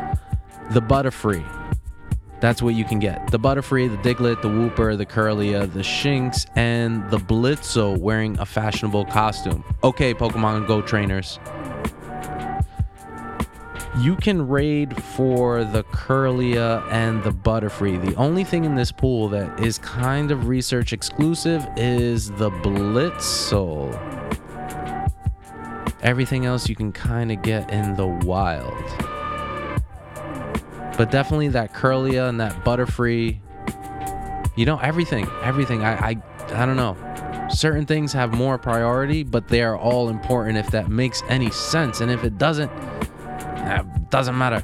The 0.71 0.82
Butterfree, 0.82 1.43
that's 2.42 2.62
what 2.62 2.76
you 2.76 2.86
can 2.86 3.00
get. 3.00 3.32
The 3.32 3.40
Butterfree, 3.40 3.90
the 3.90 3.98
Diglett, 3.98 4.42
the 4.42 4.48
Wooper, 4.48 4.98
the 4.98 5.06
Kirlia, 5.06 5.72
the 5.72 5.82
Shinx, 5.82 6.46
and 6.56 7.10
the 7.10 7.18
Blitzle 7.18 7.98
wearing 7.98 8.40
a 8.40 8.46
fashionable 8.46 9.06
costume. 9.06 9.64
Okay, 9.84 10.14
Pokemon 10.14 10.68
Go 10.68 10.82
trainers. 10.82 11.40
You 13.98 14.16
can 14.16 14.48
raid 14.48 15.02
for 15.04 15.66
the 15.66 15.84
Kirlia 15.86 16.90
and 16.90 17.22
the 17.24 17.32
Butterfree. 17.32 18.06
The 18.06 18.16
only 18.16 18.46
thing 18.46 18.64
in 18.64 18.76
this 18.76 18.92
pool 18.92 19.28
that 19.30 19.60
is 19.60 19.78
kind 19.80 20.32
of 20.32 20.48
research 20.48 20.94
exclusive 20.94 21.68
is 21.76 22.32
the 22.32 22.50
Blitzle. 22.50 23.94
Everything 26.02 26.46
else 26.46 26.70
you 26.70 26.76
can 26.76 26.94
kind 26.94 27.30
of 27.30 27.42
get 27.42 27.70
in 27.72 27.96
the 27.96 28.08
wild. 28.08 29.09
But 31.00 31.12
definitely 31.12 31.47
that 31.47 31.74
Kirlia 31.74 32.28
and 32.28 32.41
that 32.41 32.66
Butterfree. 32.66 33.39
You 34.58 34.66
know, 34.66 34.78
everything, 34.80 35.30
everything. 35.41 35.82
I, 35.82 35.93
I, 35.93 36.10
I 36.50 36.66
don't 36.66 36.76
know. 36.76 36.97
Certain 37.50 37.86
things 37.86 38.12
have 38.12 38.34
more 38.34 38.58
priority, 38.58 39.24
but 39.24 39.47
they 39.47 39.62
are 39.62 39.78
all 39.78 40.10
important 40.10 40.58
if 40.58 40.72
that 40.72 40.89
makes 40.89 41.24
any 41.30 41.52
sense. 41.52 42.02
And 42.02 42.12
if 42.12 42.26
it 42.26 42.38
doesn't, 42.38 42.70
it 43.30 44.10
doesn't 44.10 44.38
matter. 44.38 44.62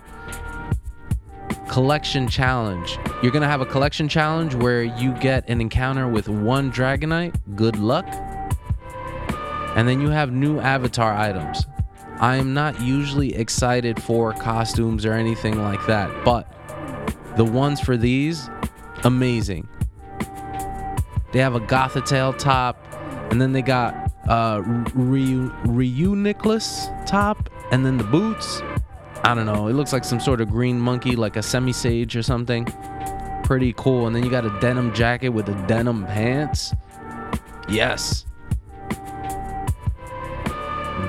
Collection 1.70 2.28
challenge. 2.28 3.00
You're 3.24 3.32
gonna 3.32 3.48
have 3.48 3.62
a 3.62 3.66
collection 3.66 4.10
challenge 4.10 4.56
where 4.56 4.84
you 4.84 5.14
get 5.14 5.48
an 5.48 5.62
encounter 5.62 6.06
with 6.10 6.28
one 6.28 6.70
Dragonite. 6.70 7.34
Good 7.56 7.78
luck. 7.78 8.06
And 9.78 9.88
then 9.88 10.02
you 10.02 10.10
have 10.10 10.34
new 10.34 10.60
avatar 10.60 11.14
items. 11.14 11.66
I 12.20 12.38
am 12.38 12.54
not 12.54 12.82
usually 12.82 13.36
excited 13.36 14.02
for 14.02 14.34
costumes 14.34 15.06
or 15.06 15.14
anything 15.14 15.62
like 15.62 15.86
that, 15.88 16.10
but 16.24 16.48
the 17.36 17.44
ones 17.44 17.82
for 17.82 17.98
these, 17.98 18.50
amazing. 19.04 19.68
They 21.34 21.40
have 21.40 21.56
a 21.56 21.60
Gothitelle 21.60 22.38
top, 22.38 22.82
and 23.32 23.42
then 23.42 23.52
they 23.52 23.62
got 23.62 24.12
uh 24.30 24.62
Ryu, 24.94 25.52
Reuniclus 25.66 27.06
top, 27.06 27.50
and 27.72 27.86
then 27.86 27.98
the 27.98 28.06
boots. 28.06 28.62
I 29.24 29.34
don't 29.36 29.46
know. 29.46 29.68
It 29.68 29.74
looks 29.74 29.92
like 29.92 30.06
some 30.06 30.20
sort 30.20 30.40
of 30.40 30.50
green 30.50 30.80
monkey, 30.80 31.16
like 31.16 31.36
a 31.36 31.40
Simisage 31.40 32.16
or 32.16 32.24
something. 32.24 32.66
Pretty 33.44 33.74
cool. 33.74 34.08
And 34.08 34.16
then 34.16 34.24
you 34.24 34.30
got 34.30 34.46
a 34.46 34.60
denim 34.60 34.94
jacket 34.94 35.30
with 35.30 35.48
the 35.48 35.54
denim 35.68 36.06
pants. 36.06 36.74
Yes 37.68 38.25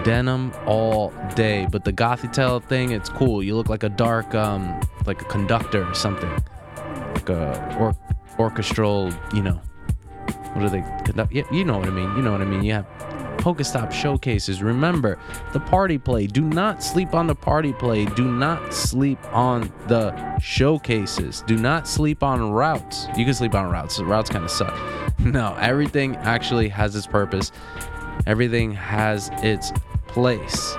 denim 0.05 0.53
all 0.67 1.13
day. 1.35 1.67
But 1.71 1.85
the 1.85 1.93
Gothitelle 1.93 2.63
thing, 2.63 2.91
it's 2.93 3.09
cool. 3.09 3.43
You 3.43 3.57
look 3.57 3.69
like 3.69 3.83
a 3.83 3.89
dark, 3.89 4.35
um, 4.35 4.81
like 5.07 5.21
a 5.23 5.27
conductor 5.27 5.89
or 5.89 5.95
something, 5.95 6.31
like 7.15 7.29
a 7.29 7.77
or- 7.79 7.97
orchestral. 8.39 9.13
You 9.35 9.43
know, 9.43 9.61
what 10.53 10.63
do 10.63 10.69
they 10.69 10.83
conduct? 11.05 11.33
Yeah, 11.33 11.45
you 11.53 11.65
know 11.65 11.79
what 11.79 11.89
I 11.89 11.91
mean. 11.91 12.15
You 12.17 12.23
know 12.23 12.33
what 12.33 12.41
I 12.41 12.45
mean. 12.45 12.63
You 12.63 12.75
have 12.75 12.87
Pokestop 13.39 13.93
showcases. 13.93 14.61
Remember 14.63 15.19
the 15.53 15.61
party 15.61 15.99
play. 15.99 16.27
Do 16.27 16.41
not 16.41 16.83
sleep 16.83 17.15
on 17.15 17.29
the 17.29 17.35
party 17.35 17.73
play. 17.73 18.05
Do 18.05 18.25
not 18.31 18.75
sleep 18.75 19.19
on 19.33 19.73
the 19.87 20.39
showcases. 20.41 21.43
Do 21.47 21.57
not 21.57 21.87
sleep 21.87 22.23
on 22.25 22.51
routes. 22.51 23.07
You 23.17 23.25
can 23.25 23.35
sleep 23.35 23.55
on 23.55 23.71
routes. 23.71 24.01
Routes 24.01 24.31
kind 24.31 24.45
of 24.45 24.51
suck. 24.51 24.77
No, 25.19 25.57
everything 25.59 26.15
actually 26.17 26.69
has 26.69 26.95
its 26.95 27.07
purpose. 27.07 27.51
Everything 28.27 28.73
has 28.73 29.31
its 29.43 29.73
place. 30.07 30.77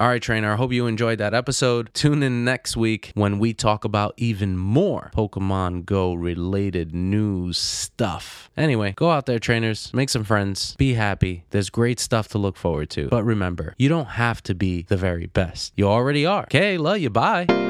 All 0.00 0.08
right, 0.08 0.22
trainer, 0.22 0.54
I 0.54 0.56
hope 0.56 0.72
you 0.72 0.86
enjoyed 0.86 1.18
that 1.18 1.34
episode. 1.34 1.90
Tune 1.92 2.22
in 2.22 2.42
next 2.42 2.74
week 2.74 3.12
when 3.14 3.38
we 3.38 3.52
talk 3.52 3.84
about 3.84 4.14
even 4.16 4.56
more 4.56 5.10
Pokemon 5.14 5.84
Go 5.84 6.14
related 6.14 6.94
news 6.94 7.58
stuff. 7.58 8.50
Anyway, 8.56 8.94
go 8.96 9.10
out 9.10 9.26
there, 9.26 9.38
trainers, 9.38 9.92
make 9.92 10.08
some 10.08 10.24
friends, 10.24 10.74
be 10.76 10.94
happy. 10.94 11.44
There's 11.50 11.68
great 11.68 12.00
stuff 12.00 12.28
to 12.28 12.38
look 12.38 12.56
forward 12.56 12.88
to. 12.90 13.08
But 13.08 13.24
remember, 13.24 13.74
you 13.76 13.90
don't 13.90 14.08
have 14.08 14.42
to 14.44 14.54
be 14.54 14.86
the 14.88 14.96
very 14.96 15.26
best. 15.26 15.74
You 15.76 15.86
already 15.86 16.24
are. 16.24 16.44
Okay, 16.44 16.78
love 16.78 16.98
you. 16.98 17.10
Bye. 17.10 17.69